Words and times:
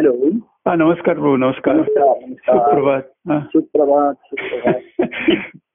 Hello. 0.00 0.30
हा 0.36 0.74
नमस्कार 0.74 1.14
प्रभू 1.14 1.36
नमस्कार. 1.36 1.76
सुप्रभात. 1.76 3.02
सुप्रभात 3.42 4.14
सुप्रभात. 4.14 5.06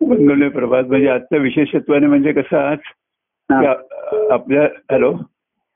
मंगलमय 0.04 0.50
प्रभात. 0.50 0.84
म्हणजे 0.84 1.10
आजचं 1.10 1.38
विशेषत्वाने 1.38 2.08
म्हणजे 2.08 2.32
कसं 2.32 2.58
आज 2.58 2.78
आपल्या 4.32 4.64
हॅलो. 4.92 5.12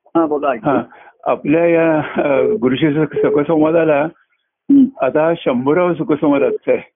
हा 0.05 0.25
बोला 0.25 0.49
हा. 0.49 0.83
आपल्या 1.23 1.67
या 1.67 2.01
गुरुशी 2.61 2.93
सुखसंवादाला. 2.93 4.07
आता 5.01 5.33
शंभरावं 5.37 5.93
सुखसंवाद 5.93 6.43
आजचा 6.43 6.71
आहे. 6.73 6.89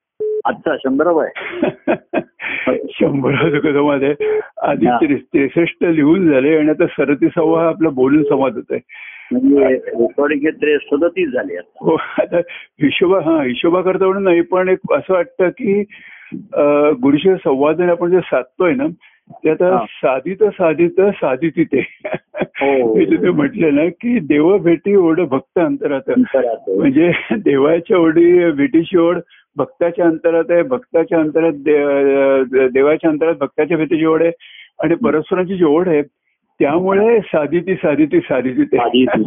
आजचा 0.46 0.76
शंभरावा 0.78 1.24
आहे? 1.24 1.62
शंभरावं 2.90 3.50
सुखसंवाद 3.50 4.04
आहे. 4.04 4.40
आधी. 4.62 4.86
त्रे- 4.86 5.18
त्रेसष्ट 5.18 5.84
लिहून 5.84 6.32
झाले 6.32 6.58
आणि 6.58 6.70
आता 6.70 6.88
सरतीसावा 6.88 7.68
आपला 7.68 7.90
बोलून 7.90 8.24
संवाद 8.24 8.54
होत 8.54 8.64
आहे 8.72 8.80
म्हणजे 9.32 9.68
रेकॉर्डिंग 9.68 10.48
सदतीस 10.82 11.30
झाले 11.30 11.58
हो 11.82 11.96
आता 12.22 12.38
हिशोबा 12.82 13.20
हा 13.26 13.42
हिशोबा 13.44 13.82
करता 13.82 14.06
म्हणून 14.06 14.24
नाही 14.24 14.42
पण 14.52 14.70
एक 14.70 14.94
असं 14.94 15.14
वाटतं 15.14 15.50
की 15.50 15.82
गुरुशी 17.02 17.36
संवादन 17.36 17.90
आपण 17.90 18.12
जे 18.12 18.20
साधतोय 18.20 18.74
ना 18.74 18.88
ते 19.44 19.50
आता. 19.50 19.86
साधित 19.86 20.44
साधित 20.54 21.00
साधित 21.16 21.60
ते 21.74 21.80
हो. 21.80 22.96
मी 22.96 23.06
तिथे 23.06 23.30
म्हटलं 23.30 23.76
ना 23.76 23.86
की 24.02 24.20
देव 24.20 24.58
भेटी 24.58 24.96
ओढ 24.96 25.20
भक्त 25.20 25.60
अंतरात 25.60 26.10
अंतरात. 26.10 26.70
म्हणजे 26.70 27.12
देवाच्या 27.36 27.98
ओढी 27.98 28.52
भेटीची 28.52 28.98
ओढ 28.98 29.20
भक्ताच्या 29.58 30.06
अंतरात 30.06 30.52
आहे 30.52 30.64
भक्ताच्या 30.64 31.20
अंतरात 31.20 31.54
देवाच्या 32.74 33.10
अंतरात 33.10 33.36
भक्ताच्या 33.36 33.78
भेटीची 33.78 34.06
ओढ 34.06 34.22
आहे 34.22 34.32
आणि 34.84 34.96
परस्परांची 34.96 35.58
जी 35.58 35.64
ओढ 35.64 35.88
आहे 35.88 36.02
त्यामुळे 36.60 37.20
साधिती 37.20 37.76
साधिती 37.76 38.20
साधिती 38.20 38.64
ते 38.64 38.78
साधिती. 38.78 39.24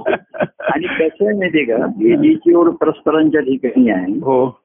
आणि 0.61 0.87
कसं 0.87 1.27
आहे 1.27 1.39
माहितीये 1.39 1.65
का? 1.65 1.87
भेटीची 1.87 2.55
ओढ 2.55 2.69
परस्परांच्या 2.69 3.41
ठिकाणी 3.41 3.91
आहे. 3.91 4.13
हो. 4.13 4.61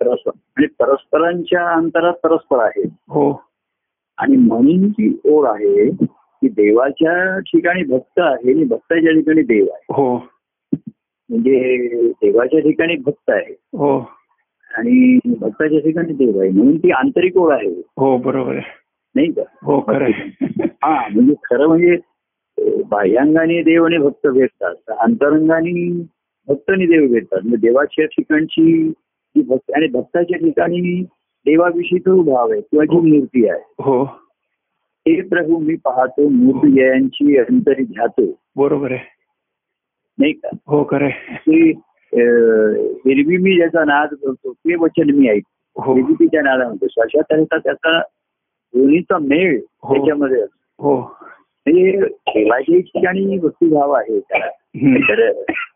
परस्पर 0.00 0.30
आणि 0.56 0.66
परस्परांच्या 0.66 1.68
अंतरात 1.68 2.12
परस्पर 2.12 2.58
आहे. 2.58 2.82
हो. 3.08 3.44
आणि 4.18 4.36
म्हणून 4.36 4.88
जी 4.88 5.20
ओढ 5.24 5.46
आहे 5.46 5.90
की 6.42 6.48
देवाच्या 6.48 7.38
ठिकाणी 7.38 7.82
भक्त 7.82 8.18
आहे 8.18 8.52
आणि 8.52 8.64
भक्ताच्या 8.64 9.12
ठिकाणी 9.12 9.42
देव 9.42 9.64
आहे. 9.64 9.86
हो. 9.90 10.16
म्हणजे 11.28 11.88
देवाच्या 12.10 12.60
ठिकाणी 12.60 12.96
भक्त 12.96 13.30
आहे. 13.30 13.56
हो. 13.72 14.00
आणि 14.74 15.18
भक्ताच्या 15.38 15.80
ठिकाणी 15.80 16.12
देव 16.12 16.40
आहे. 16.40 16.50
म्हणून 16.50 16.76
ती 16.76 16.90
आंतरिक 16.90 17.36
ओढ 17.36 17.52
आहे. 17.52 17.82
हो 17.96 18.16
बरोबर 18.16 18.52
आहे. 18.52 18.81
नाही 19.14 19.32
का? 19.32 19.42
हो 19.62 19.80
खरं 19.80 20.10
हा 20.82 21.08
म्हणजे 21.08 21.34
खरं 21.44 21.66
म्हणजे 21.66 21.96
बाह्यांगाने 22.88 23.62
देव 23.62 23.84
आणि 23.84 23.98
भक्त 23.98 24.26
भेटतात 24.26 24.74
तर 24.74 24.92
अंतरंगाने 24.92 26.02
भक्त 26.48 26.70
आणि 26.70 26.86
देव 26.86 27.12
भेटतात. 27.12 27.38
म्हणजे 27.42 27.66
देवाच्या 27.68 28.06
ठिकाणची 28.06 28.88
जी 28.88 29.42
भक्त 29.42 29.72
आणि 29.76 29.86
भक्ताच्या 29.86 30.38
ठिकाणी 30.38 31.02
देवाविषयी 31.46 31.98
जो 31.98 32.22
भाव 32.22 32.50
आहे 32.52 32.60
किंवा 32.60 32.84
जी 32.84 32.96
मूर्ती 32.96 33.48
आहे. 33.48 33.60
हो. 33.78 34.04
हे 35.08 35.20
प्रभू 35.20 35.58
मी 35.58 35.74
पाहतो 35.74 36.28
मूर्ती 36.28 36.72
जयांची 36.72 37.38
अंतरी 37.38 37.84
ध्यातो 37.84 38.40
बरोबर 38.56 38.92
आहे. 38.92 39.00
नाही 40.18 40.32
का? 40.32 40.48
हो 40.66 40.84
खरं 40.90 41.08
ते 41.32 41.68
एरवी 43.10 43.36
मी 43.36 43.56
ज्याचा 43.56 43.84
नाद 43.84 44.08
करतो 44.14 44.52
ते 44.52 44.74
वचन 44.74 45.10
मी 45.10 45.28
ऐकतो. 45.28 45.82
हो. 45.82 45.94
नादा 46.34 46.64
म्हणतो 46.64 47.56
त्याचा 47.58 48.00
दोन्हीचा 48.74 49.18
मेळ 49.18 49.60
हो. 49.82 49.94
त्याच्यामध्ये 49.94 50.42
असतो. 50.42 50.82
हो. 50.82 51.00
म्हणजे 51.66 51.90
देवाच्या 52.00 52.80
ठिकाणी 52.80 53.38
भक्तिभाव 53.38 53.90
आहे 53.90 54.20
त्याला. 54.20 54.46
तर 55.08 55.28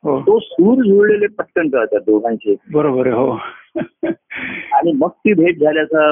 हो. 0.05 0.21
तो 0.21 0.39
सूर 0.39 0.85
जुळलेले 0.85 1.27
पटकन 1.27 1.69
कळतात 1.69 2.01
दोघांचे. 2.01 2.55
बरोबर 2.73 3.07
हो. 3.07 3.31
आणि 4.73 4.93
मग 4.93 5.09
ती 5.09 5.33
भेट 5.33 5.61
झाल्याचा 5.61 6.09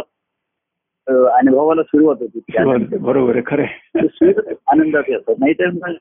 अनुभवाला 1.37 1.83
सुरुवात 1.83 2.17
होती. 2.20 2.97
बरोबर 2.97 3.41
खरं 3.47 4.07
सूर 4.07 4.53
आनंदाचे 4.67 5.14
असतात 5.14 5.35
नाहीतर 5.39 5.92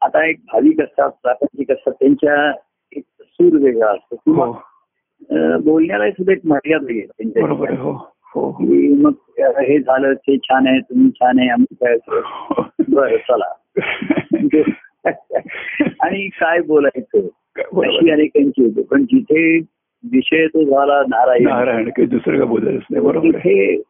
आता 0.00 0.26
एक 0.26 0.36
भाविक 0.52 0.80
असतात 0.80 1.10
प्रापंचिक 1.22 1.70
असतात 1.70 1.92
त्यांच्या 1.92 2.52
एक 2.96 3.04
सूर 3.20 3.60
वेगळा 3.60 3.90
असतो. 3.90 4.16
किंवा 4.16 4.46
हो. 4.46 4.52
बोलण्याला 5.58 6.10
सुद्धा 6.10 6.32
एक 6.32 6.40
मर्यादा 6.44 6.94
येते 6.94 7.30
त्यांच्या 7.30 7.92
हो 8.34 8.40
हो. 8.40 8.50
की 8.50 8.94
मग 8.94 9.12
हे 9.40 9.78
झालं 9.78 10.14
ते 10.14 10.36
छान 10.36 10.66
आहे 10.66 10.80
तुम्ही 10.80 11.10
छान 11.10 11.38
आहे 11.38 11.48
आम्ही 11.48 11.74
काय 11.74 11.96
बरं 12.88 13.16
चला. 13.16 13.54
आणि 16.00 16.28
काय 16.28 16.60
बोलायचं? 16.60 17.18
अशी 17.60 18.10
अनेकांची 18.10 18.64
होते. 18.64 18.82
पण 18.82 19.02
जिथे 19.02 19.58
विषय 20.04 20.46
तो 20.46 20.64
झाला 20.64 21.02
नारायण. 21.08 21.42
नारायण 21.42 21.88
काही 21.88 22.06
दुसरं 22.06 22.36
काय 22.36 22.46
बोलायच 22.46 22.82
नाही 22.90 23.06
बरोबर 23.06 23.28
तिथे 23.28 23.82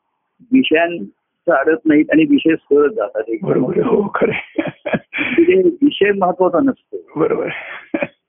विषयांचं 0.52 1.52
अडत 1.52 1.76
नाहीत 1.84 2.04
आणि 2.12 2.24
विषय 2.24 2.54
सरळ 2.54 2.88
जातात. 2.88 3.22
एक 3.28 3.38
बरोबर 3.42 3.78
हो 3.78 4.12
खरं. 4.14 4.32
तिथे 5.12 5.62
विषय 5.62 6.12
महत्त्वाचा 6.12 6.60
नसतो. 6.60 7.02
बरोबर. 7.16 7.48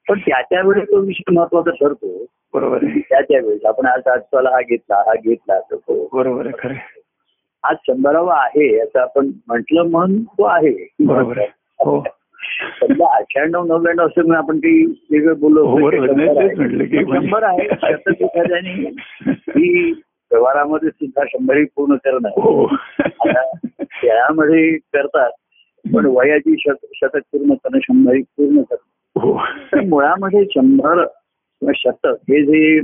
पण 0.09 0.20
त्या 0.20 0.42
त्या 0.42 0.62
वेळेस 0.62 0.88
तो 0.88 1.00
विषय 1.00 1.31
महत्त्वाचा 1.31 1.72
ठरतो. 1.72 2.25
बरोबर 2.53 2.78
आहे. 2.84 3.00
त्या 3.00 3.22
त्या 3.22 3.40
वेळेस 3.44 3.66
आपण 3.66 3.86
आज 3.86 4.08
आज 4.08 4.20
चला 4.20 4.50
हा 4.50 4.62
घेतला 4.62 4.96
हा 4.96 5.14
घेतला 5.14 5.59
तर 5.59 5.75
तो. 5.75 6.08
बरोबर 6.14 6.46
आहे 6.46 6.53
खरं. 6.59 6.74
आज 7.64 7.75
शंभरावा 7.88 8.36
आहे 8.36 8.80
असं 8.80 9.00
आपण 9.00 9.31
म्हटलं 9.47 9.84
म्हणून 9.84 10.24
तो 10.24 10.44
आहे. 10.44 10.88
बरोबर 11.00 11.38
आहे. 11.38 11.47
हो. 11.80 12.03
समजा 12.81 13.16
अठ्ठ्याण्णव 13.16 13.64
नव्याण्णव 13.64 14.06
असं 14.06 14.22
म्हणून 14.22 14.36
आपण 14.36 14.59
काही 14.59 14.86
वेगळं 15.12 15.40
बोललो 15.40 15.66
हो, 15.66 15.90
की 15.90 16.00
म्हणजे- 16.00 17.03
शंभर 17.03 17.44
आहे 17.44 17.68
शतक 17.68 18.22
एखाद्याने 18.22 18.74
ही 19.31 19.91
व्यवहारामध्ये 20.31 20.90
सुद्धा 20.90 21.24
शंभर 21.28 21.58
ही 21.58 21.66
पूर्ण 21.76 21.96
करणं 21.96 22.30
हो. 22.30 22.68
त्यामध्ये 24.02 24.78
करतात 24.78 25.30
पण 25.94 26.06
वयाची 26.06 26.56
शत 26.59 26.86
शतक 26.96 27.18
पूर्ण 27.18 27.53
करणं 27.53 27.80
शंभर 27.80 28.14
ही 28.14 28.22
पूर्ण 28.22 28.48
हो 28.48 28.48
मुळामध्ये 29.89 30.45
शंभर 30.45 31.05
किंवा 31.05 31.72
शतक 31.75 32.07
हे 32.07 32.45
जे 32.45 32.81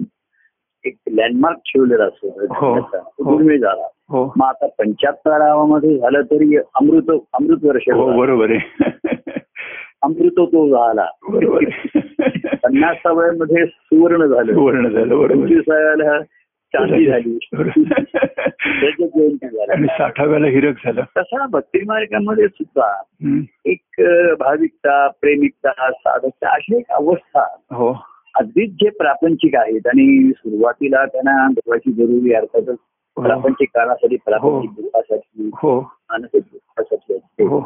एक 0.85 0.95
लँडमार्क 1.11 1.57
ठेवलेलं 1.57 2.07
असतो. 2.07 2.27
हो. 2.29 2.79
दुर्मिळ 3.19 3.59
झाला. 3.61 3.87
हो. 4.09 4.33
मग 4.37 4.45
आता 4.45 4.67
पंच्याहत्तरावामध्ये 4.67 5.97
झालं 5.97 6.21
तरी 6.21 6.57
अमृत 6.57 7.19
अमृत 7.33 7.57
वर्ष 7.63 7.89
हो. 7.89 8.17
बरोबर 8.17 8.51
आहे. 8.51 8.89
अमृत 10.01 10.31
तो 10.31 10.67
झाला. 10.67 11.05
पन्नासाव्यामध्ये 12.63 13.65
सुवर्ण 13.65 14.25
झालं. 14.25 14.53
सुवर्ण 14.53 14.89
झालं 14.89 15.17
बरोबर. 15.17 16.21
चांदी 16.75 17.05
झाली. 17.05 17.37
जयंती 19.05 19.47
झाला 19.47 19.73
साठाव्याला 19.97 20.47
हिरक 20.47 20.75
झालं. 20.75 21.01
तसा 21.17 21.45
भक्ती 21.45 21.79
मार्गामध्ये 21.85 22.47
सुद्धा. 22.47 23.01
एक 23.65 23.81
भाविकता 24.39 25.07
प्रेमिकता 25.07 25.91
साधकता 25.91 26.53
अशी 26.53 26.77
एक 26.77 26.89
अवस्था 26.89 27.55
हो. 27.71 27.97
अगदीच 28.35 28.71
जे 28.71 28.89
प्रापंचिक 28.89 29.55
आहेत 29.55 29.87
आणि 29.87 30.31
सुरुवातीला 30.37 31.05
त्यांना 31.05 31.47
देवाची 31.51 31.91
जरुरी 31.91 32.33
अर्थातच 32.33 32.77
प्रापंचिक 33.23 33.69
कारणासाठी 33.73 34.15
प्रापंचिक 34.15 34.69
दुःखासाठी 34.69 35.49
हो. 35.53 35.81
मानसिक 35.81 36.43
दुःखासाठी 36.51 37.13
असते. 37.13 37.43
हो. 37.43 37.61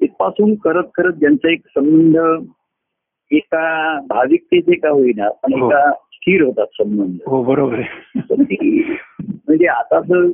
तिथपासून 0.00 0.54
करत 0.54 0.84
करत 0.94 1.12
ज्यांचा 1.12 1.52
एक 1.52 1.60
संबंध 1.66 2.44
एका 3.30 3.98
भाविकतेचे 4.00 4.74
का 4.74 4.88
होईना 4.88 5.28
पण 5.28 5.60
हो. 5.60 5.66
एका 5.66 5.90
स्थिर 6.24 6.42
होतात 6.42 6.66
संबंध. 6.72 7.16
हो 7.26 7.42
बरोबर 7.42 7.80
म्हणजे 9.30 9.66
आता 9.66 10.00
तर 10.00 10.26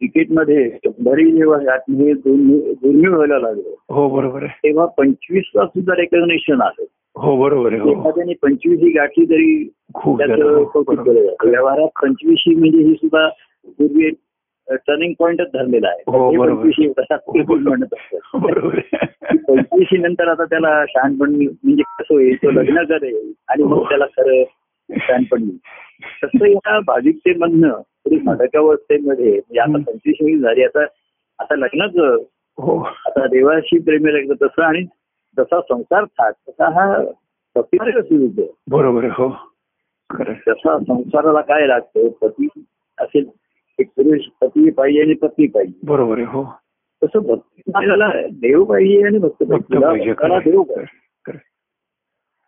क्रिकेटमध्ये 0.00 0.70
शंभरी 0.84 1.32
जेव्हा 1.32 1.74
हे 1.74 2.12
दुर्मिळ 2.12 3.10
व्हायला 3.10 3.38
लागलं. 3.38 3.74
हो 3.88 4.08
बरोबर 4.08 4.42
आहे. 4.42 4.58
तेव्हा 4.64 4.86
पंचवीसला 4.86 5.66
सुद्धा 5.66 5.94
रेकग्नेशन 5.96 6.60
आलं. 6.60 6.84
हो 7.16 7.36
बरोबर 7.36 7.72
आहे 7.72 7.80
हो. 7.80 7.90
एखाद्याने 7.90 8.32
पंचवीस 8.42 8.80
ही 8.80 8.90
गाठी 8.90 9.24
तरी 9.24 9.72
खूप 9.94 10.18
झालं. 10.18 10.36
त्याचं 10.36 10.52
हो, 10.52 11.50
व्यवहारात 11.50 11.88
म्हणजे 12.04 12.78
ही 12.78 12.94
सुद्धा 12.94 13.28
पूर्वी 13.66 14.10
टर्निंग 14.70 15.12
पॉइंटच 15.18 15.46
धरलेला 15.46 15.88
आहे. 15.88 16.02
हो, 16.06 16.30
हे. 16.30 16.38
पंचवीशी 16.38 16.88
आहे. 18.78 19.32
पंचवीशी 19.36 19.98
नंतर 19.98 20.28
आता 20.28 20.44
त्याला 20.44 20.84
शहाणपण 20.88 21.34
म्हणजे 21.34 21.82
कसं 21.82 22.14
होईल 22.14 22.36
तो 22.36 22.50
लग्न 22.50 22.84
करेल 22.84 23.32
आणि 23.48 23.62
मग 23.62 23.76
हो. 23.76 23.84
त्याला 23.84 24.06
खरं 24.06 24.42
शहाणपण 24.92 25.42
येईल. 25.42 25.56
तसं 26.24 26.46
या 26.46 26.78
भाविकतेमधनं 26.80 27.80
थोडी 28.04 28.16
मादकावस्थेमध्ये 28.24 29.30
म्हणजे 29.30 29.58
आता 29.60 29.70
हं. 29.70 29.82
पंचवीशी 29.82 30.38
झाली 30.38 30.64
आता 30.64 30.84
आता 31.38 31.56
लग्नच 31.56 31.96
हो 32.58 32.78
आता 33.06 33.26
देवाशी 33.26 33.78
प्रेमी 33.78 34.12
लागलं 34.12 34.34
तसं 34.42 34.62
आणि 34.62 34.82
जसा 35.36 35.60
संसार 35.60 36.04
थाट 36.18 36.34
तसा 36.48 36.68
हा 36.70 36.86
भक्तिमार्ग 37.56 38.00
सुरू 38.00 38.26
होतो 38.26 38.52
बरोबर 38.70 39.04
हो. 39.10 39.28
जसा 40.46 40.78
संसाराला 40.78 41.40
काय 41.40 41.66
लागतं 41.66 42.08
पती 42.22 42.48
असेल 42.98 43.28
एक 43.78 43.88
पुरुष 43.96 44.26
पती 44.40 44.70
पाहिजे 44.70 45.00
आणि 45.02 45.14
पत्नी 45.14 45.46
पाहिजे 45.46 45.86
बरोबर 45.86 46.18
आहे 46.18 46.26
हो 46.26 46.42
तसं 47.02 47.22
भक्ती 47.26 47.62
देव 48.40 48.64
पाहिजे 48.64 49.02
आणि 49.06 49.18
भक्त 49.18 49.42
पाहिजे 49.42 50.12
देव. 50.42 50.62
पाहिजे. 50.62 51.38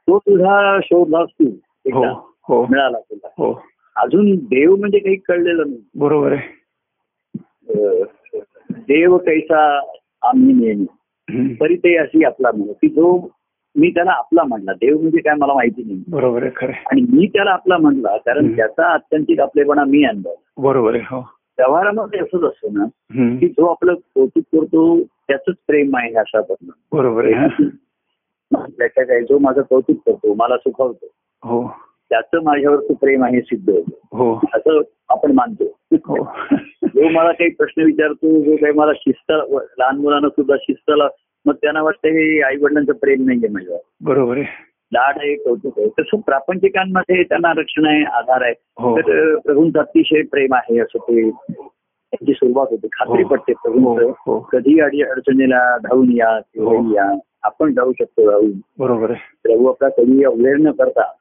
तो 0.08 0.18
तुझा 0.18 0.78
शोधलास 0.80 1.28
तू 1.30 1.44
हो 1.44 2.04
एकदा 2.04 2.12
हो. 2.48 2.66
मिळाला 2.66 2.98
तुला. 3.00 3.28
हो. 3.38 3.62
अजून 3.96 4.34
देव 4.36 4.76
म्हणजे 4.76 4.98
काही 4.98 5.16
कळलेलं 5.16 5.62
नाही. 5.66 5.82
बरोबर 5.94 6.32
आहे. 6.32 6.62
देव 8.70 9.16
कैसा 9.16 9.78
आम्ही 10.22 10.52
नेहमी. 10.52 11.54
तरी 11.54 11.76
ते 11.76 11.96
अशी 11.96 12.24
आपला 12.24 12.50
म्हणून 12.56 12.72
की 12.72 12.88
जो 12.88 13.28
मी 13.76 13.90
त्याला 13.90 14.10
आपला 14.10 14.42
म्हणला. 14.44 14.72
देव 14.72 14.98
म्हणजे 15.00 15.18
काय 15.18 15.34
मला 15.34 15.54
माहिती 15.54 15.82
नाही. 15.82 16.02
बरोबर 16.08 16.42
आहे 16.42 16.50
खरं. 16.56 16.72
आणि 16.72 17.00
मी 17.00 17.26
त्याला 17.26 17.50
आपला 17.50 17.78
म्हणला 17.78 18.16
कारण. 18.16 18.56
त्याचा 18.56 18.92
अत्यंतिक 18.94 19.40
आपलेपणा 19.40 19.84
मी 19.84 20.04
अनुभव 20.04 20.34
बरोबर 20.58 20.94
आहे 20.94 21.02
हो. 21.10 21.20
व्यवहारामध्ये 21.58 22.20
असंच 22.20 22.42
असतं 22.42 22.68
ना. 22.74 22.84
की 23.38 23.48
जो 23.48 23.66
आपलं 23.66 23.94
कौतुक 23.94 24.44
करतो 24.52 25.02
त्याच 25.02 25.42
प्रेम 25.66 25.96
आहे 25.96 26.14
अशा 26.14 26.40
पण 26.40 26.68
बरोबर 26.92 27.24
आहे. 27.24 27.46
त्याच्या 28.78 29.04
काय 29.04 29.20
जो 29.20 29.38
माझं 29.38 29.62
कौतुक 29.62 29.96
करतो 30.06 30.34
मला 30.34 30.56
सुखवतो. 30.56 31.06
हो. 31.42 31.74
त्याचं 32.12 32.42
माझ्यावरचं 32.42 32.94
प्रेम 32.94 33.24
आहे 33.24 33.40
सिद्ध 33.40 33.70
होतं. 33.70 34.16
हो. 34.16 34.36
असं 34.54 34.80
आपण 35.08 35.32
मानतो. 35.32 35.64
हो. 35.92 36.28
जो 36.94 37.08
मला 37.08 37.32
काही 37.32 37.50
प्रश्न 37.50 37.82
विचारतो 37.82 38.42
जो 38.44 38.56
काही 38.56 38.72
मला 38.72 38.92
शिस्त 38.96 39.32
लहान 39.78 39.98
मुलांना 39.98 40.28
सुद्धा 40.28 40.54
शिस्तला 40.60 41.08
मग 41.46 41.54
त्यांना 41.54 41.82
वाटतं 41.82 42.08
हे 42.08 42.42
आई 42.42 42.56
वडिलांचं 42.56 42.92
प्रेम 42.92 43.26
नाहीये 43.26 43.48
माझ्यावर. 43.48 43.80
बरोबर 44.00 44.36
आहे. 44.36 44.44
लाड 44.92 45.18
आहे 45.18 45.34
कौतुक 45.34 45.78
आहे. 45.78 45.88
तसं 45.88 46.20
प्रापंचिकांमध्ये 46.20 47.22
त्यांना 47.22 47.52
रक्षण 47.56 47.86
आहे 47.86 48.04
आधार 48.04 48.42
आहे. 48.42 48.54
हो. 48.78 48.98
तर 48.98 49.36
प्रभूंचं 49.36 49.78
अतिशय 49.78 50.22
प्रेम 50.22 50.54
आहे 50.54 50.78
असं 50.78 50.98
ते 50.98 51.30
त्यांची 51.30 52.32
सुरुवात 52.32 52.66
होते. 52.70 52.86
खात्री. 52.92 53.24
पडते 53.24 53.52
हो 53.52 53.72
प्रभूंचं 53.94 54.38
कधी 54.52 54.80
अडी 54.80 55.02
अडचणीला 55.02 55.78
धावून 55.78 56.12
या 56.12 56.40
किंवा. 56.40 56.92
या 56.94 57.18
आपण 57.42 57.74
जाऊ 57.74 57.92
शकतो 57.92 58.30
धावून. 58.30 58.50
बरोबर 58.78 59.12
प्रभू 59.12 59.66
आपला 59.66 59.88
कधी 59.88 60.24
अवहेळ 60.24 60.56
न 60.60 60.70
करता. 60.70 61.12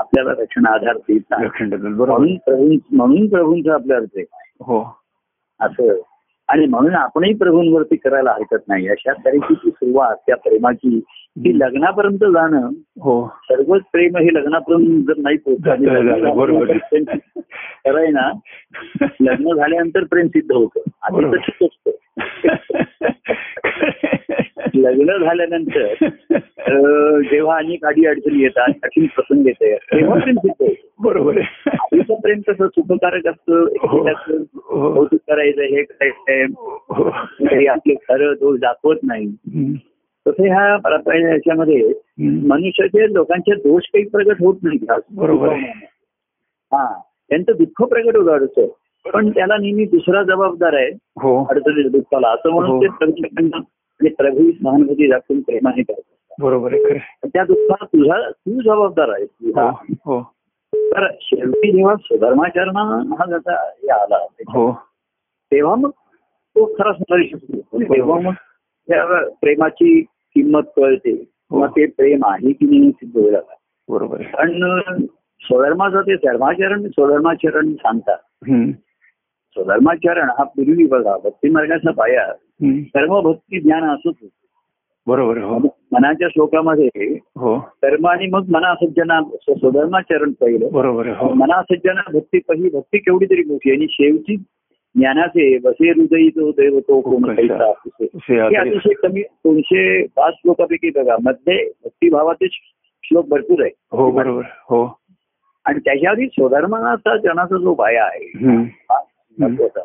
आपल्याला 0.00 0.32
रक्षण 0.32 0.66
आधार 0.66 0.96
देत 0.96 1.20
म्हणून 1.30 2.34
प्रभू 2.34 2.74
म्हणून 2.92 3.28
प्रभूंचा 3.28 3.74
आपल्यावर 3.74 4.04
प्रेम 4.04 4.26
आहे. 4.32 4.56
हो. 4.60 5.00
असं. 5.60 6.00
आणि 6.48 6.66
म्हणून 6.66 6.94
आपणही 6.94 7.34
प्रभूंवरती 7.34 7.96
करायला 7.96 8.30
हरकत 8.30 8.62
नाही. 8.68 8.88
अशा 8.88 9.12
तऱ्हेची 9.12 9.54
सुरुवात 9.54 10.16
त्या 10.26 10.36
प्रेमाची 10.36 11.00
की 11.36 11.58
लग्नापर्यंत 11.58 12.14
जाणं 12.14 12.70
हो. 13.00 13.36
सर्वच 13.44 13.82
प्रेम 13.92 14.16
हे 14.16 14.34
लग्नापर्यंत 14.34 15.04
जर 15.04 15.12
नाही 15.18 15.36
पोहोचलं 15.36 15.72
आणि 15.72 15.86
झालं, 15.86 15.98
लग्न 15.98 16.10
झालं, 16.10 16.36
बरोबर. 16.36 16.66
झाल्यानंतर 16.66 16.78
प्रेम 16.78 17.04
खरं 17.86 17.98
आहे 17.98 18.08
ना 18.08 18.30
लग्न 19.20 19.56
झाल्यानंतर 19.56 20.04
प्रेम 20.04 20.26
सिद्ध 20.26 20.52
होतं. 20.52 20.80
आधी. 21.02 21.24
तसंच 21.24 21.54
असतं. 21.62 21.90
लग्न 24.74 25.24
झाल्यानंतर 25.24 25.94
जेव्हा 27.30 27.56
अनेक 27.56 27.84
अडी 27.84 28.06
अडचणी 28.06 28.42
येतात 28.42 28.72
कठीण 28.82 29.06
प्रसंग 29.06 29.46
येते. 29.46 29.76
तेव्हा 29.76 30.18
प्रेम 30.18 30.36
सिद्ध 30.36 30.74
बरोबर 31.00 31.38
आहे. 31.38 31.70
आधीचं 31.70 32.14
प्रेम 32.14 32.40
कसं 32.48 32.66
सुखकारक 32.66 33.26
असतं 33.26 33.66
एकमेकाचं 33.66 34.42
हो. 34.56 34.94
कौतुक 34.94 35.20
करायचं 35.28 35.62
हे 35.62 35.82
करायचं 35.82 36.52
हो. 36.88 37.08
आपले 37.66 37.94
खरं 37.94 38.32
दोष 38.32 38.60
दाखवत 38.60 38.96
नाही. 39.02 39.26
तसे 40.26 40.48
ह्या 40.48 41.30
याच्यामध्ये. 41.32 41.92
मनुष्याचे 42.46 43.14
लोकांचे 43.14 43.54
दोष 43.54 43.82
काही 43.86 44.08
प्रगट 44.08 44.36
होत 44.40 44.56
नाही. 44.62 44.78
बरोबर. 45.10 45.48
हा. 46.72 47.00
त्यांचं 47.28 47.52
दुःख 47.60 47.82
प्रगट 47.82 48.16
होतं 48.16 48.66
पण 49.12 49.30
त्याला 49.30 49.56
नेहमी 49.56 49.84
दुसरा 49.84 50.22
जबाबदार 50.22 50.74
आहे. 50.74 50.88
हो. 51.16 51.44
अडचणीच्या 51.44 51.90
दुःखाला. 51.90 52.28
असं 52.28 52.50
म्हणून 52.50 52.70
हो. 52.70 53.60
ते 54.02 54.08
प्रभू 54.08 54.50
सहानुभूती 54.50 55.08
दाखवून 55.08 55.40
प्रेमाने 55.40 55.82
करतात. 55.82 56.16
बरोबर 56.40 56.72
आहे 56.72 56.84
खरं 56.84 57.28
त्या 57.28 57.44
दुःखाला 57.44 57.84
तुझा 57.84 58.30
तू 58.30 58.60
जबाबदार 58.60 59.08
आहे 59.08 59.24
तुझा 59.24 59.62
हो. 59.62 59.94
हो 60.04 60.32
तर 60.74 61.06
शेवटी 61.20 61.72
जेव्हा 61.72 61.94
सुधर्माचरण 61.96 62.76
हा 62.76 63.66
हे 63.70 63.90
आला 63.90 64.16
हो. 64.48 64.72
तेव्हा 65.52 65.74
मग 65.74 65.90
तो 66.56 66.74
खरा 66.74 66.92
सुधारू 66.92 67.22
शकतो. 67.22 67.76
आणि 67.76 67.84
तेव्हा 67.84 68.20
मग 68.20 68.32
त्या 68.88 69.28
प्रेमाची 69.40 70.00
किंमत 70.02 70.62
कळते. 70.76 71.16
किंवा 71.16 71.66
ते 71.66 71.86
प्रेम 71.86 72.20
आहे 72.24 72.52
की 72.52 72.66
नाही 72.66 72.90
सिद्ध 72.90 73.16
लागतं. 73.16 73.54
बरोबर 73.88 74.22
पण 74.22 74.62
स्वधर्माचं 75.40 76.00
ते 76.00 76.14
धर्माचरण 76.16 76.88
स्वधर्माचरण 76.88 77.72
सांगतात. 77.72 78.18
स्वधर्माचरण 79.52 80.28
हा 80.30 80.44
पूर्वी 80.44 80.86
बघा 80.86 81.16
भक्ती 81.16 81.50
मार्गाचा 81.50 81.90
पाया. 81.90 82.32
कर्म 82.94 83.20
भक्ती 83.20 83.60
ज्ञान 83.60 83.84
असंच 83.84 84.14
होतं. 84.22 84.46
बरोबर. 85.06 85.38
हो. 85.38 85.79
मनाच्या 85.92 86.28
श्लोकामध्ये 86.28 87.18
हो. 87.36 87.58
कर्म 87.58 88.06
आणि 88.06 88.26
मग 88.26 88.44
मना 88.48 88.74
सज्जना 88.74 89.20
स्वधर्माचरण 89.22 90.32
पहिलं. 90.40 90.68
बरोबर. 90.72 91.06
हो. 91.08 91.32
मना 91.34 91.62
सज्जना 91.62 92.00
भक्ती 92.12 92.38
पहिली 92.38 92.68
भक्ती 92.68 92.98
केवढी 92.98 93.24
तरी 93.24 93.44
मोठी 93.46 93.70
आणि 93.70 93.86
शेवटी 93.90 94.36
ज्ञानाचे 94.94 95.58
बसे 95.58 95.90
हृदयी 95.90 96.28
तो 96.28 96.50
देव 96.50 96.78
तो 96.80 97.00
कोण. 97.00 97.30
अतिशय 97.30 98.92
कमी 98.92 99.20
दोनशे 99.20 100.06
पाच 100.06 100.34
श्लोकापैकी 100.34 100.90
बघा. 100.90 101.16
मध्ये 101.22 101.70
भक्तिभावाचे 101.84 102.48
श्लोक 103.02 103.28
भरपूर 103.28 103.62
आहे. 103.62 103.70
हो 103.92 104.10
बरोबर 104.10 104.42
हो. 104.42 104.98
आणि 105.64 105.78
त्याच्या 105.78 106.10
आधी 106.10 106.26
स्वधर्माचा 106.26 107.16
जनाचा 107.16 107.56
जो 107.56 107.74
पाया 107.74 108.04
आहे 108.04 108.32
महत्त्वाचा 108.40 109.80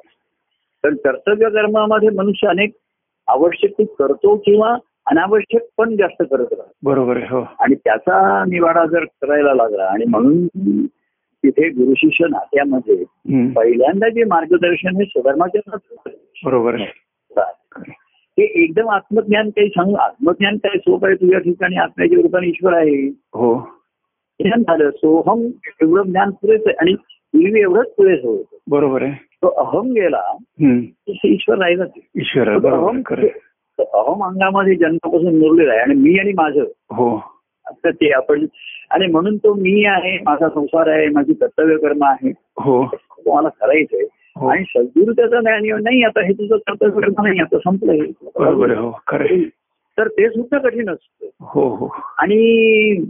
तर 0.84 0.90
कर्तव्य 0.90 1.50
कर्मामध्ये 1.50 2.10
मनुष्य 2.10 2.48
अनेक 2.48 2.70
आवश्यक 3.28 3.72
ते 3.72 3.84
करतो 4.00 4.36
किंवा 4.36 4.76
अनावश्यक 5.06 5.62
पण 5.78 5.96
जास्त 5.96 6.22
करत 6.22 6.48
राहतो 6.52 6.72
बरोबर 6.84 7.18
आहे. 7.18 7.26
हो. 7.30 7.46
आणि 7.60 7.76
त्याचा 7.76 8.44
निवाडा 8.48 8.86
जर 8.86 9.04
करायला 9.04 9.54
लागला 9.54 9.84
आणि 9.84 10.06
म्हणून 10.06 10.46
तिथे 11.46 11.70
गुरु 11.70 11.94
शिष्य 11.98 12.26
नात्यामध्ये. 12.30 12.96
पहिल्यांदा 13.54 14.10
जे 14.10 14.24
मार्गदर्शन 14.24 14.96
हे 14.96 15.06
स्वधर्माच्या 15.06 15.78
बरोबर 16.46 16.76
हे 18.40 18.44
एकदम 18.64 18.90
आत्मज्ञान 18.90 19.50
काही 19.50 19.70
सांगू 19.70 19.96
आत्मज्ञान 19.96 20.58
काय 20.58 20.78
सोप 20.78 21.06
आहे 21.06 21.16
तुझ्या 21.16 21.40
ठिकाणी? 21.40 21.76
आत्म्याच्या 21.76 22.22
रूपाने 22.22 22.48
ईश्वर 22.48 22.74
आहे. 22.74 23.08
हो. 23.08 23.70
ज्ञान 24.40 24.62
झालं 24.62 24.90
सोहम 24.92 25.48
एवढं 25.82 26.04
ज्ञान 26.04 26.32
पुरेच 26.32 26.62
आहे 26.68 26.76
आणि 26.80 26.94
पूर्वी 26.94 27.62
एवढंच 27.62 27.88
पुरेसं 27.88 28.28
होतं. 28.28 28.58
बरोबर 28.68 29.04
आहे. 29.04 29.12
तो 29.12 29.48
अहम 29.48 29.92
गेला 29.92 30.38
ईश्वर 31.24 31.58
राहिला 31.58 31.84
ईश्वर 32.16 32.48
आहे. 32.48 33.40
अहम 33.84 34.24
अंगामध्ये 34.24 34.76
जन्मापासून 34.76 35.40
मुरलेला 35.40 35.72
आहे. 35.72 35.82
आणि 35.82 35.94
मी 35.94 36.20
आणि 36.20 36.32
माझं. 36.32 36.64
हो. 36.92 37.18
आता 37.66 37.90
ते 37.90 38.12
आपण 38.12 38.46
आणि 38.90 39.08
म्हणून 39.08 39.38
तो 39.38 39.54
मी 39.54 39.86
आहे 39.86 40.18
माझा 40.18 40.50
संसार 40.50 40.88
आहे 40.88 41.08
माझी 41.10 41.34
कर्तव्य 41.34 41.78
कर्म 41.78 42.04
आहे. 42.04 42.32
हो. 42.58 42.86
तुम्हाला 42.96 43.50
करायचंय. 43.50 44.08
हो. 44.36 44.48
आणि 44.48 44.64
सद्गुरु 44.64 45.14
त्याचा 45.14 45.40
ज्ञान 45.40 45.84
नाही 45.84 46.04
आता 46.04 46.26
हे 46.26 46.34
तुझं 46.34 46.56
कर्तव्य 46.58 47.02
कर्म 47.02 47.24
नाही 47.24 47.40
आता 47.40 47.58
संपलंय. 47.58 48.00
हो. 48.76 49.00
तर 49.98 50.08
ते 50.08 50.30
सुद्धा 50.30 50.58
कठीण 50.58 50.90
असतं. 50.90 51.26
हो 51.42 51.76
हो. 51.76 51.90
आणि 52.18 53.06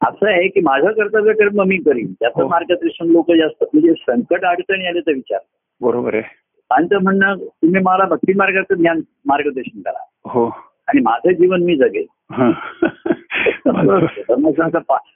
असं 0.00 0.26
आहे 0.26 0.48
की 0.48 0.60
माझं 0.60 0.92
कर्तव्य 0.92 1.32
कर्म 1.32 1.62
मी 1.62 1.76
करीन. 1.76 2.12
त्याचं 2.12 2.42
हो. 2.42 2.48
मार्गदर्शन 2.48 3.06
लोक 3.06 3.30
जास्त 3.32 3.64
म्हणजे 3.72 3.92
संकट 3.92 4.44
अडचणी 4.44 4.86
आले 4.86 5.00
तर 5.00 5.12
विचार. 5.12 5.40
बरोबर 5.80 6.14
आहे. 6.14 6.39
त्यांचं 6.70 7.02
म्हणणं 7.02 7.34
तुम्ही 7.36 7.80
मला 7.82 8.04
भक्ती 8.04 8.32
मार्गाचं 8.36 8.74
ज्ञान 8.74 9.00
मार्गदर्शन 9.26 9.80
करा 9.80 10.04
हो 10.24 10.44
आणि 10.88 11.00
माझं 11.00 11.32
जीवन 11.32 11.62
मी 11.62 11.76
जगेल 11.76 12.06
हा. 12.32 12.50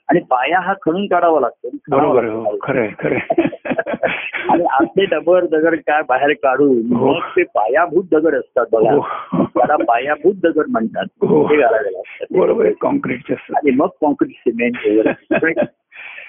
आणि 0.09 0.19
पाया 0.19 0.59
हा 0.59 0.73
खणून 0.81 1.05
काढावा 1.07 1.39
लागतो 1.39 1.69
बरोबर. 1.89 2.25
हो. 2.25 2.57
आणि 4.49 4.63
आतले 4.71 5.05
डबर 5.05 5.45
दगड 5.45 5.75
काय 5.75 6.01
बाहेर 6.09 6.33
काढून 6.33 6.93
हो. 6.95 7.11
मग 7.13 7.19
ते 7.37 7.43
पायाभूत 7.43 8.03
दगड 8.11 8.35
असतात 8.35 8.65
बघा 8.71 8.93
हो. 8.93 9.43
त्याला 9.43 9.75
पायाभूत 9.83 10.35
दगड 10.43 10.65
म्हणतात 10.69 11.05
हो. 11.21 11.43
ते 11.49 11.55
घालावे 11.57 11.91
लागतात 11.93 12.37
बरोबर 12.39 12.69
कॉन्क्रीटचे. 12.81 13.33
आणि 13.33 13.71
मग 13.71 13.87
कॉन्क्रीट 14.01 14.35
सिमेंट 14.37 14.77
वगैरे 14.85 15.13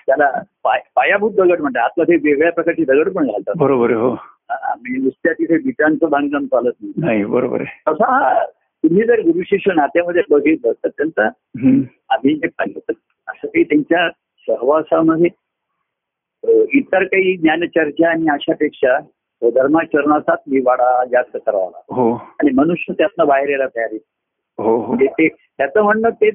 त्याला 0.07 0.31
पाय- 0.65 0.81
पायाभूत 0.97 1.31
दगड 1.33 1.61
म्हणतात 1.61 1.83
आतमध्ये 1.83 2.17
वेगळ्या 2.17 2.53
प्रकारची 2.53 2.85
दगड 2.85 3.09
पण 3.13 3.27
घालतात 3.27 3.55
बरोबर. 3.57 3.93
हो 3.93 4.15
म्हणजे 4.51 4.99
नुसत्या 5.03 5.33
तिथे 5.33 5.57
विटांचं 5.57 6.11
बांधकाम 6.11 6.47
चालत 6.47 6.73
नाही. 6.81 6.93
नाही 6.97 7.25
बरोबर 7.25 7.61
आहे. 7.61 7.81
तसा 7.89 8.13
हा 8.17 8.45
तुम्ही 8.85 9.03
जर 9.03 9.21
गुरु 9.21 9.43
शिष्य 9.43 9.73
नात्यामध्ये 9.75 10.23
बघितलं 10.31 10.73
तर 10.73 10.89
त्यांचा. 10.89 11.27
आम्ही 12.11 12.35
जे 12.35 12.49
पाहिलं 12.49 12.79
तर 12.79 12.93
असं 13.29 13.47
काही 13.49 13.65
त्यांच्या 13.65 14.09
सहवासामध्ये 14.49 15.29
इतर 16.79 17.05
काही 17.05 17.37
ज्ञानचर्चा 17.37 18.11
आणि 18.11 18.27
अशापेक्षा 18.33 18.99
धर्माचरणाचाच 19.43 20.39
निवाडा 20.47 21.05
जास्त 21.05 21.37
करावा 21.47 21.65
लागतो. 21.65 21.95
हो. 21.95 22.15
आणि 22.15 22.51
मनुष्य 22.55 22.93
त्यातनं 22.93 23.27
बाहेर 23.27 23.49
यायला 23.49 23.67
तयार 23.67 23.89
आहे. 23.93 23.99
हो 24.59 24.77
हो. 24.77 24.87
म्हणजे 24.87 25.07
ते 25.07 25.29
त्याचं 25.29 25.83
म्हणणं 25.83 26.09
ते 26.09 26.31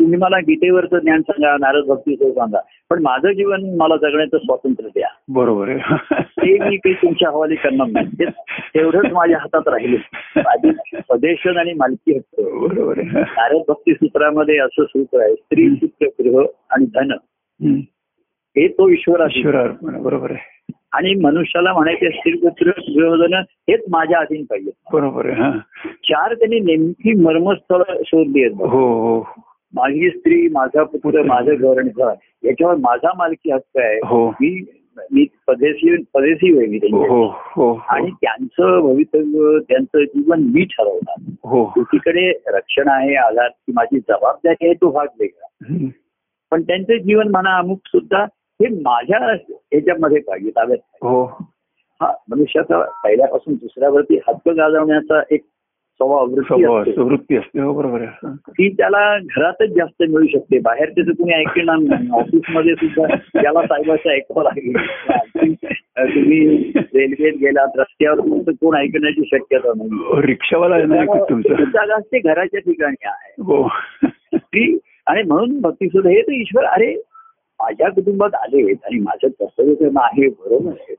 तुम्ही 0.00 0.16
मला 0.16 0.38
गीतेवरचं 0.38 0.98
ज्ञान 0.98 1.20
सांगा 1.20 1.56
नारद 1.60 1.84
भक्तीचं 1.84 2.30
सांगा. 2.30 2.58
पण 2.90 3.02
माझं 3.02 3.32
जीवन 3.32 3.76
मला 3.76 3.96
जगण्याचं 3.96 4.38
स्वातंत्र्य 4.38 4.88
द्या. 4.88 5.08
बरोबर 5.28 5.76
ते 6.20 6.58
मी 6.68 6.76
काही 6.76 6.94
तुमच्या 6.94 7.30
हवाली 7.30 7.54
करणार 7.54 7.86
नाही. 7.86 8.24
तेवढंच 8.74 9.12
माझ्या 9.12 9.38
हातात 9.38 9.68
राहिले. 9.68 9.96
आधी 10.40 10.70
स्वदेशन 10.94 11.56
आणि 11.56 11.72
मालकी 11.72 12.16
हक्क. 12.16 12.40
बरोबर 12.40 12.96
नारद 13.12 13.62
भक्ती 13.68 13.94
सूत्रामध्ये 13.94 14.58
असं 14.58 14.84
सूत्र 14.84 15.20
आहे 15.20 15.34
स्त्री 15.34 15.68
पुत्र 15.68 16.06
गृह 16.06 16.46
आणि 16.70 16.84
धन. 16.84 17.12
हे 18.56 18.68
तो 18.68 18.88
ईश्वर 18.88 19.26
बरोबर 19.82 20.30
आहे. 20.30 20.72
आणि 20.92 21.14
मनुष्याला 21.14 21.72
म्हणायचे 21.72 22.10
स्त्री 22.10 22.32
पुत्र 22.32 22.70
गृहधन 22.78 23.34
हेच 23.34 23.80
माझ्या 23.90 24.18
अधीन 24.18 24.44
पाहिजे. 24.44 24.70
बरोबर 24.92 25.26
आहे 25.26 25.58
चार 25.88 26.34
त्यांनी 26.34 26.60
नेमकी 26.60 27.12
मर्मस्थळ 27.12 27.82
शोधली 28.06 28.42
आहेत. 28.42 28.54
हो 28.54 29.18
हो. 29.18 29.24
माझी 29.74 30.10
स्त्री 30.10 30.48
माझा 30.52 30.82
पुत्र 30.84 31.22
माझं 31.22 31.54
घर 31.54 31.78
आणि 31.78 31.90
घर 31.96 32.12
याच्यावर 32.44 32.74
माझा 32.74 33.12
मालकी 33.16 33.52
हक्क 33.52 33.78
आहे. 33.78 33.98
हो. 34.06 34.28
मी 34.30 34.64
मी 35.12 35.26
पदेशी 35.46 35.96
पदेशी 36.14 36.52
होईल 36.52 36.68
मी 36.70 36.76
हो 36.76 36.78
त्यांच्या 36.78 37.16
हो. 37.56 37.74
आणि 37.88 38.10
त्यांचं 38.10 38.80
भवितव्य 38.80 39.58
त्यांचं 39.68 40.04
जीवन 40.04 40.40
मी 40.40 40.64
ठरवणार. 40.64 41.20
एकीकडे 41.78 42.30
रक्षण 42.46 42.88
आहे 42.88 43.14
आधार 43.14 43.48
की 43.48 43.72
माझी 43.72 43.98
जबाबदारी 43.98 44.64
आहे 44.66 44.74
तो 44.74 44.90
भाग 44.90 45.06
वेगळा. 45.20 45.86
पण 46.50 46.62
त्यांचं 46.62 46.96
जीवन 46.96 47.28
म्हणा 47.28 47.56
अमुक 47.58 47.78
सुद्धा 47.86 48.24
हे 48.60 48.68
माझ्या 48.68 49.18
ह्याच्यामध्ये 49.32 50.20
पाहिजे 50.20 50.50
ताब्यात. 50.50 50.78
हो. 51.02 51.24
हा 52.00 52.12
मनुष्याचा 52.28 52.82
पहिल्यापासून 53.04 53.54
दुसऱ्यावरती 53.54 54.16
हक्क 54.28 54.48
गाजवण्याचा 54.48 55.22
एक 55.30 55.42
स्वभाव 55.98 57.04
वृत्ती 57.04 57.36
असते. 57.36 57.60
हो 57.60 57.72
बरोबर 57.72 58.04
ती 58.48 58.68
त्याला 58.68 59.18
घरातच 59.18 59.68
जास्त 59.68 60.02
मिळू 60.02 60.26
शकते. 60.26 60.58
बाहेर 60.58 60.88
त्याचं 60.88 61.12
कुणी 61.12 61.32
ऐकणार 61.32 61.76
नाही. 61.78 62.08
ऑफिसमध्ये 62.12 62.74
सुद्धा 62.74 63.16
त्याला 63.42 63.62
साहेबाचं 63.62 64.10
ऐकावं 64.10 64.44
लागेल. 64.44 64.76
तुम्ही 66.14 66.72
रेल्वेत 66.76 67.32
गेलात 67.32 67.68
रस्त्यावर 67.76 68.18
तुमचं 68.18 68.52
कोण 68.52 68.76
ऐकण्याची 68.76 69.22
शक्यता 69.26 69.72
नाही. 69.76 69.88
हो, 69.92 70.22
रिक्षावाला 70.22 70.80
जागा 70.80 71.96
असते 71.96 72.18
घराच्या 72.18 72.60
ठिकाणी 72.60 73.06
आहे. 73.06 73.34
हो. 73.42 73.68
ती 74.34 74.78
आणि 75.06 75.22
म्हणून 75.22 75.60
भक्ती 75.60 75.88
सुद्धा 75.88 76.10
हे 76.10 76.22
तर 76.22 76.32
ईश्वर 76.32 76.64
अरे 76.64 76.94
माझ्या 77.60 77.88
कुटुंबात 77.88 78.34
आले 78.34 78.72
आणि 78.72 79.00
माझं 79.00 79.28
कर्तव्य 79.28 79.74
करणं 79.74 80.00
आहे 80.00 80.28
बरोबर 80.28 80.70
आहे. 80.70 80.94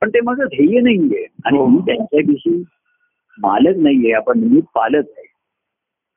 पण 0.00 0.08
ते 0.08 0.20
माझं 0.24 0.44
ध्येय 0.44 0.80
नाहीये. 0.80 1.26
आणि. 1.44 1.58
मी 1.58 1.78
त्यांच्याविषयी 1.86 2.62
मालक 3.38 3.76
नाहीये 3.76 4.12
आपण 4.12 4.38
मी 4.44 4.60
पालक 4.74 5.04
आहे 5.16 5.26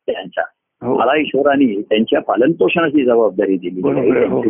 त्यांचा 0.08 0.42
हो 0.82 0.96
मला 0.98 1.16
ईश्वराने 1.16 1.66
त्यांच्या 1.82 2.20
पालन 2.22 2.52
पोषणाची 2.52 3.04
जबाबदारी 3.06 3.58
दिली 3.58 3.90
आहे, 3.90 4.26
हो. 4.26 4.42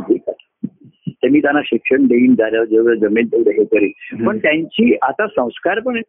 ते 1.14 1.28
मी 1.30 1.40
त्यांना 1.42 1.62
शिक्षण 1.66 2.06
देईन 2.08 2.36
झालं 2.36 2.64
जेवढं 2.64 2.96
जमेल 2.98 3.32
तेवढं 3.32 3.52
हे 3.52 3.64
करीन. 3.66 4.26
पण 4.26 4.38
त्यांची 4.38 4.94
आता 5.02 5.28
संस्कार 5.28 5.80
पण 5.80 6.00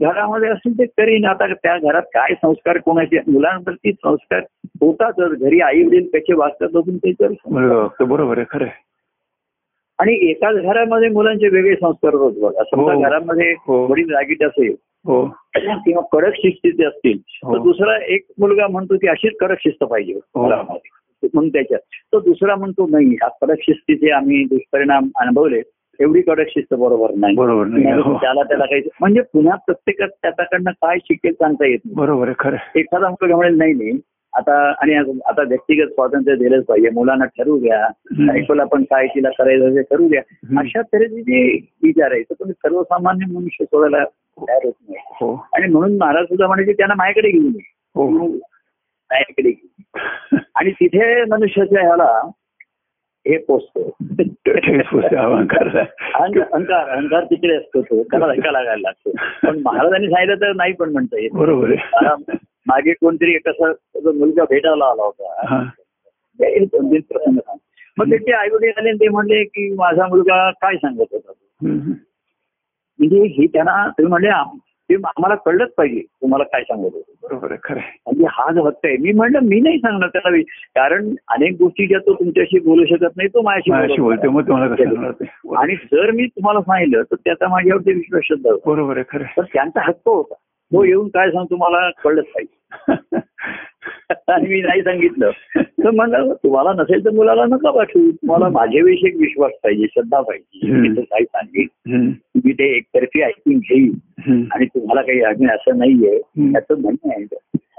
घरामध्ये 0.00 0.48
असतील 0.48 0.78
ते 0.78 0.84
करीन 0.86 1.24
आता 1.24 1.46
त्या 1.54 1.76
घरात 1.78 2.02
काय 2.14 2.34
संस्कार 2.34 2.78
कोणाचे 2.78 3.18
मुलांवरती 3.26 3.92
संस्कार 3.92 4.40
होतातच 4.80 5.38
घरी 5.40 5.60
आई 5.60 5.82
वडील 5.82 6.06
कसे 6.14 6.34
वागतात 6.34 6.68
बघून 6.72 6.96
ते 6.96 7.12
तर 7.12 8.04
बरोबर 8.04 8.38
आहे 8.38 8.44
खरं. 8.50 8.66
आणि 9.98 10.14
एकाच 10.30 10.56
घरामध्ये 10.56 11.08
मुलांचे 11.08 11.48
वेगळे 11.48 11.74
संस्कार 11.74 12.14
होत 12.14 12.32
बघ 12.32 12.52
समजा 12.64 12.92
हो. 12.92 13.00
घरामध्ये. 13.02 13.52
वडील 13.68 14.14
रागीट 14.14 14.42
असेल 14.42 14.74
किंवा 15.06 16.02
कडक 16.12 16.34
शिस्तीचे 16.36 16.84
असतील 16.84 17.18
हो. 17.44 17.54
तर 17.54 17.62
दुसरा 17.62 17.96
एक 18.06 18.24
मुलगा 18.38 18.66
म्हणतो 18.68 18.96
की 18.96 19.08
अशीच 19.08 19.36
कडक 19.40 19.58
शिस्त 19.60 19.84
पाहिजे 19.84 20.12
हो. 20.12 20.46
म्हणून 20.46 21.48
त्याच्यात 21.48 21.80
तो 22.12 22.18
दुसरा 22.20 22.54
म्हणतो 22.56 22.86
नाही 22.90 23.14
हा 23.22 23.28
कडक 23.40 23.60
शिस्तीचे 23.60 24.10
आम्ही 24.10 24.42
दुष्परिणाम 24.44 25.08
अनुभवले 25.20 25.60
एवढी 25.98 26.20
कडक 26.22 26.48
शिस्त 26.48 26.74
बरोबर 26.74 27.10
नाही 27.14 27.36
बरोबर 27.36 27.66
नाही, 27.66 28.00
हो. 28.00 28.16
त्याला 28.16 28.42
त्याला 28.42 28.64
काही 28.64 28.82
म्हणजे 29.00 29.20
पुन्हा 29.32 29.56
प्रत्येकात 29.66 30.08
त्याच्याकडनं 30.22 30.70
काय 30.82 30.98
शिकेल 30.98 31.32
सांगता 31.32 31.66
येत 31.66 31.78
नाही 31.84 31.94
बरोबर 31.96 32.32
खरं. 32.38 32.56
एखादा 32.76 33.08
मुलगा 33.10 33.36
म्हणेल 33.36 33.56
नाही 33.58 33.72
नाही 33.72 33.98
आता 34.32 34.54
आणि 34.72 34.94
आता 35.26 35.42
व्यक्तिगत 35.48 35.88
स्वातंत्र्य 35.88 36.36
दिलंच 36.36 36.64
पाहिजे 36.66 36.90
मुलांना 36.90 37.24
ठरवू 37.26 37.58
द्या. 37.58 37.86
बायकोला 38.18 38.64
पण 38.64 38.82
काय 38.84 39.06
तिला 39.06 39.30
करायचं 39.38 39.82
करू 39.90 40.08
द्या. 40.08 40.22
अशा 40.60 40.82
तऱ्हेचे 40.82 41.22
जे 41.22 41.42
विचार 41.82 42.12
आहे 42.12 42.22
तर 42.22 42.34
तुम्ही 42.34 42.54
सर्वसामान्य 42.54 43.26
मनुष्य 43.32 43.64
सोडायला 43.64 44.04
हो. 44.96 45.48
आणि 45.52 45.66
म्हणून 45.72 45.96
महाराज 45.96 46.24
सुद्धा 46.24 46.46
म्हणायचे 46.46 46.72
त्यांना 46.72 46.94
माझ्याकडे 46.94 47.30
घेऊन 47.30 47.46
ये. 47.46 47.72
हो. 47.94 48.10
माझ्याकडे 48.10 49.50
घेऊन 49.50 50.38
आणि 50.54 50.70
तिथे 50.70 51.24
मनुष्याच्या 51.24 51.82
ह्याला 51.82 52.30
हे 53.26 53.38
पोचतो. 53.38 53.96
अहंकार. 55.16 56.88
अहंकार 56.90 57.24
तिकडे 57.24 57.56
असतो 57.56 57.82
तो. 57.82 58.02
त्याला 58.02 58.26
धक्का 58.34 58.50
लागायला 58.50 58.90
लागतो. 58.90 59.10
पण 59.46 59.60
महाराजांनी 59.64 60.06
सांगितलं 60.06 60.36
तर 60.36 60.52
नाही 60.52 60.72
पण 60.72 60.92
म्हणता 60.92 61.20
येत. 61.20 61.30
बरोबर 61.32 61.74
मागे 62.66 62.92
कोणतरी 62.92 63.34
एक 63.34 63.48
असं 63.48 63.72
मुलगा 64.18 64.44
भेटायला 64.44 64.84
आला 64.84 65.02
होता. 65.02 65.62
दोन 66.38 66.92
तीन 66.92 67.00
प्रसंग 67.00 67.38
सांग. 67.38 67.58
मग 67.98 68.10
त्याचे 68.10 68.32
आई 68.32 68.48
वडील 68.48 68.72
आले 68.78 68.92
ते 68.92 69.08
म्हणले 69.08 69.44
की 69.44 69.74
माझा 69.74 70.06
मुलगा 70.06 70.50
काय 70.50 70.76
सांगत 70.76 71.04
होता. 71.12 71.32
म्हणजे 72.98 73.22
हे 73.22 73.46
त्यांना 73.46 73.86
तुम्ही 73.88 74.10
म्हणले 74.10 74.30
ते 74.90 74.94
आम्हाला 74.94 75.34
कळलंच 75.34 75.70
पाहिजे 75.76 76.00
तुम्हाला 76.00 76.44
काय 76.44 76.62
सांगत 76.62 76.84
होतो. 76.84 77.12
बरोबर 77.22 77.54
खरं. 77.64 77.80
म्हणजे 78.06 78.24
हा 78.30 78.52
जो 78.52 78.62
हक्क 78.62 78.86
आहे 78.86 78.96
मी 78.96 79.12
म्हणलं 79.12 79.38
मी 79.42 79.60
नाही 79.60 79.78
सांगणार 79.78 80.08
त्याला 80.08 80.36
कारण 80.74 81.14
अनेक 81.28 81.52
गोष्टी 81.52 81.86
ज्या 81.86 81.98
तो 81.98 82.14
तुमच्याशी 82.14 82.58
बोलू 82.58 82.84
शकत 82.84 83.16
नाही 83.16 83.28
तो 83.28 83.42
माझ्याशी 83.42 84.00
बोलत 84.00 84.18
तुम्हाला 84.18 84.64
आणि 85.60 85.74
जर 85.74 86.10
मी 86.10 86.26
तुम्हाला 86.26 86.60
सांगितलं 86.60 87.02
तर 87.02 87.16
त्याचा 87.16 87.48
माझ्यावरती 87.48 87.92
विश्वास 87.92 88.22
श्रद्धा 88.24 88.50
बरोबर 88.66 88.96
आहे 88.96 89.04
खरं 89.08 89.24
तर 89.36 89.42
त्यांचा 89.42 89.80
हक्क 89.84 90.08
होता. 90.08 90.34
तो 90.72 90.84
येऊन 90.84 91.08
काय 91.08 91.30
सांगतो 91.30 91.56
मला 91.56 91.90
कळलंच 91.90 92.24
पाहिजे. 92.24 92.60
आणि 94.28 94.48
मी 94.48 94.60
नाही 94.60 94.82
सांगितलं. 94.82 95.30
तर 95.56 95.90
म्हणलं 95.90 96.32
तुम्हाला 96.32 96.72
नसेल 96.72 97.04
तर 97.04 97.10
मुलाला 97.10 97.44
नका 97.44 97.70
पाठवू. 97.70 98.10
तुम्हाला 98.10 98.48
माझ्याविषयी 98.48 99.08
एक 99.08 99.16
विश्वास 99.16 99.52
पाहिजे 99.64 99.86
श्रद्धा 99.90 100.20
पाहिजे. 100.20 100.66
हम्म. 100.66 100.80
मी 100.80 100.88
तर 100.88 101.00
काही 101.00 101.24
सांगेन. 101.24 102.12
मी 102.44 102.52
ते 102.52 102.76
एकतर्फी 102.76 103.22
ऐकून 103.22 103.58
घेईन. 103.58 103.92
आणि 104.52 104.66
तुम्हाला 104.66 105.02
काही 105.02 105.22
अजून 105.22 105.50
असं 105.50 105.78
नाहीये. 105.78 106.18
त्याचं 106.52 106.80
म्हणणं 106.80 107.14
आहे 107.14 107.24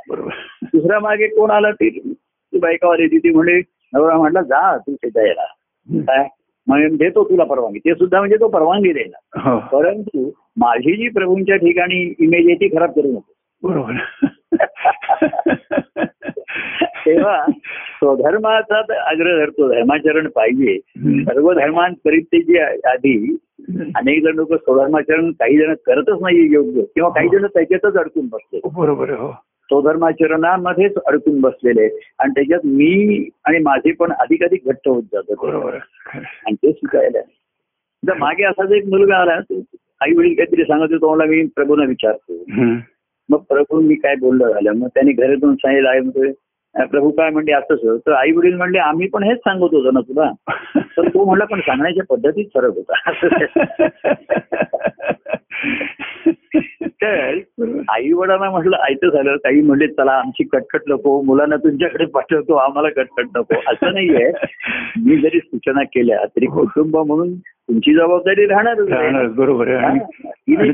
बरोबर. 0.10 0.30
दुसऱ्या 0.64 1.00
मागे 1.00 1.28
कोण 1.28 1.52
आला 1.52 1.72
ती 1.72 1.90
ती 2.00 2.60
बायकावाली 2.60 3.08
ती 3.08 3.18
ती 3.18 3.30
म्हणे 3.30 3.62
नवरा 3.94 4.18
म्हटला 4.18 4.42
जा 4.42 4.78
तू 4.78 4.96
त्याच्या 4.96 5.28
याला 5.28 5.42
हम्म. 5.42 6.02
काय? 6.02 6.28
मग 6.68 6.80
देतो 6.98 7.30
तुला 7.30 7.44
परवानगी. 7.44 7.80
ते 7.80 7.94
सुद्धा 7.94 8.20
म्हणजे 8.20 8.36
तो 8.36 8.48
परवानगी 8.48 8.94
देणार 8.94 9.50
हो. 9.50 9.60
परंतु 9.60 10.32
माझी 10.58 10.96
जी 10.96 11.10
प्रभूंच्या 11.10 11.56
ठिकाणी 11.56 12.14
इमेज 12.20 12.46
आहे 12.46 12.56
ती 12.56 12.78
खराब 12.78 12.90
करू 12.90 13.08
नको. 13.08 13.34
बरोबर. 13.68 13.94
तेव्हा 17.06 17.46
स्वधर्माचा 17.50 18.78
आग्रह 19.10 19.38
धरतो 19.40 19.68
धर्माचरण 19.74 20.28
पाहिजे. 20.28 20.78
सर्व 21.24 21.54
धर्मांपरित्यजी 21.54 22.58
आधी 22.60 23.36
अनेक 23.96 24.24
जण 24.24 24.36
लोक 24.36 24.54
स्वधर्माचरण 24.54 25.32
काही 25.32 25.58
जण 25.58 25.74
करतच 25.86 26.22
नाही 26.22 26.54
योग्य 26.54 26.82
किंवा 26.96 27.10
काही 27.10 27.30
जण 27.30 27.46
त्याच्यातच 27.46 27.98
अडकून 27.98 28.28
बसले. 28.28 28.60
बरोबर 28.76 29.10
हो. 29.10 29.32
स्वधर्माचरणामध्येच 29.70 30.96
अडकून 31.06 31.40
बसलेले 31.42 31.86
आणि 32.20 32.32
त्याच्यात 32.32 32.66
मी 32.66 33.28
आणि 33.46 33.60
माझे 33.60 33.92
पण 33.92 34.12
अधिकाधिक 34.12 34.68
घट्ट 34.68 34.88
होत 34.88 35.04
जातात. 35.14 35.36
बरोबर. 35.42 35.78
आणि 36.16 36.54
ते 36.54 36.72
शिकायला 36.72 37.22
तर 38.04 38.14
मागे 38.14 38.44
असाच 38.44 38.72
एक 38.72 38.86
मुलगा 38.86 39.18
आला 39.18 39.38
आई 40.02 40.14
वडील 40.14 40.34
काहीतरी 40.34 40.64
सांगत 40.64 40.94
होतो 40.94 41.14
मला 41.16 41.26
मी 41.26 41.46
प्रभूंना 41.56 41.86
विचारतो. 41.86 42.44
मग 43.30 43.38
प्रभू 43.38 43.80
मी 43.82 43.96
काय 43.96 44.16
बोललो 44.16 44.50
झालं? 44.54 44.72
मग 44.72 44.88
त्यांनी 44.88 45.12
घरातून 45.12 45.56
सांगितलं 45.56 45.90
आहे 45.90 46.00
म्हणतोय 46.00 46.28
"अं, 46.28 46.34
प्रभू 46.80 47.10
काय 47.10 47.30
म्हणले 47.30 47.52
असंच 47.52 48.02
तर 48.08 48.12
आई 48.12 48.32
वडील 48.32 48.56
म्हणले 48.56 48.78
आम्ही 48.78 49.08
पण 49.08 49.24
हेच 49.24 49.38
सांगत 49.38 49.62
होतो 49.62 49.92
ना 49.92 50.00
तुला. 50.00 50.32
तर 50.98 51.08
तो 51.08 51.26
म्हणला 51.26 51.46
पण 51.46 51.60
सांगण्याच्या 51.60 52.04
पद्धतीत 52.10 52.46
फरक 52.54 52.74
होता. 52.76 53.12
तर 56.86 57.40
आई 57.90 58.12
वडिलांना 58.12 58.50
म्हटलं 58.50 58.78
आयतं 58.80 59.10
झालं. 59.10 59.36
काही 59.36 59.62
म्हणले 59.62 59.88
चला 59.88 60.12
आमची 60.12 60.44
कटकट 60.44 60.80
नको. 60.88 61.22
मुलांना 61.22 61.56
तुमच्याकडे 61.56 62.06
पाठवतो. 62.06 62.54
आम्हाला 62.54 62.90
कटकट 62.90 63.26
नको. 63.36 63.54
असं 63.68 63.94
नाहीये. 63.94 64.32
मी 65.06 65.18
जरी 65.18 65.40
सूचना 65.40 65.84
केल्या 65.84 66.26
तरी 66.26 66.46
कुटुंब 66.46 66.98
म्हणून 66.98 67.34
तुमची 67.40 67.94
जबाबदारी. 67.94 68.46
राहणार 68.46 69.28
बरोबर 69.28 69.68
हा? 69.68 69.90
ही? 69.90 70.72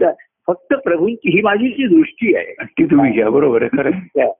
फक्त 0.47 0.73
प्रभूंची 0.73 1.35
ही 1.35 1.41
माझी 1.41 1.69
जी 1.69 1.87
दृष्टी 1.87 2.35
आहे. 2.35 2.63
ती 2.63 2.85
तुम्ही 2.85 3.11
घ्या 3.11 3.29
बरोबर 3.29 3.61
आहे 3.61 3.77
खरं 3.77 3.89
आहे. 3.93 4.31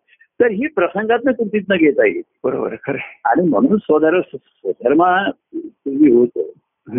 तर 0.42 0.52
ही 0.52 0.68
प्रसंगातनं 0.68 1.32
कुठीतनं 1.32 1.78
घेता 1.78 2.06
येईल. 2.06 2.22
बरोबर 2.44 2.76
खरं. 2.76 2.98
आणि 3.26 3.48
म्हणून 3.50 3.78
स्वधर्म 3.78 4.22
स्वधर्मा 4.38 5.30
पूर्वी 5.54 6.12
होतो. 6.12 6.54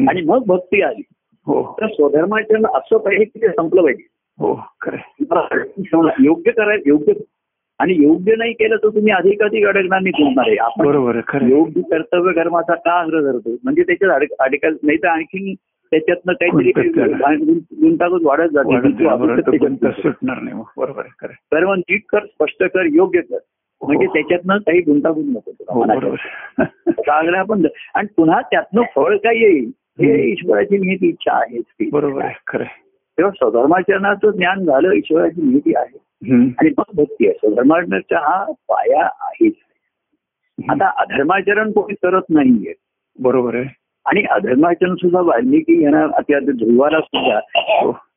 आणि 0.09 0.23
मग 0.23 0.45
भक्ती 0.47 0.83
आली. 0.83 1.03
हो. 1.47 1.77
तर 1.81 1.87
स्वधर्माचरण 1.87 2.67
असं 2.67 2.97
पाहिजे 2.97 3.25
की 3.25 3.43
ते 3.43 3.49
संपलं 3.49 3.83
पाहिजे. 3.83 4.07
हो 4.39 4.61
खरं 4.81 6.17
योग्य 6.21 6.51
करायचं 6.51 6.83
योग्य 6.87 7.13
आणि 7.79 7.95
योग्य 7.95 8.35
नाही 8.39 8.53
केलं 8.53 8.77
तर 8.77 8.89
तुम्ही 8.89 9.13
अधिकाधिक 9.13 9.67
अडकणार 9.67 10.01
नाही 10.01 10.11
तुमणार 10.11 10.45
आहे 10.49 10.57
आपण 10.57 10.87
बरोबर. 10.87 11.17
योग्य 11.43 11.81
कर्तव्य 11.81 12.33
कर्माचा 12.33 12.75
का 12.75 12.93
आग्रह 12.93 13.21
धरतो 13.21 13.57
म्हणजे 13.65 13.83
त्याच्यात 13.83 14.11
अडक 14.11 14.27
अडकल 14.41 14.77
नाही 14.83 14.99
तर 14.99 15.07
आणखी 15.07 15.55
त्याच्यातनं 15.93 16.33
काहीतरी 16.33 17.53
गुंतागुंत 17.81 18.21
वाढत 18.25 18.49
जाते 18.53 18.69
बरोबर 18.69 19.31
आहे. 19.31 19.41
तो 19.41 19.51
त्याच्यात 19.51 19.59
गुंता 19.61 19.91
सुटणार 19.91 20.39
नाही 20.41 20.57
मग. 20.57 21.75
नीट 21.79 22.03
कर 22.09 22.25
स्पष्ट 22.27 22.65
कर 22.65 22.87
योग्य 22.87 23.21
कर 23.21 23.39
म्हणजे 23.83 24.07
हो. 24.07 24.13
त्याच्यातनं 24.15 24.59
काही 24.59 24.81
गुंतागुंत 24.81 25.37
नको 25.37 25.53
हो 25.69 25.83
आग्रह 27.13 27.39
आपण 27.39 27.67
आणि 27.95 28.07
पुन्हा 28.17 28.41
त्यातनं 28.41 28.83
फळ 28.97 29.17
काय 29.17 29.37
येईल 29.37 29.71
हे. 30.01 30.31
ईश्वराची 30.31 30.79
निहिती 30.79 31.09
इच्छा 31.09 31.33
आहे 31.33 31.61
ती. 31.61 31.91
बरोबर 31.93 32.25
आहे 32.25 32.35
खरं. 32.47 32.65
तेव्हा 33.19 33.31
स्वधर्माचरणाचं 33.31 34.31
ज्ञान 34.31 34.65
झालं 34.65 34.93
ईश्वराची 34.93 35.43
निहिती 35.43 35.73
आहे. 35.77 35.99
आणि 36.59 36.71
मग 36.79 36.85
भक्ती 36.95 37.27
आहे 37.27 37.35
स्वधर्माचरणाचा 37.35 38.19
हा 38.19 38.45
पाया 38.69 39.05
आहेच 39.21 39.53
आता 40.59 40.91
अधर्माचरण 40.99 41.73
कोणी 41.73 41.95
करत 41.95 42.23
नाहीये 42.31 42.75
बरोबर 43.19 43.55
आहे 43.55 43.82
आणि 44.07 44.23
अधर्माचरण 44.23 44.95
सुद्धा 44.95 45.21
वाल्मिकी 45.21 45.83
यांना 45.83 46.05
आता 46.05 46.39
ध्रुवाला 46.39 47.01
सुद्धा 47.01 47.41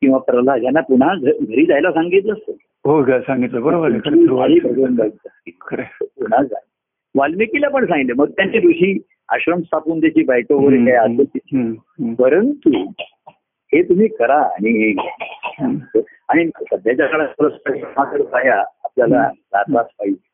किंवा 0.01 0.18
प्रल्हाद 0.18 0.63
यांना 0.63 0.82
पुन्हा 0.82 1.15
घरी 1.15 1.65
जायला 1.65 1.92
सांगितलं 1.92 2.34
असतं 2.34 2.51
हो 2.86 3.06
सांगितलं 3.06 3.62
बरोबर. 3.62 3.89
पुन्हा 6.01 6.44
जा 6.44 6.56
वाल्मिकीला 7.15 7.70
पण 7.70 7.86
सांगितलं 7.86 8.13
मग 8.15 8.30
त्यांचे 8.30 8.58
ऋषी 8.58 9.01
आश्रम 9.30 9.62
स्थापून 9.62 10.01
त्याची 10.01 10.24
बायको 10.24 10.56
वगैरे 10.56 10.92
काय. 10.92 11.24
हम्म. 11.36 12.13
परंतु 12.13 12.92
हे 13.74 13.84
तुम्ही 13.84 14.08
करा 14.08 14.38
आणि. 14.38 14.96
आणि 16.30 16.48
सध्याच्या 16.48 17.06
काळात 17.08 17.27
पाया 18.22 18.60
आपल्याला 18.84 19.30
पाहिजे. 19.82 20.30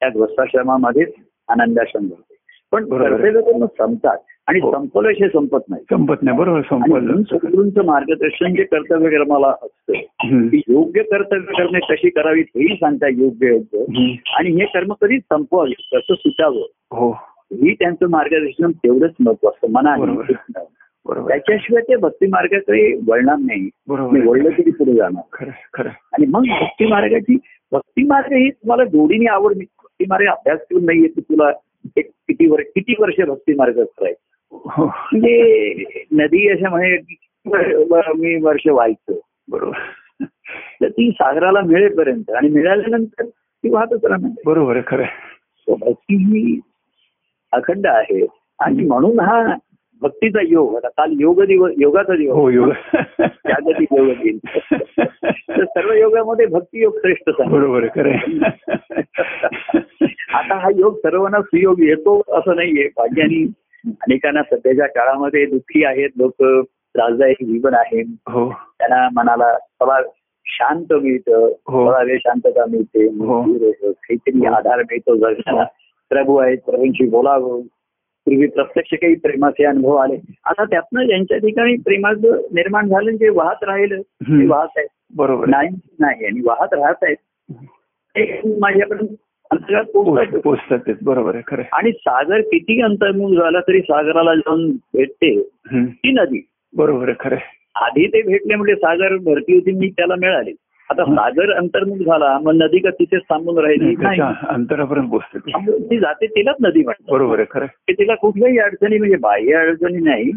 त्या 0.00 0.08
ग्रस्ताश्रमामध्येच 0.08 1.12
आनंदाश्रम 1.48 2.06
घडते 2.06 2.31
पण. 2.72 2.84
कर्तव्य 2.84 3.66
संपतात 3.78 4.18
आणि 4.48 4.60
हो. 4.60 4.70
संपल्याशिवाय 4.72 5.28
संपत 5.28 5.68
नाही 5.68 5.82
संपत 5.90 6.22
नाही 6.22 6.36
बरोबर 6.38 6.60
संपलं 6.60 7.22
सद्गुरूंचं 7.22 7.84
मार्गदर्शन 7.84 8.54
जे 8.54 8.62
कर्तव्य 8.64 9.10
कर्माला 9.10 9.48
असतं 9.62 10.48
योग्य 10.68 11.02
कर्तव्य 11.02 11.52
करणे 11.58 11.80
कशी 11.90 12.10
करावीत 12.10 12.44
हेही 12.56 12.74
सांगता 12.76 13.08
योग्य 13.08 13.48
योग्य. 13.48 14.14
आणि 14.36 14.50
हे 14.50 14.64
कर्म 14.64 14.92
कधी 15.00 15.18
संपवावे 15.18 15.72
कसं 15.92 16.14
सुटावं 16.14 16.66
हो 16.90 17.10
ही 17.52 17.74
त्यांचं 17.74 18.10
मार्गदर्शन 18.10 18.70
तेवढंच 18.70 19.14
महत्त्व 19.20 19.48
असतं 19.48 19.72
मनाने 19.72 20.02
बरोबर. 20.02 20.32
बरोबर 21.06 21.18
आहे. 21.18 21.28
त्याच्याशिवाय 21.28 21.82
ते 21.82 21.96
भक्ती 21.96 22.26
मार्गाकडे 22.26 22.92
वळणार 23.08 23.36
नाही. 23.38 23.68
वळलं 23.88 24.50
तरी 24.50 24.70
पुढे 24.70 24.92
जाणार. 24.92 25.48
आणि 26.12 26.26
मग 26.26 26.46
भक्ती 26.60 26.86
मार्गाची 26.86 27.36
भक्ती 27.72 28.02
मार्ग 28.02 28.32
ही 28.32 28.50
तुम्हाला 28.50 28.84
जोडीने 28.84 29.26
आवड 29.26 29.52
भक्ती 29.54 30.04
मार्ग 30.08 30.26
अभ्यास 30.26 30.58
करून 30.60 30.84
नाहीये 30.84 31.08
की 31.08 31.20
तुला 31.20 31.50
किती 32.00 32.46
वर्ष 32.46 32.64
किती 32.74 32.94
वर्ष 32.98 33.20
भक्ती 33.20 33.54
मार्ग 33.54 33.72
करायचं? 33.72 34.28
हो. 34.52 34.86
म्हणजे 34.86 35.84
नदी 36.12 36.48
अशा 36.48 36.70
म्हणे 36.70 36.96
की 36.96 37.16
वर- 37.46 38.12
मी 38.12 38.42
वर्ष 38.42 38.66
व्हायचं. 38.66 39.12
बरोबर. 39.48 39.78
तर 40.52 40.88
ती 40.88 41.10
सागराला 41.10 41.60
मिळेपर्यंत 41.60 42.30
आणि 42.30 42.48
मिळाल्यानंतर 42.48 43.24
ती 43.36 43.70
वाहतच 43.70 44.04
राहणार 44.04 44.30
बरोबर 44.46 44.76
आहे 44.76 44.84
खरं 44.86 45.04
भक्ती 45.68 46.16
ही 46.16 46.60
अखंड 47.52 47.86
आहे. 47.86 48.26
आणि 48.60 48.86
म्हणून 48.86 49.20
हा 49.20 49.56
भक्तीचा 50.00 50.38
योग 50.42 50.76
आता 50.76 50.88
काल 50.88 51.16
योग 51.20 51.42
दिवस 51.42 51.72
योगाचा 51.78 52.16
दिवस. 52.16 52.34
हो 52.34 52.50
योग. 52.50 52.70
जागतिक 53.22 53.88
योग 53.92 54.06
दिन. 54.06 54.38
तर 55.26 55.64
सर्व 55.64 55.92
योगामध्ये 55.92 56.46
भक्ती 56.46 56.82
योग 56.82 56.96
श्रेष्ठ 56.96 57.48
बरोबर 57.48 57.86
खरं. 57.86 58.12
आता 60.32 60.54
हा 60.58 60.68
योग 60.76 60.96
सर्वांना 60.98 61.40
सुयोग 61.42 61.80
येतो 61.82 62.20
असं 62.38 62.56
नाहीये 62.56 62.86
भाग्यानी 62.96 63.42
अनेकांना 63.84 64.42
सध्याच्या 64.42 64.86
काळामध्ये 64.88 65.44
दुःखी 65.46 65.84
आहेत 65.84 66.10
लोक 66.16 66.42
त्रासदायक 66.42 67.42
जीवन 67.42 67.74
आहे 67.74 68.00
हो 68.30 68.48
त्यांना 68.50 69.08
मनाला 69.12 69.52
थोडा 69.80 70.00
शांत 70.46 70.92
मिळतं 70.92 71.38
हो. 71.38 71.84
थोडा 71.86 72.02
वेळ 72.02 72.18
शांतता 72.18 72.64
मिळते 72.66 73.06
हो. 73.06 73.42
काहीतरी. 73.42 74.44
आधार 74.46 74.82
मिळतो 74.82 75.14
जगण्याला 75.16 75.64
प्रभू 76.10 76.36
आहेत 76.36 76.58
प्रभूंशी 76.66 77.08
बोलावं 77.08 77.60
पूर्वी 78.26 78.46
प्रत्यक्ष 78.46 78.94
काही 78.94 79.14
प्रेमाचे 79.14 79.64
अनुभव 79.64 79.94
आले 79.96 80.16
आता 80.44 80.64
त्यातनं 80.64 81.06
ज्यांच्या 81.06 81.38
ठिकाणी 81.38 81.76
प्रेमाचं 81.84 82.40
निर्माण 82.54 82.88
झालं 82.88 83.16
जे 83.16 83.28
वाहत 83.30 83.64
राहिलं 83.64 84.00
ते. 84.00 84.46
वाहत 84.46 84.78
आहे 84.78 84.86
बरोबर. 85.16 85.48
नाही 85.48 85.68
नाही 86.00 86.26
आणि 86.26 86.40
वाहत 86.44 86.74
राहत 86.74 87.04
आहेत 87.04 88.46
माझ्याकडून 88.60 89.06
अंतरात 89.52 89.84
पोचतात 90.44 90.90
बरोबर 91.02 91.34
आहे 91.34 91.42
खरं. 91.46 91.62
आणि 91.72 91.92
सागर 91.92 92.40
किती 92.40 92.80
अंतर्मुख 92.82 93.32
झाला 93.34 93.60
तरी 93.60 93.80
सागराला 93.80 94.34
जाऊन 94.34 94.70
भेटते. 94.94 95.38
ती 95.74 96.10
नदी 96.12 96.40
बरोबर 96.74 97.08
आहे 97.08 97.16
खरं. 97.20 97.36
आधी 97.74 98.06
ते 98.06 98.22
भेटले 98.22 98.54
म्हणजे 98.54 98.74
सागर 98.74 99.16
भरती 99.16 99.54
होती 99.54 99.72
मी 99.72 99.88
त्याला 99.88 100.14
मिळाली 100.20 100.52
आता 100.90 101.04
सागर 101.04 101.52
अंतर्मुख 101.52 101.98
झाला 102.06 102.38
मग 102.42 102.54
नदी 102.54 102.78
का 102.78 102.90
तिथेच 102.90 103.22
थांबून 103.30 103.58
राहिली 103.58 103.94
अंतरापर्यंत 104.48 105.08
पोचते 105.10 105.38
ती. 105.38 105.98
जाते 105.98 106.26
तिलाच 106.26 106.56
नदी 106.60 106.82
म्हणतात 106.82 107.12
बरोबर 107.12 107.38
आहे 107.38 107.46
खरं 107.50 107.92
तिला 107.92 108.14
कुठल्याही 108.14 108.58
अडचणी 108.58 108.98
म्हणजे 108.98 109.16
बाह्य 109.16 109.54
अडचणी 109.56 110.02
नाही. 110.04 110.30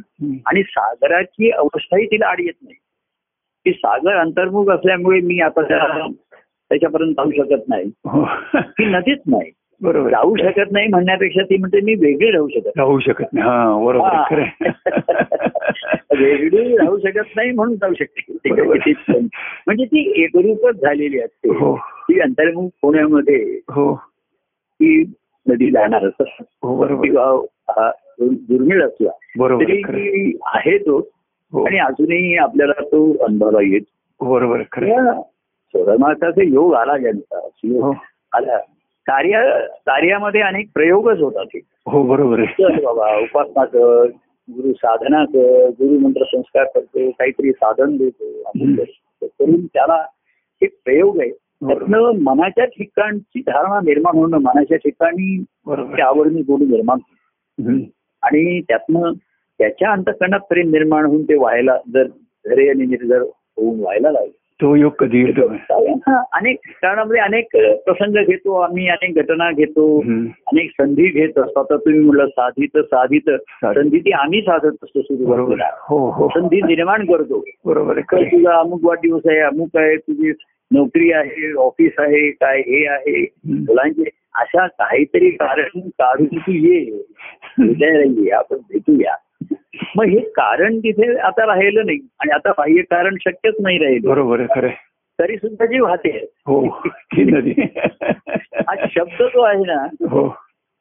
आणि 0.45 0.63
सागराची 0.63 1.49
अवस्थाही 1.51 2.05
तिला 2.05 2.27
आड 2.27 2.39
येत 2.39 2.53
नाही 2.63 2.75
की 3.65 3.71
सागर 3.71 4.15
अंतर्मुख 4.15 4.69
असल्यामुळे 4.69 5.19
मी 5.19 5.39
आता 5.39 5.61
त्याच्यापर्यंत 6.75 7.11
जाऊ 7.11 7.31
शकत 7.31 7.63
नाही. 7.67 7.83
हो. 8.05 8.25
ती 8.55 8.85
नदीच 8.85 9.19
नाही. 9.27 9.51
बरोबर. 9.81 10.09
जाऊ 10.09 10.35
शकत 10.35 10.71
नाही 10.71 10.87
म्हणण्यापेक्षा 10.87 11.41
ती 11.43 11.57
म्हणते 11.57 11.81
मी 11.81 11.95
वेगळी 11.95 12.31
राहू 12.31 12.47
शकत 12.47 12.61
नाही. 12.65 12.73
राहू 12.77 12.99
शकत 12.99 13.25
नाही. 13.33 13.47
हा 13.47 13.79
बरोबर 13.85 14.23
खरं. 14.29 14.45
वेगळी 16.19 16.77
राहू 16.77 16.97
शकत 16.97 17.35
नाही 17.35 17.51
म्हणून 17.51 17.75
जाऊ 17.75 17.93
शकते. 17.93 18.49
म्हणजे 19.67 19.85
ती 19.85 20.23
एकरूपच 20.23 20.75
झालेली 20.75 21.19
असते. 21.19 21.49
हो. 21.49 21.77
ती 21.77 22.19
अंतर्मुख 22.19 22.69
होण्यामध्ये 22.83 23.59
हो. 23.69 23.95
ती 24.73 25.13
नदी 25.49 25.71
जाणार 25.71 26.05
हो 26.63 26.85
दुर्मिळ 28.19 28.83
असला 28.83 29.09
बरोबर 29.37 29.63
तरी 29.63 29.71
आहे. 29.71 29.81
खरं. 29.81 30.77
ती. 30.77 31.11
आणि 31.67 31.77
अजूनही 31.77 32.37
आपल्याला 32.37 32.73
तो 32.73 33.25
अनुभवला 33.25 33.59
येत 33.61 33.81
बरोबर 34.21 34.61
स्वधर्माचा 35.75 36.29
योग 36.43 36.73
आला 36.75 36.97
ज्यांचा 36.97 37.37
हो 37.37 37.93
आला 38.33 38.57
कार्य 39.07 39.39
कार्यामध्ये 39.85 40.41
अनेक 40.41 40.67
प्रयोगच 40.73 41.19
होतात 41.19 41.45
हे. 41.53 41.59
हो 41.91 42.03
बरोबर 42.03 42.41
बाबा 42.83 43.15
उपासना 43.17 43.65
कर 43.65 44.05
गुरु 44.49 44.71
साधना 44.73 45.23
कर 45.25 45.69
गुरु 45.69 45.99
मंत्र 45.99 46.23
संस्कार 46.23 46.65
करतो 46.75 47.09
काहीतरी 47.11 47.51
साधन 47.51 47.97
देतो. 47.97 48.31
करून 49.21 49.65
त्याला 49.65 50.03
एक 50.61 50.75
प्रयोग 50.85 51.19
आहे 51.19 51.29
त्यातनं 51.29 52.21
मनाच्या 52.23 52.65
ठिकाणची 52.65 53.39
धारणा 53.39 53.79
निर्माण 53.79 54.17
होणं 54.17 54.37
मनाच्या 54.37 54.77
ठिकाणी 54.77 55.43
आवडणी 56.01 56.41
गोडी 56.41 56.65
निर्माण. 56.65 56.99
आणि 58.23 58.61
त्यातनं 58.61 59.11
त्याच्या 59.59 59.91
अंतकरणात 59.91 60.39
प्रेम 60.39 60.71
निर्माण 60.71 61.05
होऊन 61.05 61.23
ते 61.23 61.35
व्हायला 61.35 61.77
जर 61.93 62.07
धैर्य 62.45 62.69
आणि 62.69 62.85
निर्जर 62.85 63.21
होऊन 63.21 63.79
व्हायला 63.79 64.11
लागले 64.11 64.44
तो 64.61 64.75
योग 64.75 64.91
कधी 64.99 65.19
येतो 65.19 65.47
अनेक 66.33 66.57
कारणामध्ये 66.81 67.21
अनेक 67.21 67.47
प्रसंग 67.55 68.25
घेतो 68.25 68.59
आम्ही 68.59 68.87
अनेक 68.89 69.15
घटना 69.15 69.51
घेतो. 69.51 69.99
अनेक 70.47 70.71
संधी 70.71 71.07
घेत 71.07 71.37
असतो. 71.37 71.59
आता 71.59 71.75
तुम्ही 71.77 71.99
म्हणलं 71.99 72.27
साधित 72.27 72.77
साधित. 72.77 73.29
संधी 73.65 73.99
ती 73.99 74.11
आम्ही 74.11 74.41
साधत 74.41 74.77
असतो 74.83 74.99
बरोबर 74.99 75.25
सुरुवातीला 75.25 75.69
हो 75.89 76.09
हो. 76.09 76.27
संधी 76.27 76.61
निर्माण 76.61 77.05
करतो. 77.05 77.43
बरोबर. 77.65 77.99
तुझा 77.99 78.59
अमुक 78.59 78.79
वाढदिवस 78.83 79.21
आहे 79.27 79.39
अमुक 79.39 79.77
आहे 79.77 79.95
तुझी 79.95 80.31
नोकरी 80.71 81.11
आहे 81.11 81.53
ऑफिस 81.53 81.91
आहे 81.97 82.31
काय 82.31 82.59
हे 82.59 82.87
आहे. 82.87 83.27
मुलांचे 83.45 84.09
अशा 84.35 84.67
काहीतरी 84.67 85.29
कारण 85.29 85.79
काढून 85.79 86.37
तू 86.37 86.51
ये. 86.51 87.01
आपण 88.31 88.57
भेटूया. 88.57 89.13
मग 89.97 90.05
हे 90.05 90.19
कारण 90.35 90.77
तिथे 90.79 91.15
आता 91.17 91.45
राहिलं 91.45 91.85
नाही 91.85 91.97
आणि 92.19 92.31
आता 92.31 92.51
बाह्य 92.57 92.81
कारण 92.81 93.15
शक्यच 93.21 93.55
नाही 93.61 93.77
राहिलं. 93.77 94.09
बरोबर 94.09 94.39
आहे 94.39 94.47
खरं. 94.55 94.69
तरी 95.19 95.35
सुद्धा 95.37 95.65
जी 95.65 95.79
वाहते 95.79 96.09
हो 96.47 96.61
नदी 97.17 97.53
हा 98.67 98.73
शब्द 98.91 99.23
जो 99.23 99.41
आहे 99.41 99.63
ना 99.65 99.81
हो. 100.09 100.27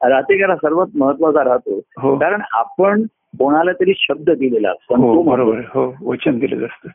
राहतेकरा 0.02 0.56
सर्वात 0.56 0.86
महत्त्वाचा 0.94 1.44
राहतो. 1.44 1.80
हो. 1.98 2.16
कारण 2.18 2.40
आपण 2.52 3.02
कोणाला 3.38 3.72
तरी 3.72 3.92
शब्द 3.96 4.30
दिलेला 4.30 4.70
असतो 4.70 4.96
हो. 4.96 5.22
बरोबर. 5.22 5.58
हो 5.68 5.94
वचन 6.02 6.38
दिलं 6.38 6.66
असतं 6.66 6.88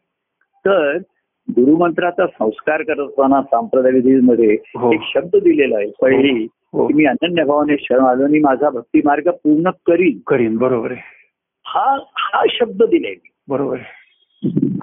तर 0.65 0.97
गुरुमंत्राचा 1.49 2.25
संस्कार 2.27 2.81
करत 2.81 2.99
असताना 2.99 3.41
सांप्रदायिक 3.41 4.05
विधीमध्ये 4.05 4.57
हो. 4.77 4.93
एक 4.93 5.01
शब्द 5.13 5.35
दिलेला 5.35 5.77
आहे 5.77 5.91
पहिली 6.01 6.47
मी 6.93 7.05
अनन्य 7.05 7.43
भावाने 7.43 7.75
शरण 7.79 7.99
आलो 7.99 8.23
आणि 8.23 8.39
माझा 8.39 8.69
भक्ती 8.69 9.01
मार्ग 9.05 9.29
पूर्ण 9.29 9.69
करीन. 9.87 10.17
करीन 10.27 10.57
बरोबर 10.57 10.91
आहे. 10.91 11.18
हा 11.69 11.97
हा 12.17 12.43
शब्द 12.49 12.83
दिलाय 12.83 13.13
बरोबर. 13.47 13.77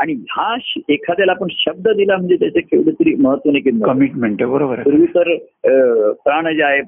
आणि 0.00 0.14
श- 0.60 0.78
एखाद्याला 0.88 1.32
आपण 1.32 1.46
शब्द 1.50 1.88
दिला 1.88 2.16
म्हणजे 2.16 2.36
त्याचे 2.36 2.60
केवढे 2.60 2.90
तरी 2.90 3.14
महत्त्व 3.14 3.50
नाही 3.50 3.80
कमिटमेंट 3.80 4.42
आहे 4.42 4.50
बरोबर 4.50 4.82
पूर्वी 4.82 5.06
तर 5.06 5.36
प्राण 6.12 6.56
जे 6.56 6.62
आहे 6.62 6.80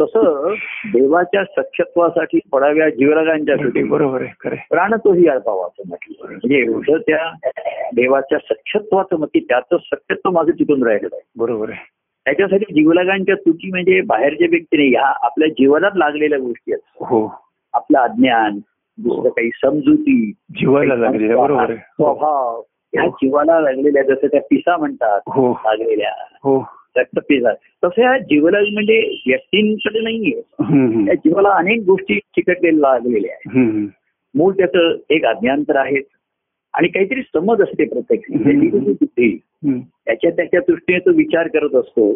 तसं 0.00 0.54
देवाच्या 0.92 1.44
सख्यत्वासाठी 1.44 2.38
पडाव्या 2.52 2.88
जीवरागांच्यासाठी 2.88 3.82
बरोबर 3.82 4.22
आहे. 4.22 4.56
प्राण 4.70 4.94
तोही 4.94 5.28
अर्पावा 5.28 5.66
असं 5.66 5.82
म्हटलं. 5.88 6.26
म्हणजे 6.26 6.58
एवढं 6.58 6.98
त्या 6.98 7.32
देवाच्या 7.94 8.38
सख्यत्वाचं 8.38 9.16
मग 9.16 9.26
की 9.26 9.40
त्याचं 9.40 9.76
सख्यत्व 9.76 10.30
माझं 10.30 10.50
टिकून 10.50 10.82
राहिलेलं 10.82 11.16
आहे. 11.16 11.30
बरोबर 11.36 11.70
आहे. 11.70 11.97
त्याच्यासाठी 12.28 12.74
जीवलागांच्या 12.74 13.34
तुटी 13.34 13.70
म्हणजे 13.70 14.00
बाहेरच्या 14.00 14.46
व्यक्ती 14.50 14.76
नाही 14.76 14.88
ह्या 14.88 15.12
आपल्या 15.22 15.48
जीवनात 15.48 15.90
लागलेल्या 15.94 16.38
गोष्टी 16.38 16.72
आहेत. 16.72 17.04
हो. 17.04 17.40
आपलं 17.72 17.98
अज्ञान 17.98 18.58
दुसरं 18.98 19.30
काही 19.30 19.50
समजुती 19.64 20.32
जीवाला 20.50 20.96
लागलेलं 20.96 21.32
आहे, 21.32 21.42
बरोबर 21.42 21.70
हो. 21.70 21.76
स्वभाव 21.76 22.62
ह्या 22.94 23.08
जीवाला 23.08 23.60
लागलेल्या 23.60 24.02
जसं 24.02 24.26
त्या 24.26 24.40
पिसा 24.40 24.76
म्हणतात 24.76 25.20
हो. 25.26 25.52
लागलेल्या. 25.52 26.12
हो. 26.42 26.64
रक्तपिसा 26.96 27.52
तसं 27.52 28.02
ह्या 28.02 28.18
जीवला 28.18 28.58
म्हणजे 28.72 29.22
व्यक्तींकडे 29.26 30.00
नाहीये. 30.00 30.40
त्या 31.06 31.14
जीवाला 31.14 31.48
अनेक 31.48 31.80
गोष्टी 31.86 32.14
चिकटलेल्या 32.14 32.92
लागलेल्या 32.92 33.34
आहेत. 33.34 33.88
मूळ 34.34 34.52
त्याचं 34.52 34.96
एक 35.10 35.24
अज्ञान 35.24 35.62
तर 35.62 35.76
आहेच 35.76 36.04
आणि 36.74 36.88
काहीतरी 36.88 37.22
समज 37.22 37.62
असते 37.62 37.84
प्रत्येक. 37.84 38.22
बुद्धी? 38.70 39.40
त्याच्या 39.66 40.30
त्याच्या 40.30 40.60
दृष्टीने 40.68 40.98
तो 40.98 41.10
विचार 41.10 41.48
करत 41.48 41.74
असतो. 41.74 42.12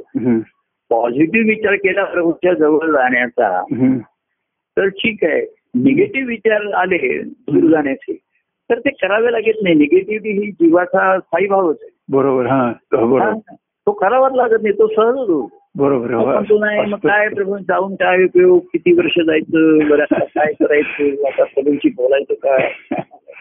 पॉझिटिव्ह 0.90 1.48
विचार 1.48 1.74
केला 1.74 2.04
प्रभूच्या 2.04 2.54
जवळ 2.54 2.90
जाण्याचा. 2.90 3.62
तर 4.76 4.88
ठीक 4.88 5.24
आहे. 5.24 5.40
निगेटिव्ह 5.74 6.28
विचार 6.28 6.72
आले 6.72 7.18
दूर 7.22 7.70
जाण्याचे 7.70 8.18
तर 8.70 8.78
ते 8.78 8.90
करावे 8.90 9.32
लागत 9.32 9.62
नाही. 9.62 9.74
निगेटिव्हिटी 9.74 10.44
ही 10.44 10.50
जीवाचा 10.50 11.18
स्थायी 11.18 11.46
भावच 11.46 11.76
आहे. 11.82 11.90
बरोबर 12.10 12.46
तो 13.86 13.92
करावाच 13.92 14.32
लागत 14.32 14.62
नाही 14.62 14.72
तो 14.72 14.86
सहजच 14.86 15.18
होतो. 15.18 15.48
बरोबर. 15.76 16.10
मग 16.10 16.52
हो, 16.52 16.84
मग. 16.86 16.98
काय 16.98 17.28
प्रभू 17.28 17.58
जाऊन 17.58 17.94
काय 17.94 18.24
उपयोग? 18.24 18.58
किती 18.58 18.92
वर्ष 18.92 19.18
जायचं? 19.26 19.88
बरं 19.88 20.04
काय 20.10 20.52
करायचं? 20.52 21.26
आता 21.26 21.44
प्रभूंशी 21.44 21.88
बोलायचं 21.88 22.34
काय? 22.34 22.72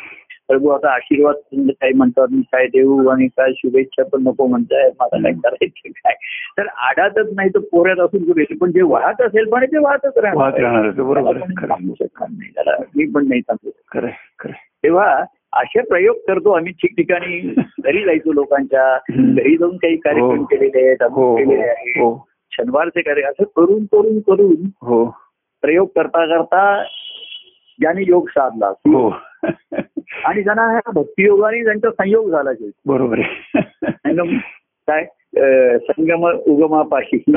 प्रभू 0.51 0.69
आता 0.69 0.93
आशीर्वाद 0.93 1.35
तुमचे 1.35 1.73
काय 1.73 1.91
म्हणतात 1.95 2.27
मी 2.31 2.41
काय 2.51 2.65
देऊ 2.67 3.05
आणि 3.09 3.27
काय 3.27 3.51
शुभेच्छा 3.57 4.03
पण 4.03 4.23
नको 4.23 4.45
म्हणताय 4.47 4.87
मला 4.99 5.21
काय 5.21 5.31
करायचं 5.43 5.89
काय 5.91 6.13
तर 6.57 6.67
आडातच 6.87 7.29
नाही 7.35 7.49
तर 7.49 7.59
पोऱ्यात 7.71 7.99
असून 7.99 8.23
कुठे 8.23 8.55
पण 8.55 8.71
जे 8.71 8.81
वाहत 8.85 9.21
असेल 9.21 9.47
पण 9.49 9.65
ते 9.65 9.77
वाहतच 9.77 10.17
वाहत 10.25 10.59
राहणार 10.59 10.89
बरोबर. 10.93 11.37
सांगू 11.37 11.93
शकणार 11.93 12.29
नाही 12.29 12.49
त्याला 12.51 12.75
मी 12.95 13.05
पण 13.11 13.27
नाही 13.27 13.41
सांगू 13.41 13.69
शकत. 13.69 14.47
तेव्हा 14.83 15.07
असे 15.53 15.81
प्रयोग 15.83 16.15
करतो 16.27 16.51
आम्ही 16.51 16.71
ठिकठिकाणी 16.73 17.39
घरी 17.79 18.03
जायचो 18.05 18.33
लोकांच्या. 18.33 18.83
घरी 19.11 19.55
जाऊन 19.57 19.77
काही 19.77 19.95
कार्यक्रम 19.97 20.37
हो. 20.37 20.43
केलेले 20.45 20.87
आहेत 20.87 21.03
हो 21.03 21.07
अमुक 21.25 21.37
केलेले 21.39 21.55
हो 21.55 21.69
आहेत 21.69 22.01
हो 22.01 22.15
शनिवारचे 22.51 23.01
कार्य 23.01 23.23
असं 23.23 23.43
करून 23.55 23.85
करून 23.91 24.19
करून 24.27 24.55
हो 24.81 25.03
प्रयोग 25.63 25.87
करता 25.95 26.25
करता 26.27 26.61
ज्यांनी 27.81 28.03
योग 28.07 28.27
साधला. 28.27 28.67
हो. 28.67 29.15
आणि 30.25 30.43
ज्यांना 30.43 30.71
ह्या 30.71 30.91
भक्तियोगाने 30.91 31.63
ज्यांचा 31.63 31.89
संयोग 31.91 32.29
झाला 32.29 32.49
बरोबर 32.85 33.19
काय 34.87 35.05
संगम 35.77 36.27
उगमापाशी. 36.45 37.17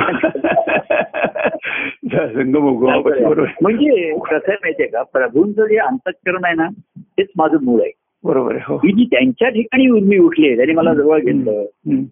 संगम 2.14 2.68
उगमापासून 2.68 3.28
बरोबर. 3.28 3.48
म्हणजे 3.62 4.12
कसं 4.18 4.34
आहे 4.34 4.52
माहितीये 4.52 4.88
का? 4.88 5.02
प्रभूंचं 5.02 5.66
जे 5.66 5.76
अंतःकरण 5.76 6.44
आहे 6.44 6.54
ना 6.54 6.68
तेच 6.98 7.28
माझं 7.36 7.56
मूळ 7.62 7.80
आहे. 7.80 7.90
बरोबर 8.24 8.52
आहे 8.52 8.60
हो. 8.66 8.76
ही 8.76 8.92
जी 8.92 9.04
त्यांच्या 9.04 9.48
ठिकाणी 9.48 9.90
उर्मी 9.90 10.18
उठली 10.18 10.46
आहे 10.46 10.56
त्यांनी 10.56 10.74
मला 10.74 10.94
जवळ 10.94 11.18
घेतलं. 11.18 11.64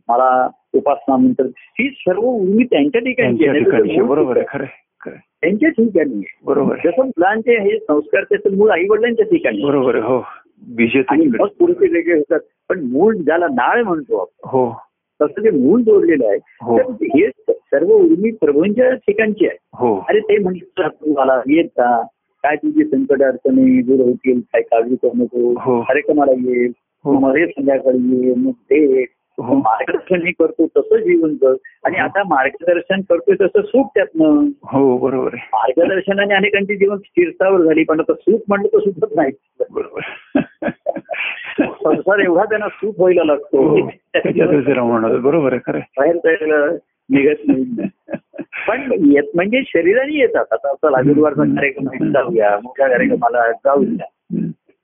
मला 0.08 0.48
उपासना 0.74 1.16
नंतर 1.16 1.44
ही 1.58 1.90
सर्व 1.90 2.22
उर्मी 2.22 2.64
त्यांच्या 2.64 3.00
ठिकाणी 3.00 4.00
बरोबर 4.00 4.36
आहे 4.36 4.46
खरं. 4.48 4.64
त्यांच्या 5.42 5.68
ठिकाणी. 5.68 6.22
बरोबर 6.44 6.76
जसं 6.84 7.04
मुलांचे 7.04 7.58
हे 7.60 7.78
संस्कार 7.78 8.24
त्याचं 8.24 8.56
मूळ 8.56 8.70
आई 8.70 8.86
वडिलांच्या 8.88 9.26
ठिकाणी. 9.26 9.62
बरोबर 9.64 9.96
हो 9.96 10.22
आणि 11.08 11.24
मग 11.28 11.46
पुढचे 11.58 11.88
वेगळे 11.92 12.14
होतात 12.14 12.40
पण 12.68 12.80
मूळ 12.82 13.14
ज्याला 13.16 13.46
नाळ 13.48 13.82
म्हणतो 13.82 14.18
आपण, 14.18 14.48
हो 14.48 14.70
तसं 15.20 15.44
ते 15.44 15.50
मूळ 15.50 15.80
जोडलेलं 15.80 16.26
आहे 16.26 16.38
हो. 16.62 16.78
तर 16.78 17.04
हे 17.14 17.28
सर्व 17.50 17.92
उर्मी 17.92 18.30
प्रभूंच्या 18.30 18.92
ठिकाणची 18.96 19.46
आहे 19.46 19.56
हो 19.76 19.94
अरे 20.08 20.20
ते 20.20 20.38
म्हणतात 20.38 20.90
तू 20.90 21.12
मला 21.12 21.40
येत 21.46 21.68
का 21.76 22.00
काय 22.44 22.56
तुझी 22.56 22.84
संकट 22.84 23.22
अडचणी 23.22 23.80
दूर 23.82 24.00
होतील 24.00 24.40
काय 24.40 24.62
काळजी 24.62 24.96
करू 24.96 25.10
नको 25.14 25.52
हो. 25.60 25.80
कार्यक्रमाला 25.80 26.32
येईल 26.32 26.72
हो. 27.04 27.12
मग 27.12 27.36
संध्याकाळी 27.46 28.26
ये 28.26 28.34
मग 28.34 28.52
ते. 28.70 29.04
मार्गदर्शन 29.40 30.22
मी 30.22 30.32
करतो 30.32 30.66
तसं 30.66 30.96
जीवन 30.96 31.34
कर 31.34 31.54
आणि 31.84 31.96
आता 31.96 32.22
मार्गदर्शन 32.22 33.00
करतोय 33.00 33.36
तसं 33.40 33.62
सुख 33.62 33.90
त्यातनं. 33.94 34.48
हो 34.64 34.98
बरोबर 34.98 35.34
मार्गदर्शनाने 35.34 36.34
अनेकांची 36.34 36.76
जीवन 36.76 36.96
स्थिरतावर 36.96 37.62
झाली 37.62 37.84
पण 37.84 38.00
आता 38.00 38.14
सुख 38.14 38.40
म्हणलं 38.48 38.66
तर 38.66 38.78
सुखच 38.78 39.12
नाही. 39.16 39.32
बरोबर. 39.70 40.00
संसार 41.62 42.18
एवढा 42.18 42.44
त्यांना 42.44 42.68
सुख 42.68 42.94
व्हायला 42.98 43.24
लागतो. 43.24 43.68
हो. 43.68 43.76
बरोबर 45.18 45.52
आहे 45.52 45.60
खरं. 45.66 45.78
बाहेर 45.78 46.16
जायला 46.16 46.76
निघत 47.10 47.42
नाही. 47.46 47.64
पण 48.68 48.92
येत 48.92 49.22
म्हणजे 49.34 49.62
शरीराने 49.66 50.18
येतात. 50.18 50.44
आता 50.52 50.70
असं 50.70 50.90
लागूदवारचा 50.90 51.42
कार्यक्रम 51.42 52.10
जाऊया. 52.10 52.58
मोठ्या 52.62 52.88
कार्यक्रमाला 52.88 53.52
जाऊया. 53.52 54.06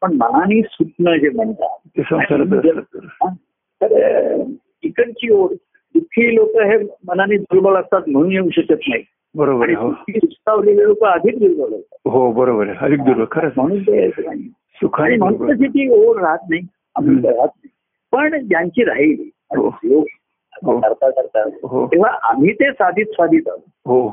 पण 0.03 0.13
मनाने 0.13 0.63
सुटणं 0.63 1.17
जे 1.17 1.29
म्हणतात. 1.29 3.29
तर 3.81 4.43
इकडची 4.83 5.31
ओढ 5.33 5.53
दुःखी 5.95 6.35
लोक 6.35 6.57
हे 6.62 6.77
मनाने 7.07 7.37
दुर्बल 7.37 7.77
असतात 7.77 8.09
म्हणून 8.09 8.33
येऊ 8.33 8.49
शकत 8.51 8.88
नाही. 8.88 9.03
बरोबर 9.35 9.67
आहे 9.67 9.75
हो. 9.77 9.93
सुस्तावलेले 10.11 10.83
लोक 10.85 11.05
अधिक 11.05 11.38
दुर्बल 11.38 11.75
असतात 11.75 12.11
हो 12.11 12.31
बरोबर 12.33 12.69
आहे 12.69 12.77
अधिक 12.81 13.01
दुर्बल 13.01 13.25
खरंच. 13.31 13.53
म्हणून 13.57 13.83
ते 13.83 14.11
सुखाने 14.11 15.17
म्हणून 15.17 15.64
ती 15.64 15.88
ओढ 15.88 16.21
राहत 16.23 16.38
नाही 16.51 16.62
आम्ही. 16.97 17.17
राहत 17.17 17.37
नाही. 17.37 17.69
पण 18.12 18.47
ज्यांची 18.47 18.85
राहील 18.85 19.29
हो. 19.57 19.69
हो. 19.69 20.81
करता 20.81 21.11
करता 21.11 21.49
तेव्हा 21.49 22.11
आम्ही 22.23 22.53
ते 22.53 22.71
साधित 22.73 23.07
स्वाधित 23.07 23.49
आहोत. 23.49 23.61
हो. 23.87 24.09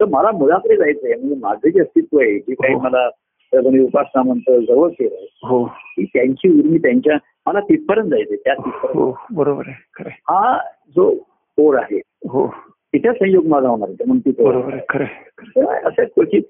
तर 0.00 0.04
मला 0.04 0.30
मुलाकडे 0.30 0.76
जायचंय 0.76 1.14
म्हणजे 1.14 1.34
माझं 1.40 1.68
जे 1.68 1.80
अस्तित्व 1.80 2.20
आहे 2.20 2.38
जे 2.38 2.54
काही. 2.54 2.74
मला 2.74 3.08
उपासना 3.52 4.22
म्हणतं 4.22 4.60
जवळ 4.60 4.88
केलं 4.88 5.24
हो. 5.48 5.64
ती 5.66 6.04
त्यांची 6.04 6.48
उर्मी 6.48 6.78
त्यांच्या 6.78 7.16
मला 7.48 7.60
तिथपर्यंत 7.60 8.08
जायचंय 8.10 8.36
त्या 8.36 8.54
तिथपर्यंत. 8.54 8.96
हो 8.96 9.26
बरोबर 9.34 9.62
आहे. 9.66 10.10
हा 10.10 10.58
जो 10.88 11.26
ओढ 11.58 11.76
आहे 11.76 12.00
हो. 12.28 12.46
तिथे 12.92 13.12
संयोग 13.12 13.46
माझा 13.46 13.68
होणार 13.68 13.88
म्हणून 13.88 14.18
तिथे 14.18 14.44
बरोबर 14.44 14.74
आहे 14.74 15.60
असं 15.60 16.04
क्वचित 16.04 16.42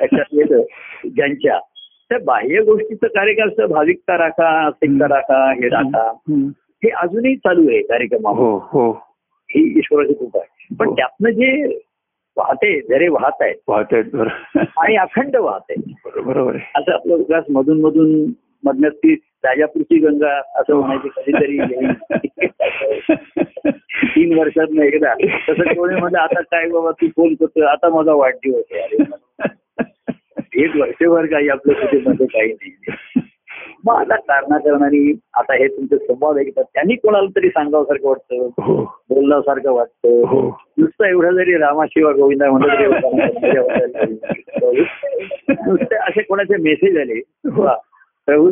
येतं 0.00 0.62
ज्यांच्या 1.08 1.58
त्या 2.08 2.18
बाह्य 2.24 2.60
गोष्टीचं 2.60 3.06
कार्यक्रम 3.06 3.48
असं 3.48 3.66
भाविकता 3.66 4.18
राखा 4.18 4.48
आस्तिकता 4.66 5.14
राखा 5.16 5.52
हे 5.52 5.68
राखा. 5.68 6.12
हे 6.54 6.88
अजूनही 6.88 7.36
चालू 7.36 7.68
आहे 7.68 7.82
कार्यक्रमावर 7.82 8.36
हो 8.38 8.58
हो. 8.58 8.90
ही 9.50 9.78
ईश्वराची 9.78 10.12
कृपा 10.12 10.38
आहे. 10.38 10.74
पण. 10.80 10.92
त्यातनं 10.92 11.30
जे 11.30 11.78
वाहते 12.36 12.80
झरे 12.80 13.08
वाहत 13.08 13.42
आहेत. 13.42 13.54
वाहत 13.68 13.84
आहेत 13.92 14.16
आणि 14.78 14.96
अखंड 14.96 15.36
वाहत 15.36 15.70
आहेत. 15.70 15.94
बरोबर 16.24 16.54
आहे. 16.54 16.72
असं 16.74 16.92
आपलं 16.92 17.14
विकास 17.14 17.44
मधून 17.50 17.80
मधून 17.80 18.24
मधनं 18.64 18.88
ती 18.88 19.14
राजापूरची 19.14 19.98
गंगा 19.98 20.38
असं 20.56 20.74
म्हणायची 20.74 21.08
कधीतरी. 21.08 21.58
तीन 23.94 24.38
वर्षात 24.38 24.80
एकदा. 24.82 25.14
तसं 25.48 25.74
कोणी 25.74 25.94
म्हणजे 25.94 26.18
आता 26.18 26.40
काय 26.40 26.68
बाबा 26.68 26.90
तू 26.90 27.06
फोन 27.06 27.34
करतो 27.34 27.64
आता 27.64 27.88
माझा 27.88 28.12
वाढदिवस 28.12 28.64
एक 30.56 30.70
वर्षभर 30.76 31.26
काही 31.26 31.48
आपल्या 31.48 31.76
कुटुंबामध्ये 31.76 32.26
काही 32.26 32.52
नाही. 32.52 32.72
मग 33.86 33.94
आता 33.94 34.16
कारणाकारणाने 34.16 35.12
आता 35.34 35.54
हे 35.54 35.68
तुमचे 35.68 35.98
संवाद 35.98 36.38
ऐकतात 36.38 36.64
त्यांनी 36.64 36.94
कोणाला 36.94 37.28
तरी 37.36 37.48
सांगावसारखं 37.48 38.08
वाटतं? 38.08 38.48
हो. 38.62 39.02
बोलण्यासारखं 39.08 39.72
वाटतं? 39.72 40.26
हो. 40.26 40.60
नुसतं 40.78 41.04
एवढं 41.04 41.30
जरी 41.30 41.56
रामाशिवा 41.56 42.12
गोविंदा 42.12 42.50
म्हणलं 42.50 42.74
तरी 42.74 42.86
नुसते 45.66 45.96
असे 45.96 46.22
कोणाचे 46.22 46.56
मेसेज 46.56 46.98
आले. 46.98 47.22
वा, 47.56 47.76
प्रभू 48.26 48.48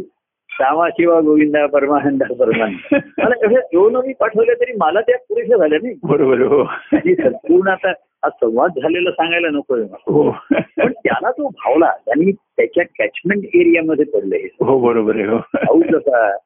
रामाशिवा 0.61 1.21
गोविंदा 1.21 1.67
परमानंदा 1.67 2.27
परमानंद. 2.39 3.01
मला 3.19 3.35
एवढे 3.45 3.57
दोन 3.57 3.97
मी 3.97 4.13
पाठवले 4.21 4.55
तरी 4.55 4.73
मला 4.81 5.01
त्या 5.01 5.17
पुरेशा 5.29 5.57
झाल्या 5.57 5.79
नाही. 5.83 5.95
बरोबर 6.05 6.41
हो. 6.41 6.65
संपूर्ण 6.95 7.69
आता 7.69 7.91
हा 7.91 8.29
संवाद 8.29 8.71
झालेला 8.83 9.11
सांगायला 9.11 9.49
नको 9.51 9.75
हो. 9.77 10.31
पण 10.53 10.93
त्याला 10.93 11.31
तो 11.31 11.49
भावला 11.49 11.91
त्यांनी 12.07 12.33
त्याच्या 12.33 12.85
कॅचमेंट 12.85 13.45
एरियामध्ये 13.55 14.05
पडले 14.05 14.37
हो 14.61 14.79
बरोबर 14.79 15.17
आहे 15.17 15.27
हो. 15.27 15.83
जसा 15.83 16.37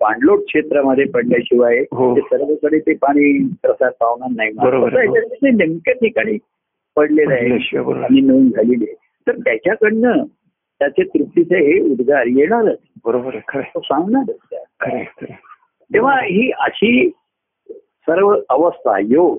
पाणलोट 0.00 0.38
क्षेत्रामध्ये 0.38 1.04
पडल्याशिवाय 1.04 1.78
हो. 1.78 2.16
ते 2.16 2.20
सर्वकडे 2.20 2.78
ते 2.78 2.94
पाणी 2.94 3.48
प्रसार 3.62 3.90
पावणार 3.90 4.28
नाही. 4.36 4.50
बरोबर 4.52 4.96
ते 5.24 5.50
नेमक्या 5.50 5.94
ठिकाणी 5.94 6.38
पडलेलं 6.96 7.34
आहे. 7.34 7.50
आणि 8.04 8.20
नोंद 8.20 8.50
झालेली 8.50 8.84
आहे. 8.84 8.94
तर 9.26 9.32
त्याच्याकडनं 9.32 10.22
त्याचे 10.84 11.18
तृप्तीचे 11.18 11.56
हे 11.56 11.80
उद्गार 11.80 12.26
येणारच. 12.26 12.78
बरोबर 13.04 13.36
खरं 13.48 13.62
तो 13.62 13.80
सांगणारच. 13.80 14.54
तेव्हा 15.94 16.20
ही 16.20 16.50
अशी 16.50 17.10
सर्व 17.78 18.34
अवस्था 18.50 18.98
योग. 18.98 19.38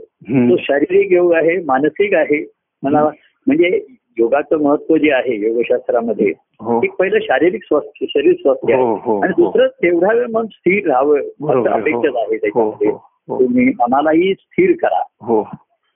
तो 0.49 0.57
शारीरिक 0.57 1.11
योग 1.11 1.33
आहे 1.33 1.57
मानसिक 1.63 2.13
आहे. 2.13 2.51
मला 2.83 3.03
म्हणजे 3.47 3.85
योगाचं 4.19 4.57
महत्त्व 4.57 4.95
जे 4.95 5.11
आहे 5.11 5.47
योगशास्त्रामध्ये 5.47 6.33
हो. 6.39 6.81
एक 6.83 6.91
पहिलं 6.93 7.17
शारीरिक 7.21 7.63
स्वास्थ्य 7.63 8.05
शरीर 8.09 8.33
स्वास्थ्य 8.33 8.75
हो 8.75 8.95
आहे 8.95 9.01
हो. 9.03 9.21
आणि 9.21 9.33
हो. 9.37 9.51
दुसरं 9.51 9.67
तेवढा 9.67 10.13
वेळ 10.13 10.27
मन 10.33 10.45
स्थिर 10.45 10.87
राहावं 10.87 11.19
असं 11.19 11.69
अपेक्षित 11.69 12.11
आहे 12.15 12.37
त्याच्यामध्ये. 12.37 12.91
तुम्ही 13.39 13.65
मनालाही 13.65 14.33
स्थिर 14.33 14.75
करा. 14.81 15.01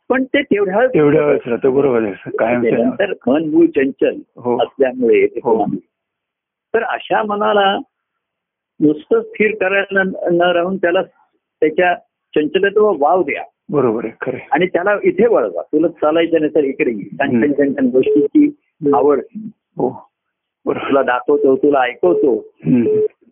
पण 0.09 0.23
ते 0.23 0.41
तेवढ्या 0.41 0.87
तेवढ्या 0.87 1.25
वेळेस 1.25 1.41
राहतं 1.47 1.75
बरोबर 1.75 2.01
आहे 2.01 2.29
कायम 2.37 2.61
नंतर 2.61 3.13
मन 3.27 3.45
मूळ 3.49 3.65
चंचल 3.65 4.15
हो. 4.37 4.63
असल्यामुळे 4.63 5.23
हो. 5.23 5.65
तर 6.73 6.83
अशा 6.83 7.23
मनाला 7.23 7.77
नुसतं 8.79 9.21
स्थिर 9.21 9.51
करायला 9.55 10.03
न- 10.31 10.41
राहून 10.41 10.77
त्याला 10.77 11.01
त्याच्या 11.31 11.95
चंचलत्व 12.35 12.93
वाव 12.99 13.21
द्या. 13.21 13.43
बरोबर 13.69 14.05
आहे 14.05 14.13
खरं. 14.21 14.37
आणि 14.51 14.67
त्याला 14.67 14.95
इथे 15.03 15.27
वळवा. 15.27 15.61
तुला 15.61 15.87
चालायचं 15.87 16.37
नाही 16.39 16.55
तर 16.55 16.63
इकडे 16.63 16.91
ये. 16.91 17.09
छान 17.53 17.85
गोष्टीची 17.85 18.55
आवड. 18.93 19.19
हो. 19.77 20.09
तुला 20.69 21.01
दाखवतो 21.01 21.55
तुला 21.55 21.79
ऐकवतो. 21.79 22.45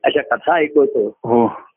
अशा 0.03 0.35
कथा 0.35 0.53
ऐकवतो. 0.55 1.07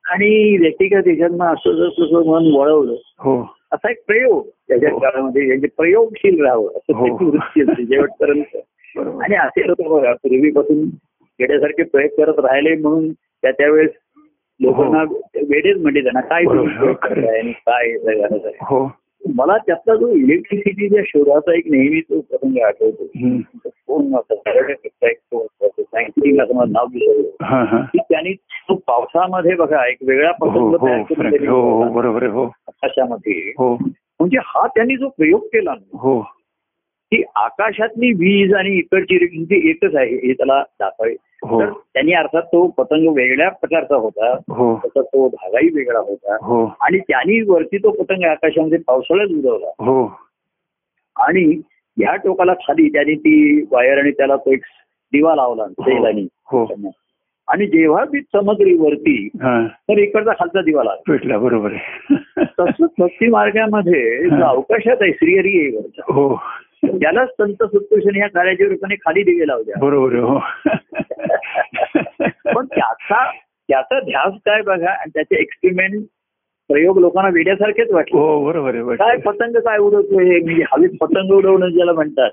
आणि 0.09 0.59
व्यक्तिगत 0.59 1.03
ह्याच्यातनं 1.07 1.45
असं 1.45 1.73
जर 1.73 1.89
तुझं 1.89 2.31
मन 2.31 2.61
वळवलं 2.61 2.95
हो. 3.19 3.60
असा 3.73 3.91
एक 3.91 4.03
प्रयोग 4.07 4.47
त्याच्या 4.69 4.91
हो. 4.91 4.99
काळामध्ये 4.99 5.47
म्हणजे 5.47 5.67
प्रयोगशील 5.77 6.45
राहावं 6.45 6.69
असं 6.69 6.95
हो. 6.95 7.07
त्याची 7.07 7.25
वृत्ती 7.25 7.61
असते 7.63 7.85
शेवटपर्यंत. 7.85 8.57
बरोबर. 8.97 9.23
आणि 9.25 9.35
असे 9.35 9.67
लोक 9.67 9.83
बघा 9.83 10.13
पूर्वीपासून 10.13 10.79
वेड्यासारखे 11.41 11.83
प्रयोग 11.83 12.25
करत 12.25 12.39
राहिले 12.39 12.75
म्हणून 12.75 13.13
त्या 13.13 13.51
त्यावेळेस 13.51 13.91
लोकांना 14.61 15.03
वेडेच 15.49 15.77
म्हणजे 15.77 16.01
त्यांना 16.01 16.21
काय 16.21 16.45
काय. 17.53 17.93
हो 18.63 18.91
मला 19.37 19.57
त्यातला 19.57 19.95
जो 19.95 20.09
इलेक्ट्रिसिटीच्या 20.09 21.03
शोधाचा 21.07 21.55
एक 21.55 21.65
नेहमी 21.71 22.01
तो 22.01 22.21
प्रसंग 22.21 22.59
आठवतो. 22.63 23.07
फोन 23.67 24.13
सायंटिफिक 25.81 26.41
असं 26.41 26.55
मला 26.55 26.65
नाव 26.69 26.87
विसरलं 26.95 27.45
हा 27.45 27.65
हा. 27.65 27.81
की 27.81 27.99
त्यांनी 27.99 28.33
तो 28.33 28.75
पावसामध्ये 28.75 29.55
बघा 29.55 29.89
एक 29.89 29.97
वेगळा 30.03 30.31
हो 30.41 30.77
प्रसंग 30.77 32.49
आकाशामध्ये. 32.83 33.53
हो. 33.59 33.75
म्हणजे 34.21 34.39
हा 34.45 34.67
त्यांनी 34.67 34.97
जो 34.97 35.09
प्रयोग 35.09 35.41
केला 35.41 35.75
ना, 35.75 35.99
हो. 35.99 36.21
की 37.13 37.23
आकाशातली 37.35 38.13
वीज 38.13 38.55
आणि 38.55 38.71
इकडची 38.71 39.17
वीज 39.17 39.53
एकच 39.53 39.97
आहे 39.97 40.15
हे 40.15 40.33
त्याला 40.33 40.63
दाखवाय 40.81 41.15
हो. 41.45 41.61
तर 41.61 41.71
त्यांनी 41.73 42.13
अर्थात 42.13 42.43
तो 42.43 42.67
पतंग 42.67 43.09
वेगळ्या 43.09 43.49
प्रकारचा 43.49 43.97
होता 43.97 44.33
हो. 44.49 44.77
त्याचा 44.77 45.03
तो 45.03 45.29
धागाही 45.29 45.69
वेगळा 45.75 45.99
होता. 45.99 46.37
हो. 46.43 46.65
आणि 46.81 46.99
त्यांनी 46.99 47.41
वरती 47.41 47.79
तो 47.79 47.91
पतंग 47.91 48.25
आकाशामध्ये 48.25 48.79
पावसाळ्यात 48.87 49.39
उडवला. 49.39 49.71
आणि 51.17 51.61
ह्या 51.97 52.17
टोकाला 52.17 52.55
खाली 52.55 52.89
त्यांनी 52.89 53.15
ती 53.15 53.63
वायर 53.71 53.99
आणि 53.99 54.11
त्याला 54.11 54.37
तो 54.37 54.53
एक 54.53 54.63
दिवा 55.13 55.35
लावला 55.35 55.67
तेल 55.67 56.05
आणि 56.05 56.27
आणि 57.51 57.67
जेव्हा 57.67 58.05
ती 58.05 58.21
चमकली 58.21 58.75
वरती 58.75 59.29
हा. 59.43 59.67
तर 59.67 59.99
इकडचा 59.99 60.33
खालचा 60.33 60.61
दिवा 60.63 60.85
लागला. 60.85 61.13
भेटला 61.13 61.39
बरोबर 61.39 61.73
आहे. 61.73 62.15
तसंच 62.61 62.91
भक्ती 62.99 63.29
मार्गामध्ये 63.29 64.29
जो 64.29 64.45
अवकाशात 64.45 64.97
आहे 65.01 65.13
श्रीहरी 65.13 65.59
आहे 65.59 65.77
वरचा. 65.77 66.03
हो. 66.13 66.35
त्याला 66.85 67.25
संत 67.27 67.63
सुतकृष्ण 67.63 68.17
ह्या 68.17 68.29
कार्याच्या 68.29 68.67
रूपाने 68.69 68.95
खाली 68.95 69.23
दिवे 69.23 69.47
लावल्या 69.47 69.81
बरोबर 69.81 70.15
हो. 70.15 70.39
पण 72.55 72.67
त्याचा 72.67 73.31
त्याचा 73.69 73.99
ध्यास 74.01 74.33
काय 74.47 74.63
बघा 74.63 74.91
आणि 74.91 75.11
त्याचे 75.15 75.41
एक्सपेरिमेंट 75.41 76.05
प्रयोग 76.71 76.99
लोकांना 76.99 77.31
वेड्यासारखेच 77.35 77.91
वाटले. 77.93 78.19
हो 78.19 78.45
बरोबर 78.45 78.75
आहे 78.75 78.97
काय 78.97 79.17
पतंग 79.17 79.57
काय 79.57 79.79
उडवतोय? 79.79 80.39
म्हणजे 80.41 80.63
हवेत 80.73 80.97
पतंग 81.01 81.31
उडवणं 81.31 81.69
ज्याला 81.69 81.93
म्हणतात 81.93 82.31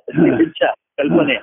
कल्पने. 0.97 1.35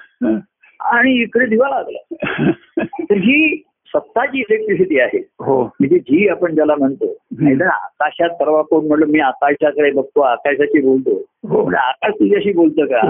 आणि 0.84 1.22
इकडे 1.22 1.46
दिवा 1.46 1.68
लागला. 1.68 2.14
तर 2.82 3.16
ही 3.16 3.62
सत्ता 3.86 4.26
जी 4.26 4.38
इलेक्ट्रिसिटी 4.38 5.00
आहे. 5.00 5.18
हो. 5.18 5.64
म्हणजे 5.64 5.98
जी 5.98 6.28
आपण 6.28 6.54
ज्याला 6.54 6.74
म्हणतो 6.78 7.16
आकाशात 7.64 8.28
परवा 8.28 8.62
कोण 8.62 8.86
म्हणलं 8.86 9.06
मी 9.06 9.20
आकाशाकडे 9.20 9.90
बघतो 9.90 10.20
आकाशाशी 10.20 10.80
बोलतो. 10.80 11.24
हो. 11.48 11.62
म्हणजे 11.62 11.76
आकाश 11.76 12.14
तुझ्याशी 12.14 12.52
बोलतं 12.52 12.84
का. 12.84 13.00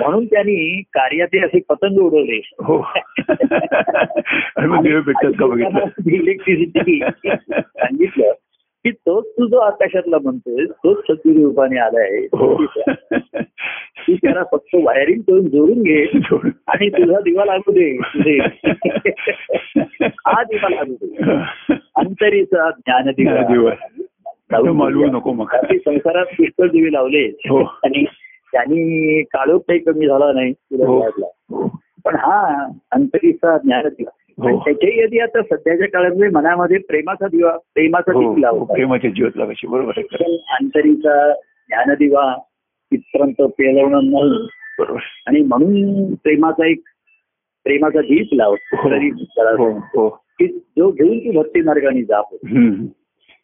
म्हणून 0.00 0.26
त्यांनी 0.26 0.80
कार्याचे 0.80 1.38
असे 1.38 1.60
पतंग 1.68 1.98
उडवले. 1.98 2.50
हो. 2.64 2.86
इलेक्ट्रिसिटी 6.12 7.00
सांगितलं. 7.54 8.32
की 8.84 8.90
तोच 8.90 9.24
तू 9.26 9.46
जो 9.46 9.56
आकाशातला 9.56 10.16
म्हणतोय 10.22 10.64
तोच 10.64 10.96
सद्गुरु 10.96 11.44
रूपाने 11.44 11.78
आलाय. 11.78 12.18
हो. 12.18 12.64
तू 12.64 14.14
त्याला 14.16 14.42
फक्त 14.52 14.74
वायरिंग 14.74 15.20
करून 15.20 15.48
जोडून 15.48 15.82
घे. 15.82 16.04
आणि 16.66 16.90
तुझा 16.90 17.20
दिवा 17.20 17.44
लागू 17.44 17.72
दे. 17.72 17.96
तुझे 17.98 18.38
हा 20.26 20.42
दिवा 20.42 20.68
लागू 20.68 20.94
दे. 21.02 21.24
अंतरीचा 21.96 22.70
ज्ञान 22.70 23.10
दिवा. 23.10 23.52
दिवा. 23.52 23.70
आता 24.30 24.72
मालवू 24.72 25.06
नको 25.06 25.32
मग. 25.32 25.46
संसारात 25.64 26.26
पुष्कळ 26.26 26.68
दिवे 26.68 26.92
लावले. 26.92 27.24
हो. 27.26 27.62
आणि 27.62 28.04
त्यांनी 28.52 29.22
काळोख 29.22 29.60
काही 29.60 29.78
कमी 29.78 30.06
झाला 30.06 30.32
नाही. 30.32 30.52
तुला 30.52 30.86
हो. 30.86 31.68
पण 32.04 32.14
हा 32.14 32.66
अंतरीचा 32.92 33.58
ज्ञान 33.58 33.88
दिवा. 33.88 34.17
त्याच्याही 34.42 35.00
यदि 35.00 35.18
आता 35.18 35.42
सध्याच्या 35.42 35.88
काळामध्ये 35.88 36.28
मनामध्ये 36.28 36.78
प्रेमाचा 36.78 37.26
दिवा 37.26 37.56
प्रेमाचा 37.56 38.12
हो 38.12 38.20
दीप 38.20 38.28
हो, 38.28 38.36
लावतात 38.36 38.74
प्रेमाच्या 38.74 39.10
जीवत 39.10 39.30
लागायची 39.36 39.66
बरोबर 39.66 39.92
आहे. 39.96 40.02
खरं. 40.02 40.36
अंतरीचा 40.60 41.32
ज्ञानदिवा 41.68 42.34
इथपर्यंत 42.92 43.42
पेलवणं 43.42 44.00
नाही. 44.04 44.48
बरोबर. 44.78 44.98
आणि 45.26 45.40
म्हणून 45.40 46.14
प्रेमाचा 46.14 46.66
एक 46.66 46.80
प्रेमाचा 47.64 48.00
दीप 48.00 48.28
लाव 48.32 48.54
हो. 48.72 48.90
तरी 48.90 49.10
त्याला 49.10 49.50
हो 49.50 49.70
हो. 49.70 50.08
की 50.08 50.46
जो 50.46 50.90
घेऊन 50.90 51.18
ती 51.18 51.38
भक्ती 51.38 51.60
मार्गाने 51.60 52.02
जातो. 52.02 52.36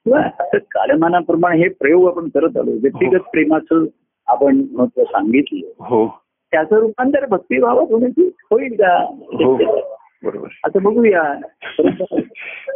किंवा 0.04 0.22
कालमानाप्रमाणे 0.54 1.58
हे 1.58 1.68
प्रयोग 1.68 2.06
आपण 2.08 2.28
करत 2.28 2.56
आलो 2.56 2.70
व्यक्तिगत 2.82 3.20
प्रेमाचं 3.20 3.84
आपण 4.26 4.64
महत्त्व 4.72 5.04
सांगितलं. 5.04 5.66
हो. 5.66 6.20
त्याचं 6.50 6.76
रूपांतर 6.76 7.26
भक्तिभावात 7.26 7.92
होण्याची 7.92 8.26
होईल 8.26 8.72
का? 8.72 9.04
हो. 9.10 9.56
बरोबर. 10.24 10.48
आता 10.64 10.78
बघूया. 10.78 11.22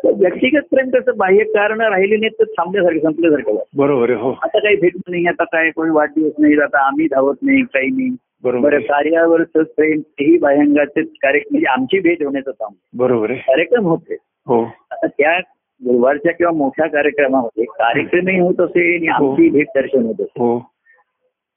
व्यक्तिगत 0.04 0.62
प्रेम 0.70 0.90
कसं 0.90 1.12
बाह्य 1.16 1.44
कारण 1.44 1.80
राहिले 1.80 2.16
नाही 2.16 2.28
तर 2.28 2.44
थांबल्यासारखं 2.44 2.98
संपल्यासारखं. 2.98 3.56
बरोबर 3.76 4.10
हो. 4.10 4.30
आता 4.42 4.58
काही 4.58 4.76
भेटत 4.76 5.08
नाही 5.08 5.26
आता 5.26 5.44
काय 5.44 5.70
कोणी 5.70 5.90
वाढदिवस 5.90 6.32
नाही 6.38 6.54
आता 6.54 6.86
आम्ही 6.86 7.06
धावत 7.06 7.34
नाही 7.42 7.62
काही 7.62 7.88
नाही. 7.88 8.16
बरोबर. 8.42 8.78
कार्यावरच 8.78 9.50
प्रेम 9.54 10.00
तेही 10.00 10.38
बाह्यांगाचे 10.38 11.02
कार्यक्रम 11.02 11.54
म्हणजे 11.54 11.66
आमची 11.66 11.98
भेट 11.98 12.22
होण्याचं 12.22 12.50
काम. 12.50 12.72
बरोबर 12.94 13.32
कार्यक्रम 13.32 13.84
होते. 13.84 14.16
हो. 14.46 14.64
आता 14.64 15.06
त्या 15.06 15.38
गुरुवारच्या 15.84 16.32
किंवा 16.32 16.52
मोठ्या 16.52 16.86
कार्यक्रमामध्ये 16.86 17.64
कार्यक्रमही 17.64 18.40
होत 18.40 18.60
असे 18.60 18.96
आणि 18.96 19.06
आमची 19.06 19.48
भेट 19.48 19.66
दर्शन 19.74 20.02
होत 20.02 20.14
असे. 20.14 20.40
हो. 20.40 20.58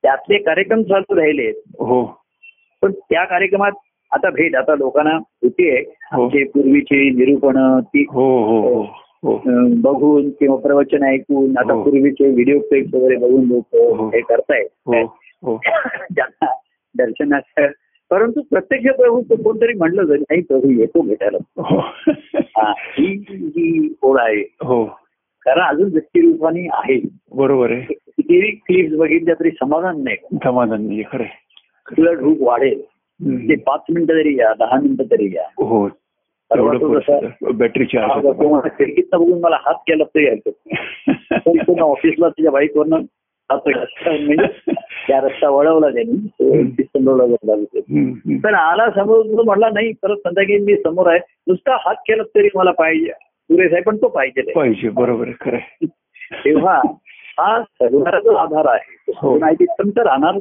त्यातले 0.01 0.37
कार्यक्रम 0.37 0.83
चालू 0.83 1.15
राहिले. 1.15 1.49
हो. 1.79 2.21
पण 2.81 2.91
त्या 2.91 3.23
कार्यक्रमात 3.23 3.71
आता 4.11 4.29
भेट 4.29 4.55
आता 4.55 4.75
लोकांना 4.75 5.15
होतीये 5.15 5.93
हो. 6.13 6.23
आमचे 6.23 6.43
पूर्वीचे 6.43 7.09
निरूपण 7.09 7.79
ती 7.79 8.05
हो 8.09 8.43
हो 8.43 9.41
बघून 9.81 10.29
किंवा 10.29 10.57
प्रवचन 10.57 11.03
ऐकून 11.03 11.57
आता. 11.57 11.83
पूर्वीचे 11.83 12.29
व्हिडिओ 12.29 12.59
क्लिप्स 12.59 12.93
वगैरे 12.93 13.15
बघून 13.15 13.51
हो. 13.51 13.55
लोक 13.55 14.15
हे 14.15 14.21
करतायत. 14.21 14.67
ज्यांना 16.15 16.45
दर्शनाचं 16.97 17.67
परंतु 18.09 18.41
प्रत्यक्ष 18.41 18.95
प्रभू 18.95 19.21
कोणतरी 19.43 19.73
म्हणलं 19.73 20.03
जरी 20.03 20.21
नाही 20.21 20.41
प्रभू 20.41 20.69
येतो 20.69 21.01
भेटायला. 21.01 21.37
हो. 21.57 21.81
जी 23.27 23.93
ओढ 24.01 24.19
आहे. 24.19 24.41
हो. 24.41 24.85
कारण 25.41 25.61
अजून 25.61 25.89
व्यक्तिरूपाने 25.91 26.67
आहे. 26.73 27.07
बरोबर 27.35 27.71
आहे. 27.71 27.81
कितीही 27.93 28.51
क्लिप्स 28.51 28.95
बघितल्या 28.95 29.35
तरी 29.39 29.51
समाधान 29.51 30.03
नाही. 30.03 30.17
समाधान 30.43 30.87
नाही 30.87 31.03
खरं. 31.03 31.23
तुला 31.97 32.13
ढूक 32.13 32.37
वाढेल. 32.41 32.81
ते. 33.25 33.55
पाच 33.55 33.79
मिनिटं 33.89 34.13
तरी 34.13 34.39
या 34.39 34.53
दहा 34.53 34.79
मिनिटं 34.79 35.03
तरी 35.03 35.35
या 35.35 35.43
हो 35.57 35.89
एवढं 36.57 36.99
बॅटरी 37.57 37.83
हा, 37.83 38.07
चार्ज 38.07 38.67
खिडकीत 38.77 39.03
बघून 39.13 39.39
मला 39.39 39.55
हात 39.55 39.73
केला 39.73 40.03
तरी 40.03 40.27
ऐकतो 40.27 40.51
तो 41.57 41.91
ऑफिसला 41.91 42.27
हात 43.51 43.59
रस्ता 43.67 44.11
म्हणजे 44.11 44.71
त्या 45.07 45.21
रस्ता 45.21 45.49
वळवला 45.49 45.89
त्यांनी. 45.89 46.27
तर 48.37 48.53
आला 48.53 48.89
समोर 48.91 49.25
तो 49.25 49.43
म्हणला 49.43 49.69
नाही 49.69 49.91
परत 49.91 50.17
संध्याकाळी 50.17 50.59
मी 50.59 50.75
समोर 50.75 51.07
आहे. 51.07 51.19
नुसता 51.47 51.75
हात 51.75 51.95
केला 51.95 52.23
तरी 52.23 52.47
मला 52.55 52.71
पाहिजे. 52.71 53.11
सुरेश 53.11 53.73
आहे 53.73 53.81
पण 53.81 53.97
तो 53.97 54.07
पाहिजे 54.07 54.51
पाहिजे 54.51 54.89
बरोबर 54.89 55.29
खरं. 55.41 55.85
तेव्हा 56.45 56.81
हा 57.39 57.61
जो 58.19 58.35
आधार 58.35 58.65
आहे. 58.65 59.11
हो. 59.15 59.39
माहिती 59.39 59.65
तर 59.65 60.05
राहणार 60.05 60.39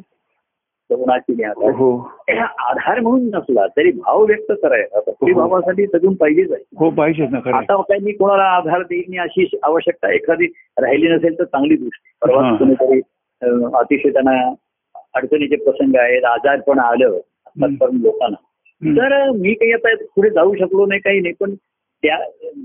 सगुणाची 0.90 1.44
हो. 1.44 1.96
हा 2.30 2.44
आधार 2.44 3.00
म्हणून 3.00 3.30
नसला 3.34 3.66
तरी 3.66 3.90
भाव 3.90 4.24
व्यक्त 4.24 4.52
करायचा. 4.62 5.00
भक्ती 5.06 5.32
भावासाठी 5.32 5.86
सगून 5.86 6.14
पाहिजेच 6.14 6.52
आहे. 6.52 6.64
हो 6.76 6.90
पाहिजेच 6.90 7.30
ना 7.30 7.40
खरं 7.44 7.54
आता 7.54 7.82
काही 7.82 8.00
मी 8.04 8.12
कोणाला 8.12 8.42
आधार 8.42 8.82
देईन 8.82 9.20
अशी 9.20 9.58
आवश्यकता 9.62 10.12
एखादी 10.12 10.46
राहिली 10.78 11.08
नसेल 11.08 11.38
तर 11.38 11.44
चांगली 11.44 11.74
गोष्ट. 11.74 12.00
हा. 12.04 12.26
परवा 12.26 12.56
कोणीतरी 12.56 13.00
अतिशय 13.74 14.10
त्यांना 14.10 14.54
अडचणीचे 15.14 15.56
प्रसंग 15.56 15.96
आहेत 15.96 16.24
आजार 16.24 16.60
पण 16.60 16.78
आलं 16.78 17.06
आतापर्यंत 17.06 18.02
लोकांना. 18.02 18.36
हं. 18.84 18.94
तर 18.94 19.30
मी 19.30 19.54
काही 19.54 19.72
आता 19.72 19.94
पुढे 20.16 20.30
जाऊ 20.30 20.54
शकलो 20.54 20.86
नाही 20.86 21.00
काही 21.00 21.20
नाही 21.20 21.34
पण 21.40 21.54
त्या 22.02 22.18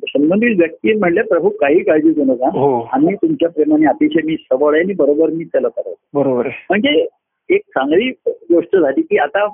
संबंधित 0.08 0.56
व्यक्ती 0.60 0.94
म्हणले 0.94 1.22
प्रभू 1.22 1.50
काही 1.50 1.84
काळजी 1.84 2.14
करू 2.14 2.24
नका. 2.24 2.48
हो. 2.48 2.90
आम्ही 2.94 3.16
तुमच्या 3.16 3.50
प्रेमाने 3.50 3.86
अतिशय 3.86 4.22
मी 4.26 4.36
सबळ 4.52 4.74
आहे 4.74 4.84
आणि 4.84 4.94
बरोबर 4.94 5.30
मी 5.30 5.44
त्याला 5.44 5.68
करतो 5.68 5.96
बरोबर 6.14 6.48
म्हणजे 6.48 7.08
एक 7.50 7.62
चांगली 7.62 8.10
गोष्ट 8.28 8.78
झाली 8.78 9.02
की 9.02 9.18
आता 9.18 9.48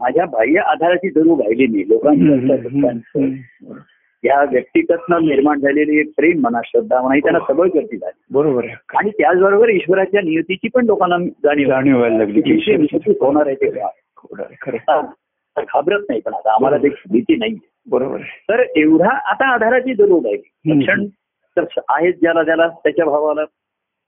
माझ्या 0.00 0.24
बाह्य 0.24 0.60
आधाराची 0.60 1.10
जरूर 1.10 1.38
राहिली 1.38 1.66
नाही 1.66 1.88
लोकांची 1.88 2.48
लोकांचं 2.48 3.20
हं. 3.20 3.78
या 4.24 4.42
व्यक्तिगतनं 4.42 5.26
निर्माण 5.26 5.60
झालेली 5.60 5.98
एक 6.00 6.10
प्रेम 6.16 6.40
म्हणा 6.40 6.60
श्रद्धा 6.64 7.00
म्हणा 7.00 7.14
ही 7.14 7.20
त्यांना 7.20 7.38
सबळ 7.48 7.68
करती 7.68 7.96
झाली. 7.96 8.20
बरोबर 8.30 8.64
आणि 8.94 9.10
त्याचबरोबर 9.10 9.68
ईश्वराच्या 9.68 10.20
नियतीची 10.20 10.68
पण 10.68 10.84
लोकांना 10.86 11.18
जाणीव 11.18 11.68
जाणीव 11.68 11.96
व्हायला 11.96 12.18
लागली. 12.18 12.40
होणार 13.20 13.46
आहे 13.46 13.54
ते 13.54 13.70
घाबरत 15.62 16.00
नाही 16.08 16.20
पण 16.20 16.34
आता 16.34 16.54
आम्हाला 16.54 16.76
ते 16.76 16.88
भीती 16.88 17.36
नाही. 17.36 17.56
बरोबर 17.90 18.20
तर 18.48 18.64
एवढा 18.76 19.16
आता 19.30 19.48
आधाराची 19.54 19.94
जरूर 19.94 20.26
आहे 20.26 20.36
हं. 20.36 20.78
रक्षण 20.78 21.06
तर 21.56 21.64
आहेत 21.88 22.14
ज्याला 22.14 22.42
त्याला 22.42 22.68
त्याच्या 22.68 23.04
भावाला. 23.04 23.42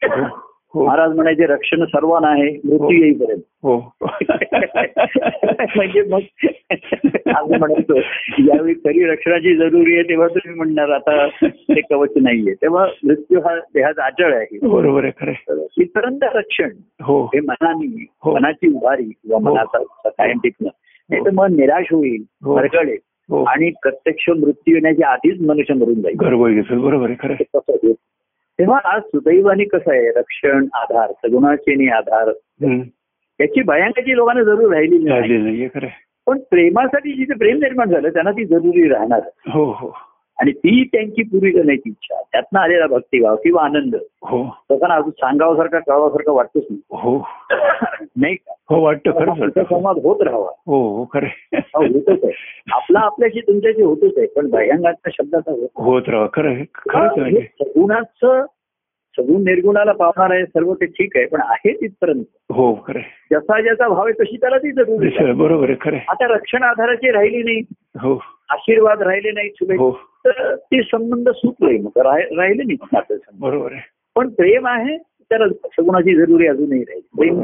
हो. 0.02 0.49
महाराज 0.74 1.14
म्हणायचे 1.14 1.46
रक्षण 1.46 1.84
सर्वांना 1.84 2.28
आहे 2.28 2.50
मृत्यू 2.64 2.90
येईपर्यंत. 2.90 3.40
हो. 3.62 3.76
म्हणजे 5.76 6.02
मग 6.02 6.20
आम्ही 7.36 7.58
म्हणतो 7.58 7.96
यावेळी 8.38 8.74
खरी 8.74 9.04
रक्षणाची 9.04 9.56
जरुरी 9.56 9.94
आहे 9.94 10.02
तेव्हा 10.02 10.28
तुम्ही 10.28 10.56
म्हणणार 10.56 10.90
आता 10.90 11.26
ते 11.52 11.80
कवच 11.80 12.10
नाहीये. 12.16 12.54
तेव्हा 12.54 12.86
मृत्यू 13.04 13.40
हा 13.40 13.58
देहात 13.74 13.94
अटळ 13.98 14.34
आहे. 14.34 14.58
बरोबर 14.62 15.04
आहे 15.04 15.64
इतरांचं 15.82 16.26
रक्षण 16.26 16.68
हो. 17.02 17.24
हे 17.24 17.40
मनाने 17.40 18.06
हो. 18.22 18.34
मनाची 18.34 18.68
उभारी 18.68 19.04
किंवा 19.04 19.38
हो. 19.42 19.54
मनाचा 19.54 20.08
कायम 20.08 20.38
टिकणं 20.38 20.68
नाही 21.10 21.24
तर 21.24 21.30
मन 21.34 21.56
निराश 21.56 21.86
होईल 21.90 22.22
हो. 22.44 22.54
भरकळेल 22.54 22.98
हो. 23.30 23.44
आणि 23.44 23.70
प्रत्यक्ष 23.82 24.28
मृत्यू 24.28 24.74
येण्याच्या 24.74 25.08
आधीच 25.08 25.40
मनुष्य 25.40 25.74
मरून 25.74 25.94
जाईल. 25.94 26.16
घेतो 26.54 26.80
बरोबर 26.80 27.10
आहे 27.10 27.16
खरं? 27.20 27.34
तेव्हा 28.60 28.78
आज 28.84 29.02
सुदैवाने 29.02 29.64
कसं 29.64 29.92
आहे 29.92 30.10
रक्षण 30.10 30.66
आधार 30.74 31.12
सगुणाचे 31.12 31.90
आधार. 31.90 32.28
याची 33.40 33.62
भयांकाची 33.62 34.16
लोकांना 34.16 34.42
जरूर 34.42 34.74
राहिली. 34.74 35.68
पण 36.26 36.38
प्रेमासाठी 36.50 37.12
जिथे 37.12 37.34
प्रेम 37.34 37.56
निर्माण 37.56 37.88
झालं 37.90 38.08
त्यांना 38.08 38.30
ती 38.30 38.44
जरुरी 38.44 38.88
राहणार 38.88 39.20
हो 39.48 39.64
हो 39.64 39.92
आणि 40.40 40.52
ती 40.52 40.84
त्यांची 40.84 41.22
पुरी 41.22 41.50
करण्याची 41.50 41.88
इच्छा. 41.90 42.22
त्यातनं 42.32 42.60
आलेला 42.60 42.86
भक्तिभाव 42.86 43.36
किंवा 43.36 43.64
आनंद 43.64 43.96
हो. 44.22 44.42
लोकांना 44.70 44.94
अजून 44.94 45.10
सांगावासारखा 45.10 45.78
कळवासारखं 45.78 46.32
वाटतच 46.32 46.62
नाही. 46.70 46.80
हो. 46.90 47.28
नाही 48.16 48.34
का? 48.34 48.52
हो 48.70 48.82
वाटतं 48.82 49.10
वाटतं 49.10 49.62
संवाद 49.62 49.96
होत 49.96 50.22
राहावा. 50.22 50.48
हो 50.66 50.96
हो 50.96 51.04
खरं. 51.12 51.26
हा 51.54 51.78
होतच 51.78 52.24
आहे. 52.24 52.32
आपला 52.72 53.00
आपल्याशी 53.00 53.40
तुमच्याशी 53.40 53.82
होतच 53.82 54.12
आहे. 54.16 54.26
पण 54.26 54.50
भयांगाच्या 54.50 55.10
शब्दाचा 55.14 55.66
होत 55.76 56.02
राहा 56.08 56.26
खरं 56.32 56.54
खरंच 56.74 57.42
सगुणाचं 57.42 58.44
सगुण 59.16 59.42
निर्गुणाला 59.42 59.92
पावणार 59.92 60.30
आहे 60.30 60.44
सर्व 60.44 60.74
ते 60.74 60.86
ठीक 60.86 61.16
आहे. 61.16 61.26
पण 61.26 61.40
आहे 61.44 61.72
तिथपर्यंत. 61.72 62.24
हो 62.50 62.74
खरं 62.86 62.98
आहे. 62.98 63.62
ज्याचा 63.62 63.88
भाव 63.88 64.04
आहे 64.04 64.22
तशी 64.22 64.36
त्याला 64.36 64.58
ती 64.58 64.72
जरुरी 64.72 65.32
बरोबर 65.32 65.64
आहे. 65.64 65.76
खरं. 65.80 65.96
आता 65.96 66.26
रक्षण 66.26 66.62
आधाराची 66.62 67.10
राहिली 67.10 67.42
नाही. 67.42 67.62
हो. 68.00 68.22
आशीर्वाद 68.48 69.02
राहिले 69.02 69.30
नाही 69.30 69.48
चुले 69.48 69.76
हो. 69.76 70.00
तर 70.24 70.54
ते 70.56 70.82
संबंध 70.82 71.28
सुटले 71.28 71.78
मग 71.78 71.98
राह- 71.98 72.36
राहिले 72.38 72.62
नाही 72.62 72.76
नातेसंबंध. 72.92 73.40
बरोबर 73.40 73.74
पण 74.16 74.28
प्रेम 74.28 74.66
आहे 74.66 74.96
त्याला 74.98 75.48
सगुणाची 75.48 76.14
जरुरी 76.16 76.46
अजूनही 76.46 76.82
राहील 76.82 77.00
प्रेम. 77.16 77.38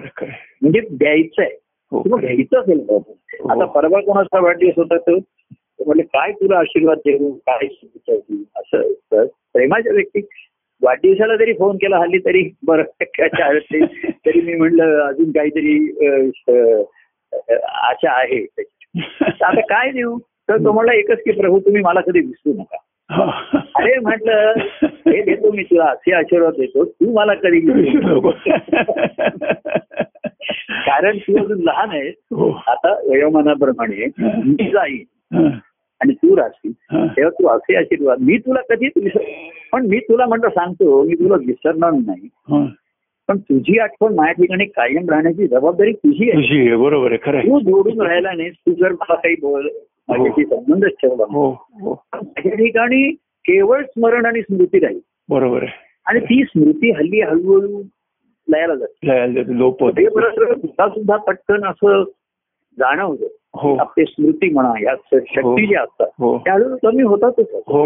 म्हणजे 0.62 0.80
द्यायचं 0.90 1.42
आहे 1.42 1.50
हो. 1.92 2.16
घ्यायचं 2.18 2.60
असेल. 2.60 2.80
हो. 2.88 2.98
आता 3.50 3.64
परवा 3.64 4.00
कोणाचा 4.00 4.40
वाढदिवस 4.40 4.74
होता 4.76 4.96
तो 4.98 5.16
म्हणले 5.86 6.02
काय 6.02 6.32
तुला 6.32 6.58
आशीर्वाद 6.58 6.98
देऊ 6.98 7.32
काय 7.46 7.66
असं 8.56 8.92
तर 9.12 9.24
प्रेमाच्या 9.24 9.92
व्यक्ती 9.92 10.20
वाढदिवसाला 10.82 11.36
जरी 11.36 11.52
फोन 11.52 11.76
केला 11.76 11.98
हल्ली 11.98 12.18
तरी 12.18 12.42
बरं. 12.66 12.82
तरी 14.26 14.40
मी 14.40 14.54
म्हणलं 14.54 15.00
अजून 15.00 15.30
काहीतरी 15.30 15.78
आशा 17.64 18.12
आहे 18.12 18.44
आता 19.42 19.60
काय 19.60 19.90
देऊ 19.90 20.18
तर 20.48 20.64
तो 20.64 20.72
म्हणला 20.72 20.92
एकच 20.94 21.18
की 21.24 21.32
प्रभू 21.40 21.58
तुम्ही 21.58 21.82
मला 21.82 22.00
कधी 22.00 22.20
विसरू 22.20 22.52
नका. 22.52 22.76
अरे 23.78 23.98
म्हटलं 24.00 24.52
हे 25.06 25.20
देतो 25.22 25.50
मी 25.52 25.62
तुला 25.62 25.84
असे 25.84 26.12
आशीर्वाद 26.14 26.54
देतो 26.58 26.84
तू 26.84 27.12
मला 27.14 27.34
कधी 27.42 27.60
विसरू 27.70 28.14
नको. 28.16 28.30
कारण 30.86 31.18
तू 31.18 31.36
अजून 31.44 31.62
लहान 31.64 31.90
आहे 31.90 32.08
हो 32.36 32.50
आता 32.68 32.92
वयोमानाप्रमाणे 33.08 34.06
मी 34.18 34.68
जाईन 34.70 35.36
हा. 35.36 35.48
आणि 36.00 36.14
तू 36.14 36.36
राहशील. 36.36 36.72
तेव्हा 37.16 37.30
तू 37.30 37.46
असे 37.48 37.76
आशीर्वाद 37.76 38.20
मी 38.20 38.38
तुला 38.38 38.60
कधीच 38.68 38.92
विसर 38.96 39.22
पण 39.72 39.86
मी 39.90 39.98
तुला 39.98 40.26
म्हणतो 40.26 40.48
सांगतो 40.48 41.02
मी 41.02 41.14
तुला 41.14 41.36
विसरणार 41.46 41.92
नाही. 41.92 42.28
पण 43.28 43.38
तुझी 43.38 43.78
आठवण 43.78 44.14
माझ्या 44.14 44.32
ठिकाणी 44.32 44.64
कायम 44.66 45.08
राहण्याची 45.10 45.46
जबाबदारी 45.46 45.92
तुझी 45.92 46.30
आहे 46.30 46.76
बरोबर 46.76 47.10
आहे 47.10 47.18
खरं 47.22 47.36
आहे. 47.38 47.48
तू 47.48 47.58
जोडून 47.60 48.00
राहिला 48.06 48.32
नाही 48.32 48.50
तू 48.50 48.72
जर 48.72 48.92
मला 48.92 49.14
काही 49.14 49.34
बोल 49.40 49.68
माझ्याशी 50.08 50.44
संबंधच 50.44 50.90
ठेवला 50.90 51.24
नाही. 51.30 51.34
हो 51.34 51.50
हो. 51.80 51.94
ठिकाणी 52.36 53.10
केवळ 53.14 53.84
स्मरण 53.84 54.26
आणि 54.26 54.42
स्मृती 54.42 54.78
राहील. 54.78 55.00
बरोबर 55.28 55.62
आहे. 55.62 55.72
आणि 56.06 56.20
ती 56.20 56.44
स्मृती 56.44 56.90
हल्ली 56.90 57.20
हळूहळू 57.20 57.82
लयाला 58.48 58.74
जाते. 58.74 59.08
लयाला 59.08 59.40
लोप 59.46 59.84
बरोबर 59.84 60.54
सुद्धा 60.54 60.88
सुद्धा 60.88 61.16
पटकन 61.16 61.64
असं 61.64 62.04
जाणवतं. 62.78 63.26
हो. 63.54 63.76
आपले 63.76 64.04
स्मृती 64.04 64.48
म्हणा 64.48 64.72
या 64.82 64.94
शक्ती 65.12 65.66
ज्या 65.66 65.82
असतात 65.82 66.06
हो. 66.18 66.38
त्या 66.38 66.52
हळूहळू 66.54 66.76
कमी 66.76 67.02
होतातच. 67.02 67.46
हो 67.66 67.84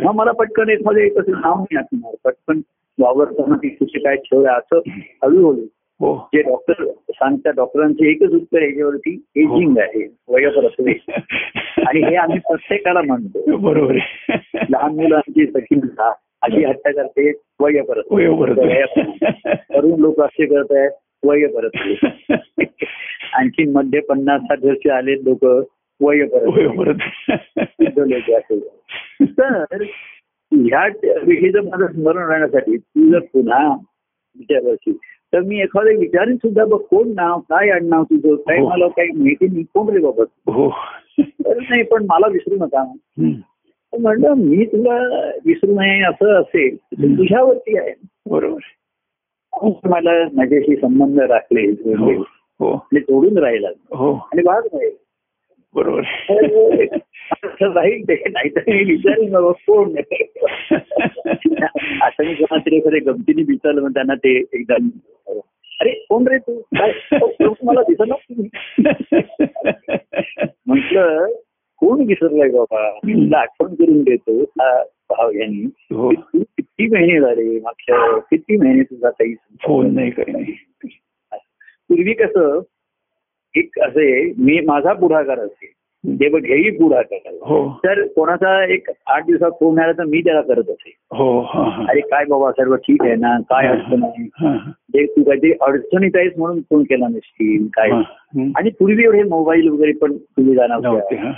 मग. 0.00 0.14
मला 0.14 0.32
पटकन 0.32 0.68
एखादं 0.68 0.98
एक 0.98 1.18
असं 1.18 1.32
नाव 1.32 1.54
नाही 1.54 1.76
आठवणार. 1.76 2.14
पटकन 2.24 2.60
वावरताना 2.98 3.56
ती 3.56 3.68
कुठे 3.68 3.98
काय 3.98 4.16
ठेवलं 4.16 4.48
असं 4.48 4.76
हळूहळू 4.96 5.46
हो 5.46 5.66
जे 6.04 6.42
डॉक्टर 6.42 6.84
सांगतात 7.10 7.52
डॉक्टरांचे 7.56 8.10
एकच 8.10 8.32
उत्तर 8.32 8.62
याच्यावरती 8.62 9.24
एजिंग 9.36 9.78
आहे 9.78 10.16
वयोपरत्वे 10.28 10.92
आणि 11.86 12.00
हे 12.00 12.16
आम्ही 12.16 12.38
प्रत्येकाला 12.38 13.00
म्हणतो 13.02 13.56
बरोबर 13.56 13.94
लहान 14.70 14.94
मुलांची 14.94 15.46
सखी 15.46 15.80
अशी 16.42 16.64
हत्या 16.64 16.92
करते 16.92 17.32
वयपरत्वे 17.60 18.26
वयोपरत्वे. 18.26 18.82
तरुण 19.54 20.00
लोक 20.00 20.20
असे 20.20 20.46
करत 20.46 20.76
आहेत 20.76 20.90
वयपरत्वे 21.26 21.94
आणखी 23.32 23.64
मध्ये 23.64 24.00
पन्नास 24.00 24.40
साठ 24.40 24.58
वर्ष 24.64 24.90
आले 24.90 25.12
लोक 25.12 25.44
वयोपरत्वे. 26.00 26.66
वृद्ध 26.66 27.98
लोक 27.98 28.30
असे. 28.30 28.58
तर 29.24 29.82
ह्या 30.52 30.86
विषयीचं 31.22 31.60
माझं 31.60 31.86
स्मरण 31.86 32.28
राहण्यासाठी 32.28 32.76
तू 32.76 33.12
जर 33.12 33.18
पुन्हा 33.18 33.68
विचारशी 34.36 34.98
तर 35.32 35.40
मी 35.40 35.60
एखादं 35.60 35.98
विचारीन 35.98 36.36
सुद्धा 36.36 36.64
बघ 36.64 36.78
कोण 36.80 37.12
नाव 37.14 37.38
काय 37.40 37.70
आडनाव 37.70 38.02
तुझं 38.04 38.34
काय 38.36 38.58
हो. 38.58 38.68
मला 38.68 38.88
काही 38.88 39.08
माहिती 39.12 39.46
नाही 39.46 39.62
कोण 39.64 39.88
रे 39.88 40.00
बाबा 40.00 40.24
हो. 40.52 40.68
नाही 41.18 41.82
पण 41.82 42.06
मला 42.08 42.26
विसरू 42.26 42.56
नका. 42.56 42.82
म्हणलं 43.92 44.34
मी 44.34 44.64
तुला 44.64 44.96
विसरू 45.44 45.74
नये 45.74 46.02
असं 46.02 46.40
असेल. 46.40 46.76
तुझ्यावरती 47.18 47.78
आहे. 47.78 47.92
बरोबर 48.30 49.88
मला 49.88 50.12
माझ्याशी 50.32 50.76
संबंध 50.76 51.20
राखले 51.20 51.66
हो. 51.66 51.72
जोडले 51.72 52.12
हो. 52.60 52.72
आणि 52.74 53.00
जोडून 53.00 53.38
राहिला. 53.38 53.68
हो. 53.90 54.12
आणि 54.32 54.42
भाग 54.42 54.66
राहील 54.74 54.90
बरोबर 55.74 56.02
राहील 57.66 58.02
ते 58.08 58.14
नाहीतर 58.28 58.62
मी 58.68 58.82
विचारेन 58.84 59.30
बाबा 59.32 59.50
कोण? 59.66 59.94
असं 62.02 62.24
मी 62.24 62.34
कोणा 62.34 62.56
तरी 62.56 62.76
एखाद्या 62.76 63.00
गमतीने 63.06 63.42
विचारलं 63.42 63.82
मग 63.82 63.90
त्यांना 63.90 64.14
ते 64.14 64.36
एकदा 64.38 64.76
अरे 65.82 65.92
कोण 66.08 66.28
रे 66.28 66.38
तू? 66.38 66.60
काय? 66.60 66.92
तो 67.12 67.54
मला 67.62 67.82
दिसत 67.82 68.12
म्हटलं 70.66 71.26
कोण 71.78 72.04
विसरलाय 72.06 72.48
बाबा? 72.48 72.98
मी 73.04 73.12
तुला 73.12 73.38
आठवण 73.38 73.74
करून 73.74 74.02
देतो 74.02 74.42
हा 74.42 74.82
भाव 74.82 75.30
यांनी 75.30 75.64
हो. 75.94 76.12
तू 76.12 76.42
किती 76.42 76.86
महिने 76.86 77.20
झाले 77.20 77.60
मागच्या 77.60 78.18
किती 78.18 78.56
महिने 78.56 78.82
तुझा 78.82 79.10
काही 79.10 79.34
फोन 79.34 79.94
नाही 79.94 80.10
काही 80.10 80.32
नाही. 80.32 80.52
पूर्वी 81.88 82.12
कसं 82.12 82.60
एक 83.54 83.78
असे 83.78 84.32
मी 84.38 84.60
माझा 84.60 84.92
पुढाकार 84.92 85.38
असेल. 85.38 85.68
देव 86.04 86.38
घेई 86.38 86.70
पुढाकार 86.70 87.32
हो. 87.42 87.68
तर 87.84 88.06
कोणाचा 88.06 88.64
एक 88.64 88.90
आठ 89.06 89.26
दिवसात 89.26 89.50
फोन 89.50 89.78
आला 89.78 89.92
तर 89.92 90.04
मी 90.04 90.20
त्याला 90.20 90.40
करत 90.40 90.70
असे. 90.70 90.92
हो 91.10 91.40
हा 91.40 91.62
हा. 91.62 91.84
अरे 91.88 92.00
काय 92.00 92.24
बाबा 92.24 92.50
सर्व 92.50 92.76
ठीक 92.76 93.02
आहे 93.02 93.14
ना? 93.14 93.38
काय 93.40 93.66
अडचण 93.68 94.04
आहे? 94.04 94.24
हा, 94.24 94.56
ते 94.70 95.06
तू 95.06 95.22
काहीतरी 95.22 95.52
अडचणीत 95.60 96.16
आहेस 96.16 96.32
म्हणून 96.38 96.60
फोन 96.60 96.82
केला 96.82 97.08
नसतील 97.08 97.66
काय? 97.66 97.90
हा, 97.90 98.00
हं. 98.36 98.50
आणि 98.56 98.70
पूर्वी 98.70 99.04
एवढे 99.04 99.22
मोबाईल 99.22 99.68
वगैरे 99.68 99.92
पण 99.92 100.16
सुविधा 100.16 100.66
नव्हते 100.66 100.88
नव्हत्या 100.88 101.18
हा 101.22 101.32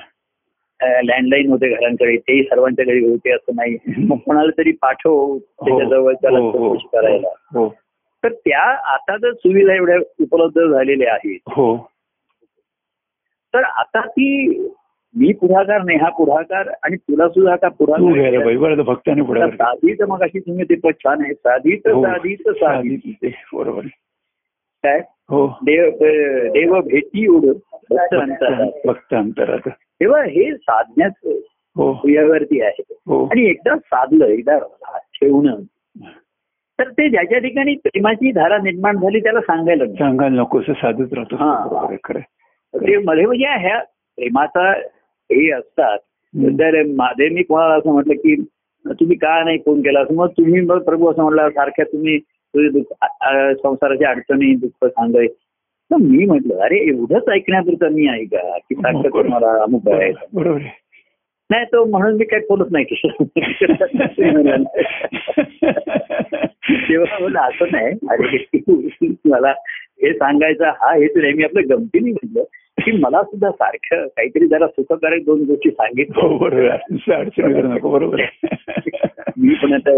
लँडलाईन 1.03 1.51
होते 1.51 1.69
घरांकडे 1.69 2.17
तेही 2.17 2.43
सर्वांच्या 2.43 2.85
घरी 2.85 3.11
होते 3.11 3.31
असं 3.33 3.57
नाही. 3.57 3.77
मग 3.99 4.17
कोणाला 4.17 4.51
तरी 4.59 4.73
पाठव 4.73 5.39
त्याच्याजवळ 5.39 6.15
त्याला 6.15 6.39
हो, 6.39 6.51
हो, 6.51 6.53
चौकशी 6.53 6.89
करायला. 6.93 7.29
हो. 7.55 7.69
तर 8.23 8.29
त्या 8.29 8.63
आता 8.95 9.17
जर 9.17 9.33
सुविधा 9.33 9.75
एवढ्या 9.75 9.97
उपलब्ध 10.21 10.61
झालेल्या 10.61 11.13
आहेत. 11.13 11.39
हो. 11.47 11.91
तर 13.55 13.63
आता 13.63 14.01
ती 14.01 14.59
मी 15.17 15.33
पुढाकार 15.33 15.83
नेहा 15.83 16.09
पुढाकार 16.09 16.69
आणि 16.83 16.97
तुला 16.97 17.29
सुद्धा 17.29 17.69
घ्यायला 18.13 18.39
पुढाकार 18.39 18.75
भक्ताने 18.75 19.23
पुढे 19.23 19.41
आता 19.41 19.57
साधीच 19.57 20.01
मग 20.01 20.23
अशी 20.23 20.39
तुम्ही 20.39 20.65
ते 20.65 20.75
पण 20.75 20.91
छान 20.91 21.23
आहे. 21.25 21.35
साधीच 21.35 21.87
हो. 21.87 22.07
साधीच 22.07 22.41
साधी. 22.49 23.13
बरोबर. 23.55 23.81
काय? 24.83 24.99
हो. 25.31 25.47
देव 25.47 25.91
देव 26.53 26.81
भेटी 26.81 27.27
उड 27.27 27.43
भक्त 27.43 28.15
अंतरात. 28.15 28.87
भक्त 28.87 29.15
अंतरात. 29.15 29.69
तेव्हा 29.69 30.23
हे 30.23 30.57
साधण्याचं 30.57 31.31
हो. 31.77 31.93
क्रियावरती 31.93 32.61
आहे. 32.61 32.83
हो. 32.91 33.25
आणि 33.25 33.47
एकदा 33.47 33.77
साधलं 33.77 34.25
एकदा 34.25 34.59
ठेवणं. 34.95 35.57
तर 36.81 36.89
ते 36.91 37.09
ज्याच्या 37.09 37.39
ठिकाणी 37.39 37.75
प्रेमाची 37.75 38.33
धारा 38.33 38.59
निर्माण 38.59 38.97
झाली 38.97 39.21
त्याला 39.21 39.41
सांगायला. 39.41 39.87
सांगायला 39.87 40.43
नको 40.43 40.61
असं 40.61 40.73
साधत 40.73 41.13
राहतो. 41.13 41.37
हा. 42.75 42.87
ते 42.87 42.97
मध्ये 42.99 43.27
म्हणजे 43.27 43.47
ह्या 43.61 43.79
प्रेमाचा 44.19 44.71
हे 45.31 45.51
असतात 45.53 45.99
हं. 46.35 46.59
तर 46.59 46.83
माझे 46.97 47.29
मी 47.29 47.43
कोणाला 47.43 47.75
असं 47.75 47.93
म्हटलं 47.93 48.15
की 48.15 48.35
तुम्ही 48.85 49.17
का 49.17 49.43
नाही 49.45 49.59
फोन 49.59 49.81
केला 49.81 50.01
असं 50.01 50.15
मग 50.15 50.29
तुम्ही 50.29 50.61
मग 50.61 50.83
प्रभू 50.83 51.11
असं 51.11 51.23
म्हटलं 51.23 51.49
सारख्या 51.51 51.85
तुम्ही 51.85 52.19
तुझे 52.55 52.81
संसाराच्या 53.55 54.11
अडचणी 54.11 54.55
दुःख 54.55 54.87
सांगाय 54.87 55.27
तर 55.91 55.97
मी 55.97 56.25
म्हटलं 56.27 56.61
अरे 56.61 56.77
एवढंच 56.89 57.29
ऐकण्यापुरतं 57.29 57.93
मी 57.93 58.07
आहे 58.09 58.25
का 58.25 58.57
की 58.59 58.75
सारखं 58.75 59.01
बरोबर. 59.01 59.23
तुम्हाला 59.23 59.63
अमुक 59.63 59.89
आहे. 59.89 60.11
नाही 61.51 61.65
तो 61.65 61.85
म्हणून 61.85 62.17
मी 62.17 62.25
काही 62.25 62.43
बोलत 62.49 62.71
नाही 62.71 62.85
तेव्हा 66.89 67.19
म्हणलं 67.19 67.39
असं 67.41 67.65
नाही 67.73 67.93
अरे 68.11 68.45
मला 69.25 69.51
हे 70.03 70.13
सांगायचा 70.13 70.71
हा 70.77 70.93
हेतू 70.95 71.21
नाही 71.21 71.33
मी 71.33 71.45
आपल्या 71.45 71.77
गमतीने 71.77 72.11
म्हटलं 72.11 72.43
की 72.79 72.93
मला 72.93 73.23
सुद्धा 73.23 73.51
सारखं 73.51 74.07
काहीतरी 74.07 74.47
जरा 74.47 74.67
सुखकारक 74.67 75.21
दोन 75.23 75.45
गोष्टी 75.45 75.69
हो 75.69 75.75
सांगितलं 75.75 76.39
बरोबर 76.39 77.67
नको 77.67 77.91
बरोबर 77.91 78.21
आहे. 78.21 78.49
मी 79.37 79.55
पण 79.55 79.73
आता 79.73 79.91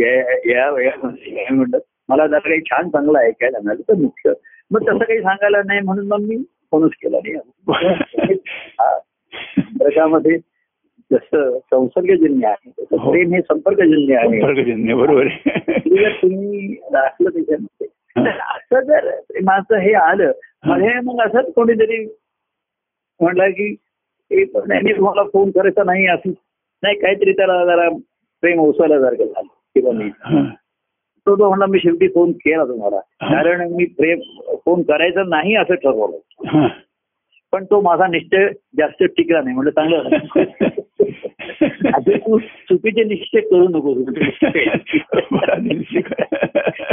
या- 0.00 0.38
या 0.50 0.70
वयामध्ये 0.70 1.34
काय 1.34 1.54
म्हटलं 1.54 1.78
मला 2.08 2.26
जरा 2.26 2.38
काही 2.38 2.60
छान 2.60 2.88
चांगलं 2.88 3.18
ऐकायला 3.18 3.58
मिळालं 3.64 3.82
तर 3.88 3.94
मुख्य 3.94 4.32
मग 4.70 4.82
तसं 4.82 4.98
काही 4.98 5.20
सांगायला 5.20 5.62
नाही 5.66 5.80
म्हणून 5.80 6.06
मग 6.06 6.20
मी 6.20 6.36
फोनच 6.70 6.90
केला 7.02 7.18
नाही 7.18 7.34
हा. 8.78 8.98
प्रकामध्ये 9.78 10.36
जसं 11.10 11.58
संसर्गजन्य 11.58 12.46
आहे 12.46 12.70
तसं 12.70 12.96
हो. 12.98 13.10
प्रेम 13.10 13.32
हे 13.34 13.40
संपर्कजन्य 13.40 14.16
आहे 14.16 14.40
संपर्कजन्य 14.40 14.94
बरोबर 14.94 15.28
तुम्ही 16.22 16.74
दाखलं 16.92 17.30
त्याच्यामध्ये 17.30 17.86
असं 18.16 18.80
जर 18.80 19.10
प्रेमाचं 19.28 19.78
हे 19.78 19.92
आलं 19.92 20.32
मध्ये 20.64 21.00
मग 21.00 21.20
असंच 21.20 21.52
कोणीतरी 21.54 22.04
म्हणलं 23.20 23.50
की 23.50 23.74
"ए, 24.30 24.44
पण 24.44 24.68
नाही 24.68 24.92
तुम्हाला 24.96 25.22
फोन 25.24 25.50
करायचा 25.50 25.84
नाही 25.84 26.06
असं 26.06 26.30
नाही 26.82 26.98
काहीतरी 26.98 27.32
त्याला 27.32 27.64
जरा 27.64 27.88
प्रेम 28.42 28.60
ओसवल्यासारखं 28.60 29.24
झालं 29.24 29.46
किंवा 29.74 29.92
मी. 29.92 30.08
तो 31.26 31.36
तो 31.38 31.48
म्हणला 31.48 31.66
मी 31.66 31.78
शेवटी 31.78 32.08
फोन 32.08 32.32
केला 32.32 32.64
तुम्हाला. 32.64 32.98
कारण 33.22 33.72
मी 33.72 33.84
प्रेम 33.84 34.20
फोन 34.64 34.82
करायचा 34.82 35.22
नाही 35.28 35.54
असं 35.56 35.74
ठरवलं. 35.74 36.66
पण 37.52 37.64
तो 37.64 37.80
माझा 37.80 38.06
निश्चय 38.06 38.48
जास्त 38.78 39.02
टिकला 39.16 39.40
नाही 39.40 39.54
म्हणलं 39.54 39.70
चांगलं 39.70 40.08
आधी 41.86 42.14
तू 42.14 42.38
चुकीचे 42.38 43.04
निश्चय 43.04 43.40
करू 43.40 43.68
नको 43.68 43.94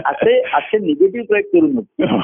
असे 0.06 0.40
असे 0.40 0.78
निगेटिव्ह 0.78 1.26
प्रयोग 1.26 1.30
करू 1.30 1.68
नको. 1.68 2.06
हो. 2.06 2.20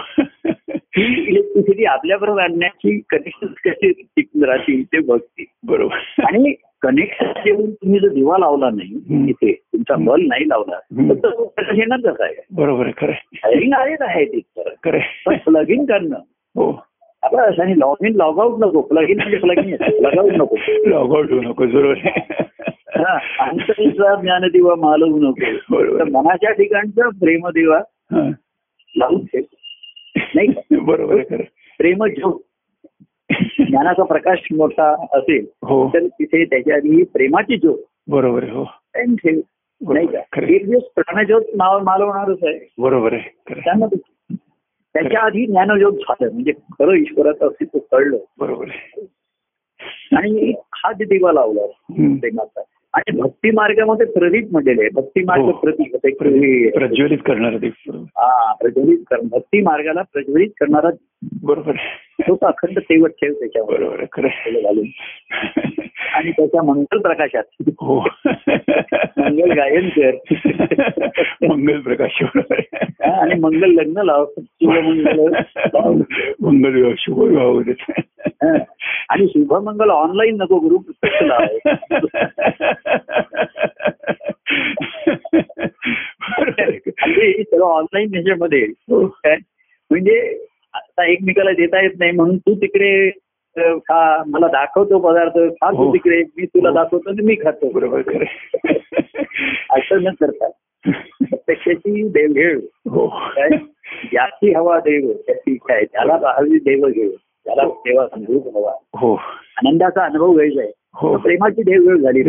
ही 0.98 1.26
इलेक्ट्रिसिटी 1.28 1.86
आपल्याबरोबर 1.86 2.42
आणण्याची 2.42 3.02
कनेक्शन 3.10 3.48
कशी 3.48 3.92
टिकून 3.92 4.44
राहतील 4.44 4.84
ते 4.84 5.00
बघतील. 5.00 5.46
बरोबर. 5.68 6.24
आणि 6.24 6.54
कनेक्शन 6.82 7.26
देऊन 7.26 7.72
तुम्ही 7.72 8.00
जर 8.00 8.08
दिवा 8.08 8.38
लावला 8.38 8.70
नाही. 8.70 9.26
इथे 9.30 9.52
तुमचा 9.52 9.96
बल 9.96 10.22
नाही 10.22 10.50
लावला. 10.50 10.80
तर 10.80 11.14
तो 11.14 11.46
प्रकाश 11.46 11.78
येणार 11.78 12.12
कसा 12.12 12.24
आहे? 12.24 12.34
बरोबर 12.52 12.90
खरं 12.98 13.74
आलेच 13.74 14.02
आहे 14.02 14.26
ते 14.26 14.40
खरं. 14.86 15.00
प्लग 15.28 15.70
इन 15.70 15.86
करणं. 15.86 16.20
हो. 16.56 16.84
असं 17.24 17.62
आणि 17.62 17.80
लॉग 17.80 18.06
इन 18.06 18.16
लॉग 18.16 18.40
आउट 18.40 18.60
नको. 18.60 18.82
प्लग 18.82 19.10
इन 19.10 19.18
म्हणजे 19.18 19.38
प्लग 19.38 19.58
इन 19.58 19.76
लॉग 20.02 20.18
आउट 20.18 20.32
नको. 20.32 20.56
लॉग 20.86 21.16
आउट 21.16 21.32
होऊ 21.32 21.42
नको 21.42 21.66
बरोबर 21.66 21.94
हा 23.04 23.46
अंतरीचा 23.50 24.22
ज्ञानदिवा 24.22 24.76
मालवू 24.76 25.20
नको. 25.20 26.00
तर 26.00 26.04
मनाच्या 26.04 26.52
ठिकाणचा 26.52 27.10
प्रेमदिवा 27.10 27.78
हा. 28.12 28.30
लावून 28.98 29.26
ठेव. 29.26 29.44
नाही? 30.36 30.48
बरोबर 30.72 31.14
आहे 31.14 31.24
खरं. 31.24 31.44
प्रेम 31.78 32.06
जो 32.06 32.42
ज्ञानाचा 33.60 34.04
प्रकाश 34.04 34.38
मोठा 34.58 35.06
असेल 35.18 35.46
हो. 35.64 35.90
तर 35.90 36.00
तिथे 36.00 36.46
त्याच्या 36.46 36.76
आधी 36.76 37.04
प्रेमाची 37.04 37.58
ज्योत 37.58 37.78
बरोबर 38.08 38.44
हो. 38.44 38.64
ठेव. 38.96 39.40
नाही 39.94 40.08
का. 40.08 40.42
एक 40.48 40.70
दिवस 40.70 40.84
प्राणज्योत 40.84 41.42
नाव 41.56 41.80
मालवणारच 41.80 42.38
आहे. 42.44 42.74
बरोबर 42.78 43.14
आहे. 43.14 43.54
त्यामध्ये. 43.54 44.00
त्याच्या 44.94 45.20
आधी 45.22 45.46
ज्ञानज्योत 45.46 45.94
झालं 45.94 46.34
म्हणजे 46.34 46.52
खरं 46.52 46.92
ईश्वराचं 46.92 47.48
अस्तित्व 47.48 47.78
कळलं. 47.92 48.18
बरोबर 48.40 48.66
आहे. 48.70 49.08
आणि 50.18 50.54
हा 50.74 50.92
जे 50.92 51.06
दिवा 51.06 51.32
लावला. 51.32 51.66
प्रेमाचा. 52.20 52.62
आणि 52.94 53.22
भक्ती 53.22 53.52
मार्गामध्ये 53.52 54.06
प्रदीप 54.06 54.48
म्हटलेले 54.52 54.82
आहे 54.82 54.90
भक्ती 54.90 55.24
मार्ग 55.24 55.42
हो. 55.42 55.52
हे- 56.26 56.74
प्रज्वलित 56.74 57.18
करणार 57.18 57.54
हा 58.04 58.54
प्रज्वलित 58.54 58.98
कर 58.98 59.18
भक्ती 59.32 59.62
मार्गाला 59.62 60.02
प्रज्वलित 60.02 60.50
करणारा 60.60 60.90
बरोबर 61.44 61.70
आहे. 61.70 62.13
तो 62.22 62.38
अखंड 62.42 62.80
तेवट 62.80 63.10
ठेव 63.10 63.34
त्याच्यावर. 63.34 64.06
घालून 64.62 64.88
आणि 66.14 66.32
त्याच्या 66.32 66.64
मंगल 66.64 66.98
प्रकाशात 66.98 67.44
हो 67.80 68.00
मंगल 69.18 69.52
गायन 69.52 69.90
कर 69.90 70.12
मंगल 71.48 71.80
प्रकाश 71.80 72.24
आणि 73.02 73.40
मंगल 73.40 73.72
लग्न 73.72 74.02
लाव. 74.02 74.26
मंगल 76.42 76.94
शुभ 76.98 77.20
विवाह. 77.20 77.72
हा. 78.28 78.58
आणि 79.10 79.28
शुभमंगल 79.28 79.90
ऑनलाईन 79.90 80.38
नको 80.42 80.60
गुरु 80.60 80.78
पुस्तक 80.78 81.24
लाव 81.24 81.46
ऑनलाईन 87.62 88.10
ह्याच्यामध्ये 88.14 88.62
हो. 88.62 89.04
म्हणजे 89.90 90.46
आता 90.74 91.12
एकमेकाला 91.12 91.52
देता 91.52 91.82
येत 91.84 91.92
नाही 92.00 92.12
म्हणून 92.12 92.38
तू 92.38 92.56
तिकडे 92.56 93.10
खा 93.58 94.24
मला 94.28 94.48
दाखवतो 94.48 95.00
पदार्थ 95.00 95.34
खा 95.34 95.72
तू 95.72 95.76
हो. 95.76 95.94
तिकडे 95.94 96.24
मी 96.38 96.46
तुला 96.46 96.70
हो. 96.70 96.76
दाखवतो 96.76 97.10
आणि 97.10 97.26
मी 97.26 97.36
खातो. 97.36 97.70
बरोबर 97.70 98.02
आहे. 98.08 98.26
असं 99.70 100.04
न 100.04 100.10
करता. 100.10 100.50
प्रत्यक्षाची 101.22 102.02
हो. 102.90 103.08
काय? 103.08 103.50
ज्याची 104.12 104.54
हवा 104.54 104.80
देव 104.80 105.12
त्याची 105.14 105.56
काय? 105.56 105.86
त्याला 105.86 106.36
हवी 106.40 106.58
देव 106.60 106.88
घेऊ 106.88 107.12
त्याला 107.46 107.64
देवा 107.64 108.08
अनुभव 108.12 108.60
हवा. 108.60 108.74
हो. 108.96 109.16
आनंदाचा 109.58 110.06
अनुभव 110.06 110.34
घ्यायचा 110.34 110.62
आहे. 110.62 110.72
हो. 110.96 111.18
प्रेमाची 111.18 111.62
देवघेव 111.64 111.96
झाली. 111.96 112.24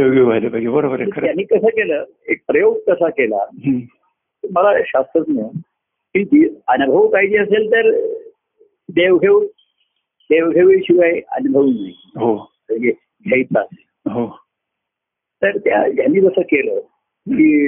बरोबर 0.69 1.01
आहे 1.01 1.03
आहे. 1.03 1.25
त्यांनी 1.25 1.43
कसं 1.43 1.67
केलं? 1.67 2.05
एक 2.29 2.39
प्रयोग 2.47 2.77
कसा 2.77 3.09
केला. 3.09 3.45
मला 4.51 4.79
शास्त्रज्ञ 4.87 5.41
की 6.17 6.57
अनुभव 6.69 7.07
पाहिजे 7.07 7.39
असेल 7.39 7.67
तर 7.73 8.15
देवघेव 8.89 9.39
देवघेवीशिवाय 10.31 11.21
अनुभव 11.29 11.65
नाही. 11.65 11.95
हो. 12.17 12.35
म्हणजे 12.37 12.91
घ्यायचा. 13.29 13.61
हो. 14.11 14.27
तर 15.43 15.59
त्या 15.59 15.87
यांनी 15.87 16.21
जसं 16.21 16.41
केलं 16.41 16.81
की 17.29 17.67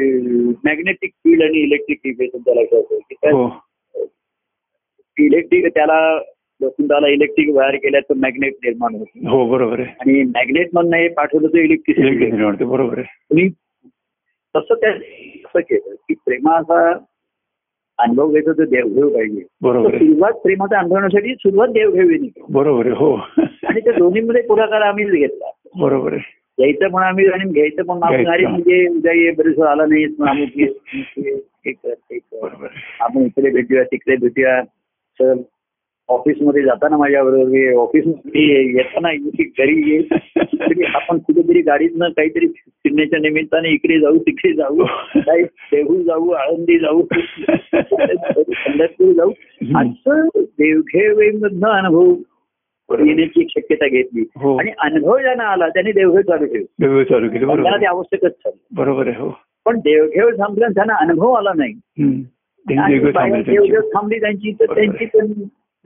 मॅग्नेटिक 0.65 1.11
फील्ड 1.15 1.43
आणि 1.43 1.59
इलेक्ट्रिक 1.59 1.99
फील्ड 1.99 2.21
हे 2.21 2.27
तुमच्या 2.27 2.55
लक्षात 2.55 2.79
असेल 2.79 3.01
की 3.11 3.15
हो. 3.27 3.49
इलेक्ट्रिक 5.19 5.67
त्याला 5.67 6.21
समजाला 6.63 7.09
इलेक्ट्रिक 7.09 7.49
वायर 7.55 7.75
केल्या 7.75 8.01
तर 8.01 8.15
मॅग्नेट 8.15 8.55
निर्माण 8.65 8.95
होते. 8.95 9.29
हो 9.29 9.49
बरोबर 9.49 9.81
आहे. 9.81 9.89
आणि 10.01 10.23
मॅग्नेट 10.23 10.69
मधनं 10.75 10.97
हे 10.97 11.09
पाठवलं 11.09 11.49
तर 11.49 11.59
इलेक्ट्रिसिटी 11.59 12.07
इलेक्ट्रिक 12.07 12.33
निर्माण 12.33 12.53
होते, 12.53 12.65
बरोबर 12.65 12.99
आहे. 12.99 13.49
तसं 14.57 14.75
त्या 14.75 14.91
असं 14.91 15.61
केलं 15.61 15.95
की 15.95 16.15
प्रेमाचा 16.15 16.93
अनुभव 17.99 18.29
घ्यायचा 18.29 18.53
तर 18.53 18.65
देवघेव 18.65 19.09
पाहिजे. 19.09 19.43
बरोबर 19.63 19.99
सुरुवात 19.99 20.33
प्रेमाचा 20.33 20.79
अनुभवण्यासाठी 20.79 21.35
सुरुवात 21.35 21.69
देवघेवीने 21.69 22.27
केली. 22.27 22.45
बरोबर 22.51 22.87
हो. 22.87 23.15
आणि 23.39 23.81
त्या 23.81 23.93
दोन्हीमध्ये 23.93 24.43
पुढाकार 24.43 24.81
आम्हीच 24.81 25.09
घेतला. 25.09 25.51
बरोबर 25.79 26.13
आहे. 26.13 26.47
यायचं 26.59 26.89
पण 26.89 27.03
आम्ही 27.03 27.27
आणि 27.27 27.53
घ्यायचं 27.53 27.83
पण 27.83 28.03
आम्ही 28.03 28.25
घ्यायचं. 28.25 28.31
अरे 28.31 28.47
म्हणजे 28.47 28.87
उद्या 28.89 29.13
ये 29.13 29.31
बरेच 29.31 29.59
आला 29.59 29.87
नाही 29.87 30.05
आम्ही 30.05 30.47
ते. 30.47 31.35
आपण 33.01 33.23
इकडे 33.23 33.51
भेटूया 33.51 33.83
तिकडे 33.83 34.17
भेटूया. 34.17 34.63
चल. 35.21 35.43
ऑफिसमध्ये 36.09 36.63
जाताना 36.63 36.97
माझ्या 36.97 37.25
बरोबर 37.25 37.75
ऑफिस 37.75 38.05
येताना 38.35 39.09
घरी 39.37 39.91
ये. 39.91 40.03
तरी 40.37 40.85
आपण 40.85 41.19
कुठेतरी 41.19 41.61
गाडीतनं 41.61 42.09
काहीतरी 42.09 42.47
फिरण्याच्या 42.47 43.19
निमित्ताने 43.19 43.69
इकडे 43.69 44.01
जाऊ 44.01 44.19
तिकडे 44.19 44.53
जाऊ. 44.53 44.85
काही 45.15 45.43
देहू 45.43 46.03
जाऊ 46.03 46.31
आळंदी 46.31 46.79
जाऊ. 46.79 47.03
पंढरपूर 47.03 49.13
जाऊ. 49.13 49.31
असं 49.77 50.29
देवघेवेमधनं 50.37 51.69
अनुभव. 51.69 52.15
येण्याची 53.05 53.47
शक्यता 53.51 53.89
घेतली. 53.89 54.25
हो. 54.37 54.57
आणि 54.57 54.71
अनुभव 54.79 55.19
ज्यांना 55.19 55.45
आला 55.45 55.69
त्यांनी 55.69 55.93
देवघेव 55.93 56.21
चालू 56.21 56.45
ठेवली. 56.45 57.05
चालू 57.05 57.29
केली. 57.29 57.81
ते. 57.81 57.87
आवश्यकच 57.87 58.31
झालं 58.31 58.77
बरोबर 58.77 59.07
आहे 59.07 59.17
हो. 59.19 59.39
पण 59.65 59.79
देवघेव 59.79 60.31
संपल्यानं 60.31 60.75
त्यांना 60.75 60.95
अनुभव 60.95 61.33
आला 61.33 61.51
नाही. 61.57 61.73
देवघेव 62.69 63.11
त्यांची. 63.11 63.77
थांबली 63.77 64.21
त्यांची 64.21 64.57
तर 64.61 64.75
त्यांची 64.75 65.05
पण 65.05 65.33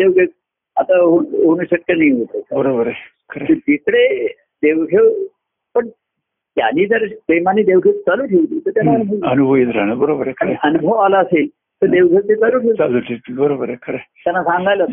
देवघेव 0.00 0.26
आता 0.76 0.98
होणं 1.00 1.64
शक्य 1.64 1.94
नाही 1.94 2.10
होत. 2.10 2.42
बरोबर 2.52 2.86
आहे. 2.86 3.54
तिकडे 3.54 4.06
देवघेव 4.62 5.08
पण 5.74 5.88
त्यांनी 6.56 6.86
जर 6.86 7.06
प्रेमाने 7.26 7.62
देवघेव 7.62 7.92
चालू 7.92 8.26
ठेवली 8.26 8.58
तर 8.58 8.70
त्यांना. 8.70 9.30
अनुभव 9.30 9.54
येत 9.56 9.66
राहणं. 9.74 9.98
बरोबर 9.98 10.28
आहे. 10.28 10.44
आणि. 10.44 10.54
अनुभव 10.62 10.92
आला 10.94 11.18
असेल 11.18 11.46
तर 11.82 11.86
देवघेव 11.86 12.20
ते 12.20 12.34
चालू 12.34 12.72
चालू 12.72 13.00
ठेवतील. 13.00 13.36
बरोबर 13.36 13.68
आहे. 13.68 13.76
खरं. 13.82 13.96
त्यांना 13.96 14.42
सांगायला 14.42 14.84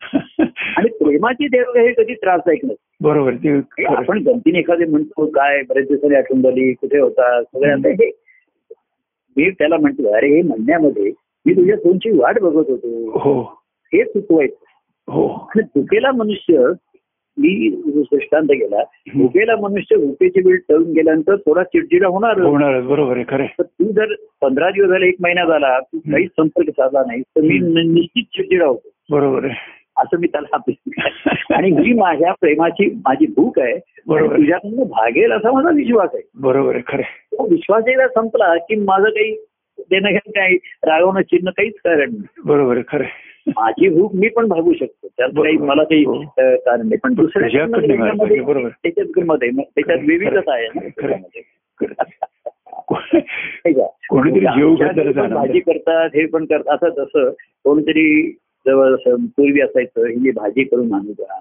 आणि 0.78 0.88
प्रेमाची 0.88 1.48
देवघेव 1.48 1.84
हे 1.84 1.92
कधी 1.92 2.14
त्रासदायक 2.14 2.64
नसते 2.64 2.96
बरोबर. 3.00 3.34
ते. 3.34 3.84
आपण 3.84 4.22
गमतीने 4.26 4.58
एखादे 4.58 4.84
म्हणतो 4.84 5.26
काय 5.26 5.62
बरेच 5.68 5.88
दिवसांनी 5.88 6.16
आठवण 6.16 6.42
झाली 6.42 6.72
कुठे 6.72 6.98
होता? 6.98 7.42
सगळ्यांना 7.42 7.88
हे 7.88 8.10
मी 9.36 9.50
त्याला 9.50 9.76
म्हणतो 9.76 10.12
अरे 10.12 10.28
हे 10.28 10.42
म्हणण्यामध्ये 10.42 11.12
मी 11.46 11.52
तुझ्या 11.52 11.76
फोनची 11.76 12.10
वाट 12.10 12.38
बघत 12.40 12.70
होतो. 12.70 13.18
हो. 13.18 13.63
हे 13.86 14.04
चुकवायचं 14.04 15.12
हो. 15.12 15.28
आणि 15.28 15.62
भुकेला 15.74 16.12
मनुष्य 16.12 16.66
मी 17.38 17.68
दृष्टांत 17.86 18.46
गेला 18.50 18.82
भुकेला 19.14 19.56
मनुष्य 19.56 19.96
भुकेची 19.96 20.40
वेळ 20.46 20.56
टळून 20.68 20.92
गेल्यानंतर 20.92 21.36
थोडा 21.36 21.62
चिडचिडा 21.62 22.06
होणार. 22.06 22.40
होणारच 22.40 22.84
बरोबर 22.84 23.16
आहे 23.16 23.24
खरं. 23.28 23.46
तर 23.46 23.62
तू 23.62 23.92
जर 23.92 24.14
पंधरा 24.40 24.70
दिवस 24.70 24.88
झाले 24.88 25.08
एक 25.08 25.14
महिना 25.20 25.44
झाला 25.44 25.80
तू 25.80 25.98
काहीच 25.98 26.30
संपर्क 26.30 26.68
साधला 26.70 27.02
नाही 27.06 27.22
तर 27.22 27.40
मी 27.40 27.58
निश्चित 27.92 28.24
चिडचिडा 28.24 28.66
होतो. 28.66 28.88
बरोबर 29.10 29.44
आहे. 29.44 29.54
असं 29.96 30.18
मी 30.18 30.26
त्याला 30.26 30.56
आणि 31.54 31.70
ही 31.70 31.92
माझ्या 31.92 32.32
प्रेमाची 32.32 32.86
माझी 32.86 33.26
भूक 33.26 33.58
आहे. 33.58 33.78
बरोबर. 34.06 34.36
तुझ्याकडनं 34.36 34.82
भागेल 34.82 35.32
असा 35.32 35.52
माझा 35.52 35.68
विश्वास 35.68 36.10
आहे. 36.14 36.22
बरोबर 36.34 36.74
आहे 36.74 36.82
खरं. 36.86 37.02
तो 37.02 37.48
विश्वास 37.48 37.84
एकदा 37.88 38.08
संपला 38.08 38.56
की 38.56 38.76
माझं 38.76 39.08
काही 39.08 39.44
देणं 39.78 40.08
घेणं 40.08 40.30
काही 40.30 40.56
रागवणं 40.84 41.20
चिन्ह 41.20 41.50
काहीच 41.50 41.74
कारण 41.76 41.98
नाही. 41.98 42.42
बरोबर 42.44 42.74
आहे 42.74 42.82
खरं. 42.88 43.04
माझी 43.46 43.88
भूक 43.88 44.14
मी 44.14 44.28
पण 44.28 44.48
भागू 44.48 44.72
शकतो 44.72 45.08
त्यात 45.16 45.28
काही. 45.28 45.56
मला 45.56 45.82
काही 45.82 46.04
कारण 46.56 46.80
नाही 46.80 46.96
पण 46.96 47.14
दुसऱ्या. 47.14 47.48
त्याच्यात 48.82 49.08
त्याच्यात 49.74 49.98
विविधता 50.08 50.54
आहे 50.54 50.66
ना? 50.66 50.88
कोणीतरी. 54.10 54.46
भाजी 55.34 55.60
करतात 55.60 56.10
हे 56.14 56.26
पण 56.26 56.44
करतात 56.44 56.84
असं 56.84 57.04
तसं 57.04 57.30
कोणतरी 57.64 58.30
जवळ 58.66 58.94
असं 58.94 59.24
पूर्वी 59.24 59.60
असायचं 59.60 60.06
ही 60.06 60.30
भाजी 60.30 60.64
करून 60.64 60.94
आणू 60.94 61.12
द्या. 61.12 61.40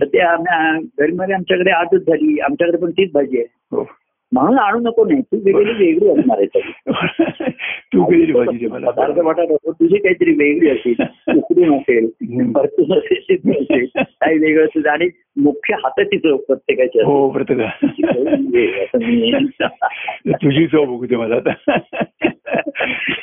तर 0.00 0.04
ते 0.06 0.18
आम्ही 0.20 0.88
घरीमध्ये 0.98 1.34
आमच्याकडे 1.34 1.70
आजच 1.70 2.00
झाली 2.00 2.40
आमच्याकडे 2.40 2.76
पण 2.76 2.90
तीच 2.90 3.12
भाजी 3.12 3.38
आहे 3.38 3.46
हो. 3.72 3.86
म्हणून 4.32 4.58
आणू 4.58 4.78
नको 4.78 5.04
नाही. 5.04 5.20
तू 5.20 5.40
वेगळी 5.44 5.72
वेगळी 5.72 6.10
असणार 6.10 6.38
आहे. 6.38 6.60
तू 7.92 8.04
केलेली 8.04 8.66
पदार्थ 8.66 9.18
वाटत 9.18 9.40
असतो 9.40 9.72
तुझी 9.72 9.98
काहीतरी 9.98 10.30
वेगळी 10.30 10.70
असेल. 10.70 10.94
उकडून 11.36 11.76
असेल 11.76 12.04
हम्म. 12.04 12.52
परतून 12.52 12.98
असेल 12.98 13.86
काही 13.96 14.38
वेगळं 14.38 14.64
असेल. 14.64 14.86
आणि 14.86 15.08
मुख्य 15.36 15.74
हाताची 15.74 16.18
चव 16.18 16.36
प्रत्येकाची. 16.36 17.02
हो 17.02 17.30
प्रत्येका 17.30 17.68
तुझी 20.32 20.66
चव 20.66 20.84
बघू 20.84 21.18
मला 21.18 21.36
आता. 21.36 21.78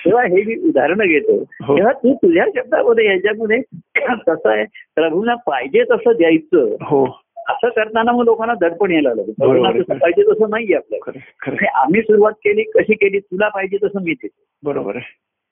तेव्हा 0.05 0.24
हे 0.24 0.43
मी 0.43 0.68
उदाहरणं 0.68 1.08
घेतो. 1.08 1.45
हो. 1.64 1.78
तेव्हा 1.78 1.93
तू 1.93 2.16
तुझ्या 2.16 2.45
शब्दामध्ये 2.55 3.05
याच्यामध्ये 3.05 3.62
कसं 4.01 4.39
आहे? 4.45 4.66
प्रभूंना 4.95 5.36
पाहिजे 5.36 5.84
तसं 5.84 6.12
द्यायचं. 6.18 6.76
हो. 6.82 7.20
असं 7.48 7.70
करताना 7.70 8.12
मग 8.12 8.24
लोकांना 8.24 8.54
दडपण 8.62 8.91
यायला 8.91 9.14
लागलं. 9.14 9.82
पाहिजे 9.82 10.22
तसं 10.22 10.50
नाहीये 10.50 10.76
आपल्याला. 10.76 11.80
आम्ही 11.82 12.02
सुरुवात 12.02 12.32
केली 12.32 12.64
कशी 12.64 12.93
केली 12.93 13.20
तुला 13.20 13.50
पाहिजे 13.50 13.78
तसं 13.84 14.04
मी 14.04 14.14
देतो. 14.14 14.43
बरोबर 14.64 14.95
आहे. 14.95 15.06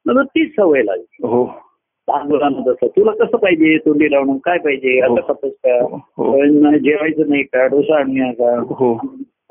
मग 0.05 0.25
तीच 0.25 0.55
सवय 0.55 0.83
लागली. 0.83 1.27
हो. 1.27 1.61
मुलांना 2.07 2.71
तसं 2.71 2.87
तुला 2.87 3.11
कसं 3.11 3.37
पाहिजे 3.37 3.77
तोंडी 3.77 4.11
लावणं 4.11 4.37
काय 4.37 4.57
पाहिजे? 4.57 4.99
हो. 4.99 5.15
आता 5.15 5.33
का 5.33 5.79
हो. 5.81 5.97
पण 6.31 6.77
जेवायचं 6.77 7.29
नाही 7.29 7.43
का 7.43 7.67
डोसा 7.67 7.99
आणूया 7.99 8.31
का 8.31 8.59
हो. 8.59 8.97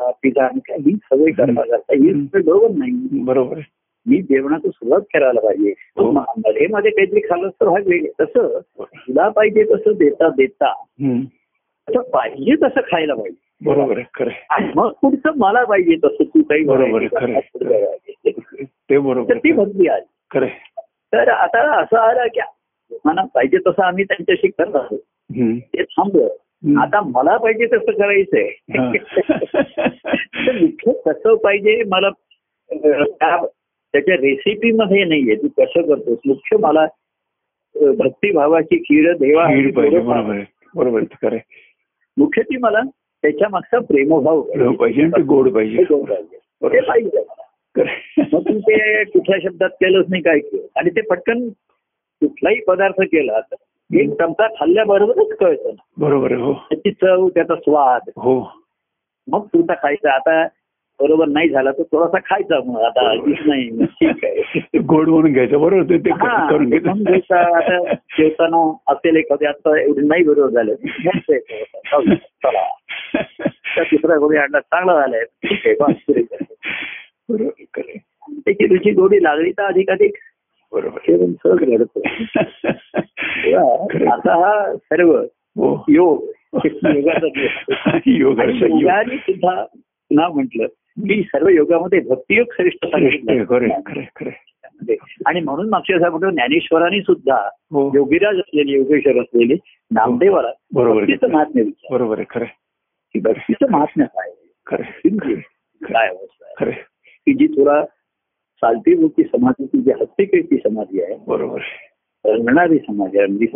पिझ्झा 0.00 0.44
आणि 0.44 0.60
काय? 0.60 0.76
ही 0.78 0.92
सवय 0.94 1.30
ही. 1.30 2.12
सवय 2.12 2.12
बरोबर 2.12 2.68
नाही. 2.70 3.08
बरोबर 3.12 3.58
मी 4.06 4.22
जेवणाचं 4.22 4.70
सुरुवात 4.70 5.00
करायला 5.00 5.40
पाहिजे. 5.40 5.70
हो. 5.70 6.10
मध्ये 6.70 6.90
काहीतरी 6.90 7.20
खाल्लं 7.20 7.48
तर 7.48 7.66
हा 7.66 7.74
वेळ 7.86 8.06
तसं 8.20 8.58
तुला 8.84 9.28
पाहिजे 9.28 9.64
तसं 9.64 9.92
देता 9.96 10.28
देता 10.28 10.72
असं 11.88 12.00
पाहिजे 12.00 12.54
तसं 12.56 12.80
खायला 12.80 13.14
पाहिजे 13.14 13.70
बरोबर 13.70 13.96
आहे 13.96 14.06
खरं 14.14 14.30
आहे. 14.30 14.46
आणि 14.50 14.72
मग 14.76 14.92
पुढचं 15.02 15.30
मला 15.36 15.64
पाहिजे 15.64 15.96
तसं 15.96 16.24
तू 16.24 16.42
काही 16.42 16.64
बरोबर 16.64 17.00
आहे, 17.00 17.08
खरं 17.08 17.74
आहे. 17.74 18.64
ते 18.64 18.98
बरोबर 18.98 19.34
तर 19.34 19.38
ती 19.38 19.50
आहे. 19.50 19.64
भक्ती 19.64 19.88
आली 19.88 20.06
खरं 20.30 20.46
आहे. 20.46 20.82
तर 21.12 21.28
आता 21.28 21.82
असं 21.82 21.96
आलं 21.96 22.26
की 22.26 22.40
मला 23.04 23.24
पाहिजे 23.24 23.58
तसं 23.58 23.82
आम्ही 23.82 24.04
त्यांच्याशी 24.04 24.48
करत 24.48 24.76
आहोत. 24.76 24.98
ते 25.60 25.82
थांबलं. 25.82 26.28
आता 26.80 27.00
मला 27.00 27.36
पाहिजे 27.36 27.66
तसं 27.66 27.92
करायचंय. 27.92 28.50
तर 30.46 30.60
मुख्य 30.60 30.92
कसं 31.06 31.34
पाहिजे 31.34 31.82
मला 31.88 32.10
त्याच्या 33.92 34.14
रेसिपीमध्ये 34.14 35.04
नाहीये 35.04 35.34
तू 35.34 35.48
कसं 35.48 35.82
करतोस 35.82 36.18
मुख्य 36.26 36.56
मला 36.56 36.86
भक्तिभावाची 37.98 38.78
खीर 38.78 39.12
देवा 39.12 39.46
बरोबर. 39.74 40.40
बरोबर 40.76 41.36
मुख्य 42.18 42.42
ती 42.42 42.56
मला 42.56 42.80
त्याच्या 42.96 43.48
मागचा 43.48 43.78
प्रेमभाव 43.78 44.40
पाहिजे 44.72 45.22
गोड 45.22 45.50
पाहिजे 45.50 45.84
ते 45.84 46.80
पाहिजे. 46.80 47.24
मग 48.32 48.40
तू 48.40 48.58
ते 48.58 49.04
कुठल्या 49.04 49.38
शब्दात 49.42 49.70
केलंच 49.70 50.06
नाही 50.08 50.22
काय 50.22 50.38
केलं. 50.38 50.66
आणि 50.76 50.90
ते 50.90 51.00
पटकन 51.00 51.48
कुठलाही 52.20 52.60
पदार्थ 52.60 53.00
केला 53.00 53.40
तर 53.40 53.54
एक 53.96 54.10
चमचा 54.10 54.46
खाल्ल्याबरोबरच 54.46 55.36
कळतं 55.36 55.68
ना. 55.68 55.82
बरोबर 55.96 56.32
हो. 56.32 56.52
त्याची 56.54 56.90
चव 56.90 57.28
त्याचा 57.28 57.54
स्वाद. 57.54 58.00
हो. 58.16 58.52
मग 59.28 59.46
तुझा 59.46 59.74
खायचा. 59.74 60.14
आता 60.14 60.46
बरोबर 61.00 61.28
नाही 61.28 61.48
झाला 61.48 61.70
तर 61.70 61.82
थोडासा 61.82 62.18
खायचा 62.18 62.60
मग. 62.66 62.80
आता 62.80 63.10
आधीच 63.10 63.36
नाही 63.46 63.86
ठीक 63.86 64.24
आहे. 64.24 64.78
गोड 64.86 65.08
म्हणून 65.08 65.32
घ्यायचं 65.32 65.60
बरोबर 65.60 65.82
ते- 65.82 66.50
करून 66.50 66.68
घ्यायचा. 66.68 67.56
आता 67.56 67.94
जेवताना 67.94 68.76
असेल 68.88 69.16
एखादी 69.16 69.46
आता 69.46 69.80
एवढी 69.80 70.06
नाही 70.06 70.24
बरोबर 70.24 70.48
झालं. 70.48 70.74
चला 72.18 73.82
तिसरा 73.82 74.16
गोळी 74.16 74.38
आणला 74.38 74.60
चांगला 74.60 75.00
झालाय. 75.00 75.24
ठीक 75.24 75.66
आहे. 75.66 75.74
बरोबर. 77.28 77.80
त्याची 78.30 78.66
रुची 78.66 78.90
गोडी 78.90 79.22
लागली 79.22 79.50
तर 79.50 79.62
अधिकाधिक 79.62 80.12
बरोबर. 80.72 81.30
सहज 81.30 81.58
घडतं. 81.58 82.00
आता 84.12 84.14
हा 84.14 84.76
सर्व 84.76 85.22
हो. 85.56 85.84
योग 85.88 86.24
योगाचा 88.06 89.02
सुद्धा 89.02 89.64
पुन्हा 90.14 90.28
म्हटलं 90.28 90.66
की 91.06 91.22
सर्व 91.22 91.48
योगामध्ये 91.48 92.00
भक्तियोग 92.00 92.46
श्रेष्ठ 92.52 92.86
सांगितलं. 92.86 94.30
आणि 95.26 95.40
म्हणून 95.40 95.68
मागच्या 95.68 96.06
आपण 96.06 96.30
ज्ञानेश्वरांनी 96.30 97.00
सुद्धा 97.00 97.36
हो 97.70 97.90
योगीराज 97.94 98.36
असलेले 98.36 98.72
योगेश्वर 98.72 99.20
असलेले 99.20 99.54
नामदेवाला 99.90 100.48
बरोबर 100.74 101.02
आहे. 101.02 101.12
भक्तीचं 101.12 101.32
महात्म्य 101.32 101.62
बरोबर 101.90 102.18
आहे 102.18 102.26
खरं 102.30 102.44
भक्तीचं 103.22 103.66
महात्म्य 103.70 104.04
काय 104.04 104.30
काय 105.84 106.08
अवस्था 106.08 106.66
आहे. 106.66 106.72
की 107.26 107.34
जी 107.34 107.46
थोडा 107.46 107.84
चालती 108.60 108.94
बोलती 108.94 109.22
समाधीची 109.24 109.80
जी 109.80 109.90
हस्तिकेची 109.90 110.56
समाधी 110.56 111.02
आहे 111.02 111.16
बरोबर. 111.28 111.60
रंगणारी 112.24 112.78
समाधी 112.78 113.18
समाधी. 113.18 113.46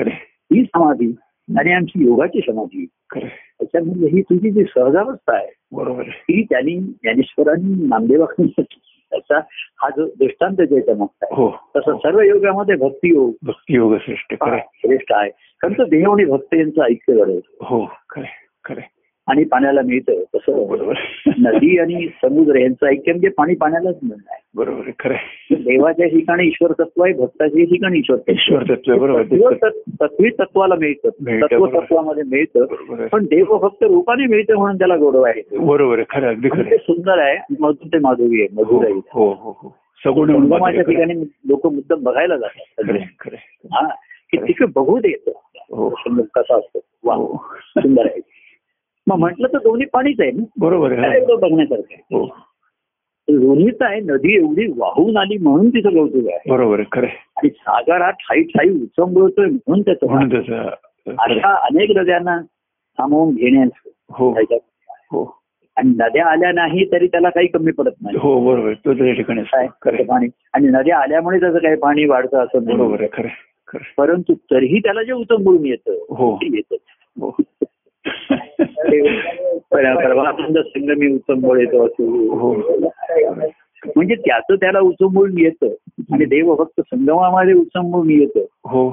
आहे. 0.00 0.10
ही 0.54 0.62
समाधी 0.62 1.14
आणि 1.58 1.72
आमची 1.72 2.04
योगाची 2.04 2.40
समाधी. 2.40 2.86
त्याच्यामध्ये 3.16 4.08
ही 4.08 4.22
तुझी 4.22 4.50
जी 4.50 4.64
सहजावस्था 4.64 5.36
आहे 5.36 5.48
बरोबर. 5.72 6.02
ती 6.02 6.42
त्यांनी 6.42 6.74
ज्ञानेश्वरांनी 6.74 7.86
नामदेवांनी 7.86 8.62
त्याचा 9.10 9.38
हा 9.82 9.88
जो 9.96 10.06
दृष्टांत 10.06 10.56
मागचा 10.90 11.26
आहे. 11.32 11.34
हो. 11.34 11.50
तसं 11.76 11.96
सर्व 11.96 12.20
योगामध्ये 12.20 12.76
भक्ती 12.76 13.08
योग 13.08 13.32
भक्ती 13.42 13.74
योग 13.74 13.96
श्रेष्ठ 13.96 14.32
हा. 14.32 14.58
श्रेष्ठ 14.74 15.12
आहे. 15.12 15.30
कारण 15.30 15.72
तो 15.72 15.84
देव 15.84 16.12
आणि 16.12 16.24
भक्त 16.24 16.54
यांचं 16.54 16.82
ऐक्य 16.82 17.14
घडवतो 17.14 17.64
हो 17.64 17.86
खरे 18.10 18.26
खरे 18.64 18.97
आणि 19.28 19.44
पाण्याला 19.44 19.80
मिळतं 19.82 20.12
तसं 20.14 20.68
बरोबर. 20.68 20.94
नदी 21.38 21.78
आणि 21.78 22.08
समुद्र 22.08 22.54
यांचं 22.54 22.86
ऐक्य 22.86 23.12
म्हणजे 23.12 23.28
पाणी 23.28 23.54
पाण्यालाच 23.54 23.96
मिळणार 24.02 24.30
आहे. 24.30 24.48
बरोबर 24.54 24.80
आहे 24.86 24.92
खरे 24.98 25.14
देवाच्या 25.54 26.06
ठिकाणी 26.06 26.46
ईश्वर 26.46 26.72
तत्व 26.72 27.02
आहे 27.04 27.12
भक्ताच्या 27.14 27.64
ठिकाणी 27.64 27.98
ईश्वर 27.98 28.18
ईश्वर 28.28 28.62
तत्व 28.62 28.90
आहे, 28.90 29.00
बरोबर. 29.00 29.22
तत्व 29.22 29.50
तत्- 29.50 29.92
तत्वी 30.02 30.30
तत्वाला 30.30 30.74
मिळतं. 30.74 31.08
तत्व. 31.08 31.66
तत्वामध्ये 31.66 32.22
मिळतं. 32.22 32.66
आहे. 32.70 33.08
पण 33.08 33.24
देव 33.24 33.58
फक्त 33.58 33.82
रूपाने 33.82 34.26
मिळतं 34.26 34.54
म्हणून 34.54 34.78
त्याला 34.78 34.96
गोडवा 34.96 35.28
आहे. 35.28 35.58
बरोबर 35.58 35.98
आहे 35.98 36.20
खरं 36.20 36.28
अगदी 36.28 36.48
खरं 36.48 36.62
ते 36.62 36.68
आहे. 36.68 36.76
सुंदर 36.76 37.18
आहे 37.18 37.54
मधुर 37.60 37.86
ते 37.86 37.98
माधुरी 37.98 38.40
आहे 38.40 38.48
हो 38.52 38.62
मधुर 38.62 38.84
आहे 38.84 38.94
हो 38.94 39.28
हो 39.28 39.50
हो. 39.62 39.76
सगुण 40.04 40.30
खरं. 40.76 40.82
ठिकाणी 40.82 41.14
लोक 41.48 41.66
मुद्दाम 41.66 42.02
बघायला 42.02 42.36
जातात. 42.36 42.82
सगळे 42.82 42.98
आहे, 42.98 43.14
खरं 43.20 43.36
आहे. 43.36 43.68
हा 43.72 43.88
की 44.32 44.36
तिकडे 44.36 44.72
बघू 44.76 44.98
देत. 44.98 45.30
कसा 46.34 46.56
असतो. 46.56 46.78
वा. 47.04 47.16
सुंदर 47.80 48.06
आहे. 48.06 48.20
मग 49.08 49.16
म्हटलं 49.16 49.48
तर 49.48 49.58
दोन्ही 49.58 49.86
पाणीच 49.86 50.20
आहे 50.20 50.30
ना. 50.30 50.42
बरोबर 50.58 50.92
एवढं 50.92 51.40
बघण्यासारखं 51.40 51.94
आहे. 51.94 52.16
हो. 52.16 52.26
दोन्हीच 53.30 53.76
आहे 53.80 54.00
नदी 54.00 54.36
एवढी 54.36 54.72
वाहून 54.76 55.16
आली 55.16 55.38
म्हणून 55.38 55.68
तिचं 55.68 55.88
कौतुक 55.90 56.28
आहे 56.28 56.50
बरोबर 56.50 56.82
खरं. 56.92 57.06
आणि 57.06 57.48
सागर 57.48 58.02
हा 58.02 58.10
ठाई 58.10 58.42
ठाई 58.42 58.68
उचंबळतोय 58.70 59.46
म्हणून 59.46 59.80
त्याचं. 59.80 60.06
अशा 61.18 61.54
अनेक 61.54 61.90
नद्यांना 61.96 62.42
सामावून 62.92 63.34
घेण्यास 63.34 63.70
हो. 64.10 64.30
हो. 65.12 65.38
आणि 65.76 65.88
नद्या 65.88 66.26
आल्या 66.26 66.52
नाही 66.52 66.92
तरी 66.92 67.06
त्याला 67.06 67.30
काही 67.30 67.46
कमी 67.46 67.72
पडत 67.72 67.90
नाही. 68.02 68.16
हो 68.16 68.40
बरोबर. 68.40 68.72
तो 68.72 68.94
त्या 68.94 69.12
ठिकाणी. 69.12 69.42
पाणी. 70.02 70.26
आणि 70.52 70.68
नद्या 70.68 70.98
आल्यामुळे 70.98 71.40
त्याचं 71.40 71.58
काही 71.58 71.76
पाणी 71.76 72.04
वाढतं 72.04 72.38
असं. 72.38 72.64
बरोबर 72.64 73.00
आहे 73.00 73.08
खरं. 73.12 73.78
परंतु 73.98 74.34
तरीही 74.34 74.78
त्याला 74.78 75.02
जे 75.02 75.12
उचंबळून 75.12 75.66
येतं 75.66 75.92
हो. 75.92 76.38
येतं. 76.42 76.74
हो. 77.20 77.36
परमानंद 79.72 80.58
संगमी 80.58 81.14
उचंबळ 81.14 81.60
येतो 81.60 81.84
हो. 81.84 82.60
असं 82.60 83.46
म्हणजे 83.96 84.14
त्याचं 84.14 84.54
त्याला 84.54 84.80
उचंबळून 84.80 85.38
येतं. 85.38 85.66
आणि 86.12 86.24
देव 86.24 86.54
फक्त 86.54 86.80
संगमामध्ये 86.80 87.54
उचंबळून 87.54 88.10
येतं. 88.10 88.40
हो. 88.64 88.88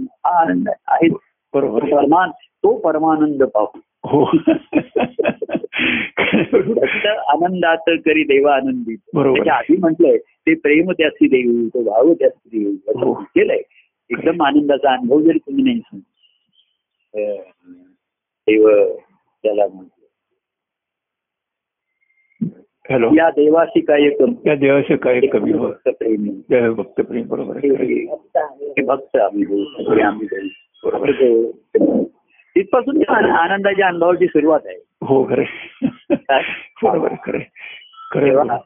हा 0.00 0.40
आनंद 0.40 0.68
आहे. 0.88 1.08
बरोबर. 1.54 1.84
परमान 1.84 2.30
तो 2.44 2.76
परमानंद 2.76 3.42
पाहू. 3.42 3.80
हो. 4.04 4.24
आनंदात 7.28 7.76
करी 7.88 8.22
देवा 8.22 8.54
आनंदी. 8.54 8.96
बरोबर. 9.14 9.36
त्याच्या 9.36 9.54
आधी 9.54 9.76
म्हटलंय 9.76 10.16
ते 10.16 10.54
प्रेम 10.54 10.90
त्याची 10.90 11.26
देऊ 11.26 11.68
तो 11.68 11.82
भाव 11.82 12.12
त्याची 12.12 12.58
देऊ 12.58 12.72
हो. 12.98 13.14
केलंय. 13.14 13.60
एकदम 14.10 14.42
आनंदाचा 14.42 14.92
अनुभव 14.92 15.20
जरी 15.20 15.38
तुम्ही 15.38 15.64
नाही 15.64 15.78
सांग 15.78 16.00
देव 18.48 18.68
त्याला 19.42 19.66
म्हटलं 19.74 19.96
हॅलो. 22.90 23.10
या 23.16 23.30
देवाशी 23.30 23.80
काय 23.80 24.08
करू 24.10 24.32
या 24.46 24.54
देवाचे 24.54 24.96
काय 24.96 25.20
कमी 25.20 25.52
हो 25.52 25.66
भक्त 25.66 25.88
प्रेमी. 25.88 26.30
देव 26.50 26.74
भक्त 26.74 27.00
प्रेम 27.00 27.26
बरोबर 27.26 27.54
भक्त 28.86 29.16
आम्ही. 29.16 30.26
बरोबर. 30.84 31.10
तिथपासून 32.56 33.02
आनंदाच्या 33.08 33.86
अनुभवाची 33.86 34.26
सुरुवात 34.26 34.60
आहे. 34.66 34.76
हो 35.02 35.24
खरे 35.24 35.44
बरोबर 36.82 37.08
खरं. 37.24 37.38
खरं 38.12 38.56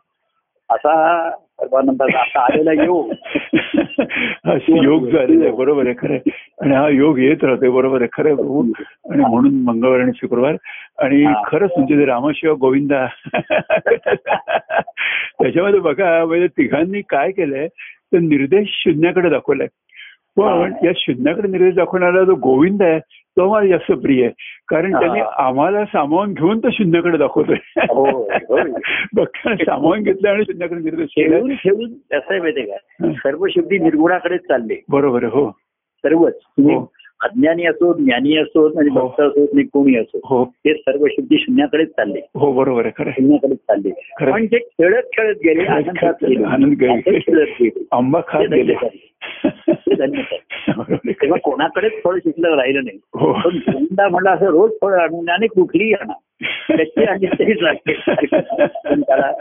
असा 0.73 1.31
सर्वानंदाचा 1.31 2.21
असा 2.21 2.41
आलेला 2.41 2.73
योग. 2.73 3.13
हा 4.47 4.55
योग 4.69 5.09
झालेला 5.09 5.45
आहे. 5.45 5.53
बरोबर 5.53 5.87
आहे. 5.87 5.95
खरं. 5.99 6.15
आणि 6.61 6.75
हा 6.75 6.89
योग 6.89 7.19
येत 7.19 7.45
राहतोय. 7.45 7.69
बरोबर 7.69 8.03
आहे. 8.03 8.09
खरं 8.13 8.35
प्रभू 8.35 8.63
आणि 9.11 9.23
म्हणून 9.31 9.55
मंगळवार 9.63 10.01
आणि 10.01 10.13
शुक्रवार. 10.15 10.57
आणि. 10.99 11.33
खरंच 11.47 11.71
म्हणजे 11.77 11.99
ते 11.99 12.05
रामशिव 12.05 12.55
गोविंदा 12.55 13.07
त्याच्यामध्ये 15.43 15.81
बघा 15.81 16.25
म्हणजे 16.25 16.47
तिघांनी 16.47 17.01
काय 17.01 17.31
केलंय? 17.31 17.69
तर 18.13 18.19
निर्देश 18.19 18.69
शून्याकडे 18.71 19.29
दाखवलाय. 19.29 19.67
पण 20.37 20.73
या 20.85 20.93
शून्याकडे 20.97 21.49
निर्देश 21.49 21.75
दाखवणारा 21.75 22.25
जो 22.25 22.35
गोविंद 22.35 22.83
आहे 22.83 22.99
तो 23.37 23.53
मला 23.53 23.67
जास्त 23.67 23.93
प्रिय 23.93 24.23
आहे 24.23 24.33
कारण. 24.69 25.01
त्यांनी 25.01 25.21
आम्हाला 25.39 25.85
सामावून 25.85 26.33
घेऊन 26.33 26.59
तो 26.59 26.71
शून्याकडे 26.73 27.19
दाखवतोय 27.19 27.57
हो, 27.77 28.07
हो. 28.23 28.65
बघा 29.15 29.55
सामावून 29.57 30.03
घेतलं 30.03 30.29
आणि 30.29 30.45
शून्याकडे 30.45 30.91
केलाय. 31.05 31.55
ठेवून 31.55 31.91
आहे 32.13 32.41
माहितीये 32.41 32.67
का. 32.67 33.13
सर्व 33.13 33.47
शेवटी 33.47 33.79
निर्गुणाकडेच 33.79 34.41
चालले 34.41 34.83
बरोबर 34.89 35.25
हो 35.25 35.51
सर्वच 36.05 36.35
तुम्ही 36.35 36.75
हो. 36.75 36.87
अज्ञानी 37.23 37.67
असो 37.67 37.93
ज्ञानी 37.95 38.37
असो 38.37 38.79
आणि 38.81 38.89
हो. 38.91 39.07
भक्त 39.07 39.21
असो 39.21 39.43
आणि 39.43 39.63
कोणी 39.63 39.97
असो 39.97 40.21
हो. 40.25 40.45
ते 40.45 40.75
सर्व 40.75 41.07
शेवटी 41.07 41.39
शून्याकडेच 41.39 41.89
चालले. 41.89 42.21
हो 42.35 42.53
बरोबर 42.53 42.87
आहे. 42.87 43.11
शून्याकडेच 43.11 43.59
चालले. 43.59 43.91
पण 44.33 44.47
ते 44.47 44.59
खेळत 44.59 45.03
खेळत 45.03 45.37
गेले 45.45 45.63
आनंदात 45.63 46.15
गेले. 46.25 47.85
आंबा 47.93 48.21
खात 48.29 48.43
गेले. 48.43 48.75
तेव्हा. 51.13 51.39
कोणाकडेच 51.39 51.93
फळ 52.05 52.19
शिकलं 52.19 52.57
राहिलं 52.57 52.81
नाही. 52.85 52.99
हो. 53.15 53.33
पण 53.33 53.57
गोविंदा 53.57 54.09
म्हणलं 54.09 54.31
असं 54.31 54.47
रोज 54.47 54.71
फळ 54.81 54.93
आणून 54.93 55.29
आणि 55.29 55.47
कुठलीही 55.47 55.93
आणा. 55.93 56.13
त्याची 56.77 57.05
आणि 57.05 57.27
तरीच 57.27 57.57
लागते 57.61 57.93
त्याला 59.01 59.33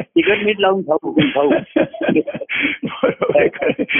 तिखट 0.00 0.44
मीठ 0.44 0.60
लावून 0.60 0.82
खाऊ 0.82 1.12
खाऊ. 1.20 1.50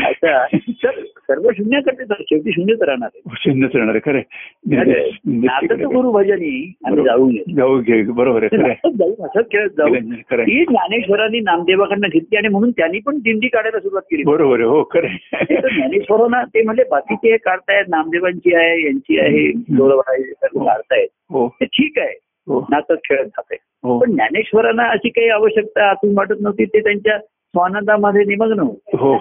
अच्छा 0.04 0.46
तर 0.84 0.90
सर्व 1.22 1.42
शून्याकडे 1.56 2.04
तर 2.04 2.14
शेवटी 2.20 2.52
शून्यच 2.52 2.82
राहणार 2.82 3.08
आहे. 3.14 3.34
शून्यच 3.38 3.76
राहणार 3.76 3.94
आहे. 3.94 4.10
खरं. 4.10 5.84
गुरु 5.84 6.10
भजनी 6.10 6.74
आम्ही. 6.84 7.04
जाऊ 7.04 7.30
जाऊ 7.30 7.80
घे 7.80 8.02
बरोबर. 8.02 8.42
आहे. 8.52 8.74
जाऊ 8.94 9.10
असंच 9.10 9.44
खेळत 9.52 9.70
जाऊ. 9.76 9.94
ती 10.32 10.64
ज्ञानेश्वरांनी 10.64 11.40
नामदेवाकडनं 11.40 12.08
घेतली 12.12 12.36
आणि 12.36 12.48
म्हणून 12.48 12.70
त्यांनी 12.70 12.98
पण 13.06 13.18
दिंडी 13.18 13.48
काढायला 13.48 13.80
सुरुवात 13.80 14.02
केली. 14.02 14.22
बरोबर 14.22 14.54
आहे. 14.54 14.68
हो 14.68 14.82
खरं. 14.82 15.08
ज्ञानेश्वरांना 15.50 16.44
ते 16.44 16.62
म्हणजे 16.62 16.84
बाकीचे 16.90 17.36
काढतायत. 17.36 17.84
नामदेवांची 17.88 18.54
आहे 18.54 18.84
यांची 18.84 19.18
आहे 19.18 19.52
सर्व 19.52 20.00
काढतायत. 20.64 21.08
हो. 21.30 21.48
ते 21.48 21.64
ठीक 21.64 21.98
आहे. 21.98 22.18
हो. 22.46 22.66
नातं 22.70 22.94
खेळत 22.94 23.24
जाते 23.24 23.56
हो. 23.84 23.98
पण 23.98 24.12
ज्ञानेश्वरांना 24.12 24.82
अशी 24.82 25.08
काही 25.08 25.28
आवश्यकता 25.28 25.90
आतून 25.90 26.18
वाटत 26.18 26.34
नव्हती. 26.40 26.64
ते 26.64 26.80
त्यांच्या 26.80 27.18
स्वानंदामध्ये 27.18 28.24
निमग्न 28.24 28.60
होते. 28.60 28.96
हो. 28.96 29.16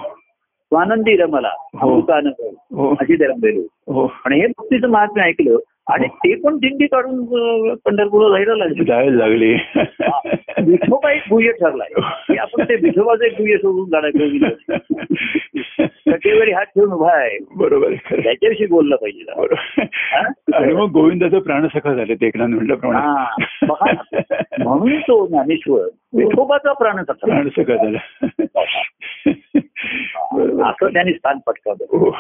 स्वानंदी 0.72 1.16
रमला 1.16 1.50
हो. 1.82 2.00
हो. 2.00 2.96
अशी 3.00 3.16
ते 3.16 3.26
रमलेलो 3.26 3.94
हो. 3.94 4.08
पण 4.26 4.34
हे 4.34 4.48
भक्तीचं 4.48 4.88
महात्म्य 4.88 5.24
ऐकलं 5.24 5.58
आणि 5.88 6.08
ते 6.08 6.36
पण 6.36 6.58
दिंडी 6.58 6.86
काढून 6.86 7.20
अं, 7.20 7.76
पंढरपूरला 7.86 8.38
जायला 8.38 8.56
लागले. 8.56 8.84
जायला 8.84 9.18
लागली. 9.18 9.54
विठोबा 10.72 11.12
एक 11.12 11.22
गुह्य 11.30 11.52
ठरलाय. 11.52 12.02
आपण 12.38 12.64
ते 12.64 12.76
विठोबाचं 12.76 13.24
एक 13.24 13.34
गुह्य 13.38 13.58
सोडून 13.58 13.90
जाणार 13.90 14.10
कटेवरी 16.12 16.52
हात 16.52 16.66
ठेवून 16.66 16.92
उभा 16.92 17.12
आहे. 17.14 17.38
बरोबर. 17.56 17.94
त्याच्याविषयी 17.94 18.68
बोललं 18.68 18.96
पाहिजे 18.96 19.32
आणि 20.56 20.74
मग 20.74 20.92
गोविंदाचं 20.92 21.40
प्राणसखा 21.40 21.94
झाले 21.94 22.16
ते 22.16 22.28
एकनाथ 22.28 22.48
हा. 22.48 22.56
म्हटल्याप्रमाणे. 22.56 23.36
म्हणून 24.64 25.00
तो 25.00 25.28
ज्ञानेश्वर 25.28 25.88
विठोबाचा 26.14 26.74
प्राण 26.74 26.96
झाला. 26.96 28.00
असं 30.70 30.94
त्यांनी 30.94 31.14
स्थान 31.14 31.38
पटकावलं. 31.48 31.86
हो. 31.98 32.12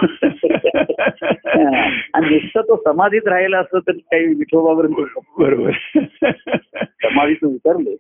आणि 2.14 2.30
नुसतं 2.30 2.62
तो 2.62 2.82
समाधीत 2.86 3.28
राहिला 3.28 3.60
असतं 3.60 3.80
तर 3.80 3.92
काही 3.92 4.26
विठोबावर 4.26 4.86
बरोबर. 5.38 5.72
समाधीतून 7.04 7.54
उतरले. 7.54 7.96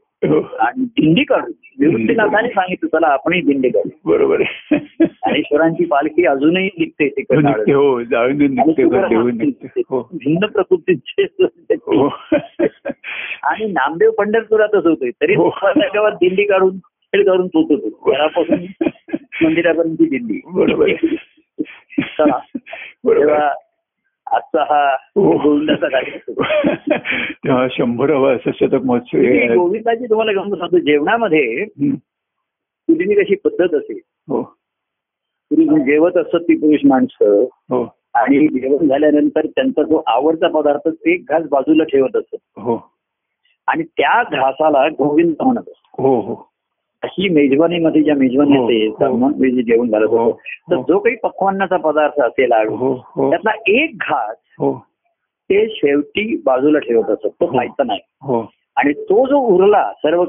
आणि 0.59 0.83
दिंडी 0.83 1.23
काढू 1.23 1.51
निवृत्तीनाथाने 1.79 2.49
सांगितलं 2.49 2.97
चला 2.97 3.07
आपणही 3.07 3.41
दिंडी 3.41 3.69
काढू 3.69 3.89
बरोबर 4.05 4.41
आहे. 4.41 4.77
ज्ञानेश्वरांची 4.99 5.85
पालखी 5.85 6.25
अजूनही 6.25 6.69
निघते 6.79 7.09
ते 7.09 7.21
हो, 7.73 7.99
हो 7.99 9.21
हो. 9.89 10.09
भिन्न 10.13 10.45
प्रकृतीचे 10.45 11.23
हो. 11.71 12.07
आणि 13.43 13.65
नामदेव 13.65 14.11
पंढरपुरातच 14.11 14.85
होते. 14.85 15.09
तरी 15.09 15.35
हो. 15.35 15.49
गावात 15.63 16.11
दिंडी 16.11 16.43
काढून 16.43 16.77
खेळ 16.77 17.23
काढून 17.23 17.47
पोहोचत 17.47 17.83
होते. 17.83 18.11
घरापासून 18.11 18.65
मंदिरापर्यंत 19.45 19.97
दिंडी. 20.01 20.41
बरोबर 20.45 20.91
बरोबर 23.03 23.19
तेव्हा 23.19 23.53
आजचा 24.31 24.61
हा. 24.63 24.95
गोविंदाचा 25.17 25.87
कार्यक्रम 25.87 26.43
तेव्हा 27.31 27.67
शंभरावा 27.71 28.37
शतक 28.45 28.75
महोत्सव. 28.85 29.17
गोविंदाची 29.53 30.05
तुम्हाला 30.09 30.31
गमत 30.31 30.57
सांगतो. 30.57 30.77
जेवणामध्ये. 30.77 31.65
पूर्वी 32.87 33.23
कशी 33.23 33.35
पद्धत 33.35 33.73
असेल. 33.73 33.99
हो. 34.27 34.41
पूर्वी 35.51 35.83
जेवत 35.83 36.17
असत 36.17 36.35
ती 36.35 36.55
पुरुष 36.55 36.79
माणसं. 36.85 37.43
हो. 37.43 37.95
आणि 38.13 38.47
जेवण 38.47 38.87
झाल्यानंतर 38.87 39.45
त्यांचा 39.45 39.83
जो 39.83 40.03
आवडता 40.07 40.47
पदार्थ 40.47 40.87
ते 40.87 41.13
एक 41.13 41.25
घास 41.29 41.43
बाजूला 41.51 41.83
ठेवत 41.83 42.15
असत 42.15 42.35
हो. 42.57 42.91
आणि 43.67 43.83
त्या 43.83 44.23
घासाला 44.23 44.87
गोविंद 44.87 45.33
म्हणत 45.41 45.59
असत 45.59 45.95
हो 45.97 46.19
हो. 46.19 46.50
अशी 47.03 47.29
मेजवानीमध्ये 47.29 48.03
ज्या 48.03 48.15
मेजवानी 48.15 48.57
हो, 48.57 48.63
असेल 48.65 48.89
हो. 48.89 49.61
जेवण 49.61 49.89
घालत 49.89 50.07
हो, 50.09 50.17
होतं. 50.17 50.37
तर 50.71 50.75
हो. 50.75 50.83
जो 50.87 50.99
काही 50.99 51.15
पक्वान्नाचा 51.15 51.77
पदार्थ 51.77 52.21
असेल 52.21 52.49
लाडू 52.49 52.75
हो 52.75 52.93
हो. 52.93 53.29
त्यातला 53.29 53.51
एक 53.67 53.91
घास 53.93 54.35
हो. 54.59 54.85
ते 55.21 55.67
शेवटी 55.69 56.41
बाजूला 56.45 56.79
ठेवत 56.79 57.09
असत. 57.09 57.27
तो 57.27 57.45
हो. 57.45 57.57
खायचा 57.57 57.83
नाही. 57.83 57.99
हो. 58.21 58.41
आणि 58.77 58.93
तो 58.93 59.27
जो 59.27 59.37
उरला 59.37 59.91
सर्व 59.97 60.23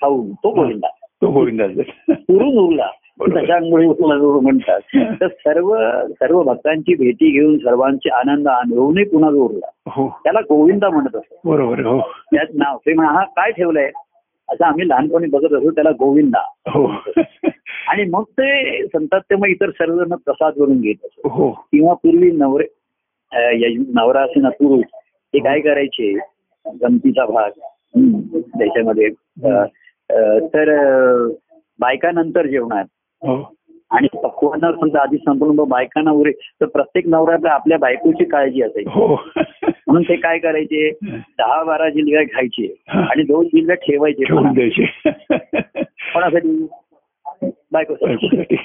खाऊन 0.00 0.30
तो 0.30 0.50
गोविंदा. 0.50 0.86
तो 1.22 1.26
गोविंदाचा 1.30 2.12
उरून 2.28 2.58
उरला. 2.58 2.90
बरोबर. 3.18 3.38
त्याच्या 3.38 3.56
अंघोळी 3.56 3.86
उरला 3.86 4.18
जो 4.18 4.40
म्हणतात. 4.40 4.80
तर 5.20 5.28
सर्व 5.28 5.76
सर्व 6.10 6.42
भक्तांची 6.42 6.94
भेटी 6.94 7.30
घेऊन 7.30 7.58
सर्वांचे 7.58 8.10
आनंद 8.10 8.48
अनुभवूनही 8.48 9.04
पुन्हा 9.04 9.30
जो 9.30 9.44
उरला. 9.44 9.66
हो. 9.86 10.20
त्याला 10.24 10.40
गोविंदा 10.40 10.88
म्हणत 10.88 11.16
असतो. 11.16 11.50
बरोबर 11.50 11.78
हो. 11.80 12.00
त्यात 12.00 12.46
नाव 12.54 12.76
ते 12.76 12.92
म्हणा 12.94 13.10
हा 13.10 13.24
काय 13.24 13.50
ठेवलंय? 13.50 13.90
असं 14.48 14.64
आम्ही 14.64 14.88
लहानपणी 14.88 15.26
बघत 15.26 15.52
असतो 15.52 15.70
त्याला 15.70 15.90
गोविंदा. 15.90 16.40
हो. 16.68 16.86
आणि 17.88 18.04
मग 18.10 18.22
ते 18.22 18.86
संतात 18.86 19.20
ते 19.20 19.36
मग 19.36 19.46
इतर 19.46 19.70
सर्वजण 19.70 20.14
प्रसाद 20.14 20.52
करून 20.52 20.80
घेत 20.80 21.04
असतो. 21.04 21.28
हो. 21.28 21.50
किंवा 21.72 21.94
पूर्वी 21.94 22.30
नवरे 22.30 22.66
नवरा 23.94 24.22
असे 24.22 24.48
पुरुष 24.48 24.84
ते 25.34 25.38
काय 25.38 25.60
करायचे? 25.60 26.12
गमतीचा 26.66 27.24
भाग. 27.26 27.50
त्याच्यामध्ये 28.58 29.08
तर 30.54 30.74
बायकानंतर 31.80 32.46
जेवणार. 32.46 32.84
हो. 33.22 33.36
आणि 33.90 34.08
पक्वांना 34.22 34.70
समजा 34.72 35.00
आधी 35.00 35.16
संपूर्ण 35.16 35.64
बायकांना 35.68 36.10
उरे 36.10 36.30
तर 36.60 36.66
प्रत्येक 36.66 37.06
नवऱ्याला 37.08 37.50
आपल्या 37.50 37.78
बायकोची 37.78 38.24
काळजी 38.24 38.62
असायची. 38.62 39.70
म्हणून 39.86 40.02
ते 40.02 40.16
काय 40.16 40.38
करायचे? 40.38 40.90
दहा 41.38 41.62
बारा 41.64 41.88
जिल्ह्या 41.88 42.22
खायचे 42.22 42.74
आणि 42.88 43.22
दोन 43.22 43.46
जिल्ह्या 43.46 43.76
ठेवायचे 43.76 44.24
ठेवून 44.24 44.52
द्यायचे. 44.52 44.84
कोणासाठी? 46.12 46.66
बायको 47.72 47.94
बायकोसाठी. 47.94 48.56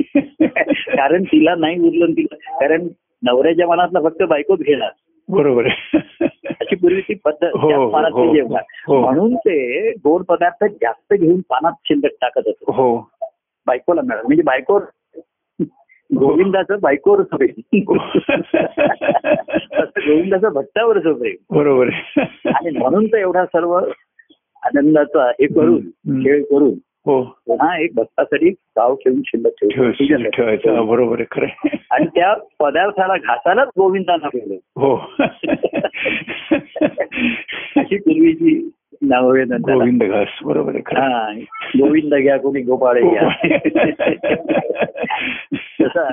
कारण 0.96 1.24
तिला 1.24 1.56
नाही 1.56 1.80
उरलं 1.80 2.12
तिला 2.12 2.36
कारण 2.60 2.88
नवऱ्याच्या 3.24 3.68
मनातला 3.68 4.00
फक्त 4.02 4.24
बायकोच 4.24 4.60
घेणार. 4.60 4.90
बरोबर 5.30 5.66
अशी 5.66 6.76
पूर्वी 6.76 7.02
ती 7.02 7.14
पद्धत 7.14 7.50
हो, 7.56 7.72
हो, 7.74 7.90
पानात 7.90 8.12
हो, 8.12 8.26
ते 8.26 8.34
जेवणार 8.34 8.64
हो. 8.88 9.00
म्हणून 9.02 9.36
ते 9.36 9.92
गोड 9.92 10.24
पदार्थ 10.24 10.64
जास्त 10.64 11.14
घेऊन 11.14 11.40
पानात 11.50 11.74
शिल्लक 11.86 12.12
टाकत 12.22 12.48
असतो 12.48 12.72
हो. 12.72 13.10
बायकोला 13.68 14.02
मिळालं. 14.02 14.24
म्हणजे 14.24 14.44
बायको 14.44 14.80
गोविंदाचं 16.20 16.76
बायकोवर 16.82 17.22
प्रेम. 17.22 17.82
गोविंदाचं 19.98 20.50
भक्तावरच 20.50 21.04
प्रेम. 21.04 21.56
बरोबर. 21.58 21.88
आहे 21.88 22.22
आणि 22.50 22.78
म्हणून 22.78 23.08
तर 23.08 23.18
एवढा 23.18 23.46
सर्व 23.46 23.74
आनंदाचा 24.64 25.30
हे 25.30 25.48
करून. 25.48 25.82
खेळ 26.24 26.44
करून 26.44 26.74
हो. 27.06 27.24
पुन्हा 27.24 27.82
एक 27.82 27.92
भक्तासाठी 27.96 28.50
गाव 28.50 28.96
ठेवून 28.96 29.22
शिल्लक 29.26 29.52
ठेवतो. 29.64 30.30
ठेवायचं. 30.30 30.76
हा, 30.76 30.82
बरोबर 30.82 31.20
आहे 31.20 31.26
खरं. 31.32 31.78
आणि 31.92 32.06
त्या 32.06 32.34
पदार्थाला 32.60 33.18
घासालाच 33.18 33.68
गोविंदांना 33.78 34.28
हो. 34.78 34.96
अशी 37.78 37.98
पूर्वीची 37.98 38.70
नावं. 39.02 39.62
गोविंद 39.62 40.04
घास 40.04 40.28
बरोबर 40.44 40.76
आहे 40.76 40.82
गोविंद 41.80 42.16
घ्या 42.16 42.38
कोणी 42.38 42.62
गोपाळ 42.62 43.00
घ्या. 43.00 43.30
तसा 45.84 46.10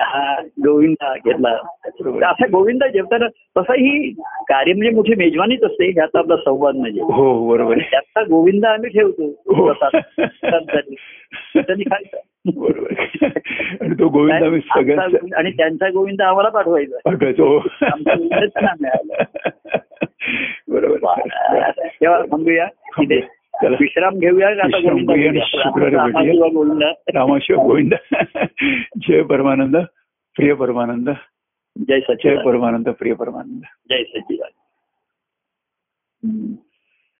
हा 0.00 0.40
गोविंदा 0.40 1.14
घेतला. 1.14 2.30
असा 2.30 2.46
गोविंदा 2.46 2.88
जेवताना 2.88 3.26
तसा 3.26 3.72
ही 3.72 4.14
कार्य 4.48 4.72
म्हणजे 4.72 4.90
मोठी 4.90 5.14
मेजवानीच 5.14 5.62
असते 5.62 5.90
ह्यात 5.90 6.16
आपला 6.16 6.36
संवाद 6.36 6.74
म्हणजे. 6.74 7.02
हो 7.02 7.48
बरोबर. 7.48 7.78
त्याचा 7.78 8.22
गोविंदा 8.22 8.70
आम्ही 8.70 8.90
ठेवतो. 8.90 9.28
हो. 9.28 9.72
त्यांनी. 9.72 11.82
खायचं 11.82 12.16
बरोबर. 12.56 13.92
तो 13.92 14.08
गोविंद 14.08 15.34
आणि 15.34 15.50
त्यांचा 15.50 15.88
गोविंद 15.88 16.22
आम्हाला 16.22 16.48
पाठवायचा. 16.48 16.96
मिळाला. 18.80 19.24
बरोबर. 20.68 21.86
तेव्हा 21.86 22.22
थांबूया. 22.22 22.68
विश्राम 23.80 24.18
घेऊया 24.18 24.54
रामाशिव 27.14 27.58
गोविंद. 27.58 27.94
जय 29.08 29.22
परमानंद 29.22 29.76
प्रिय 30.36 30.54
परमानंद. 30.54 31.08
जय 31.08 32.00
जय 32.00 32.02
सचिन 32.14 32.42
परमानंद 32.42 32.88
प्रिय 32.88 33.14
परमानंद. 33.14 33.62
जय 33.90 34.02
सचिदानंद 34.02 36.56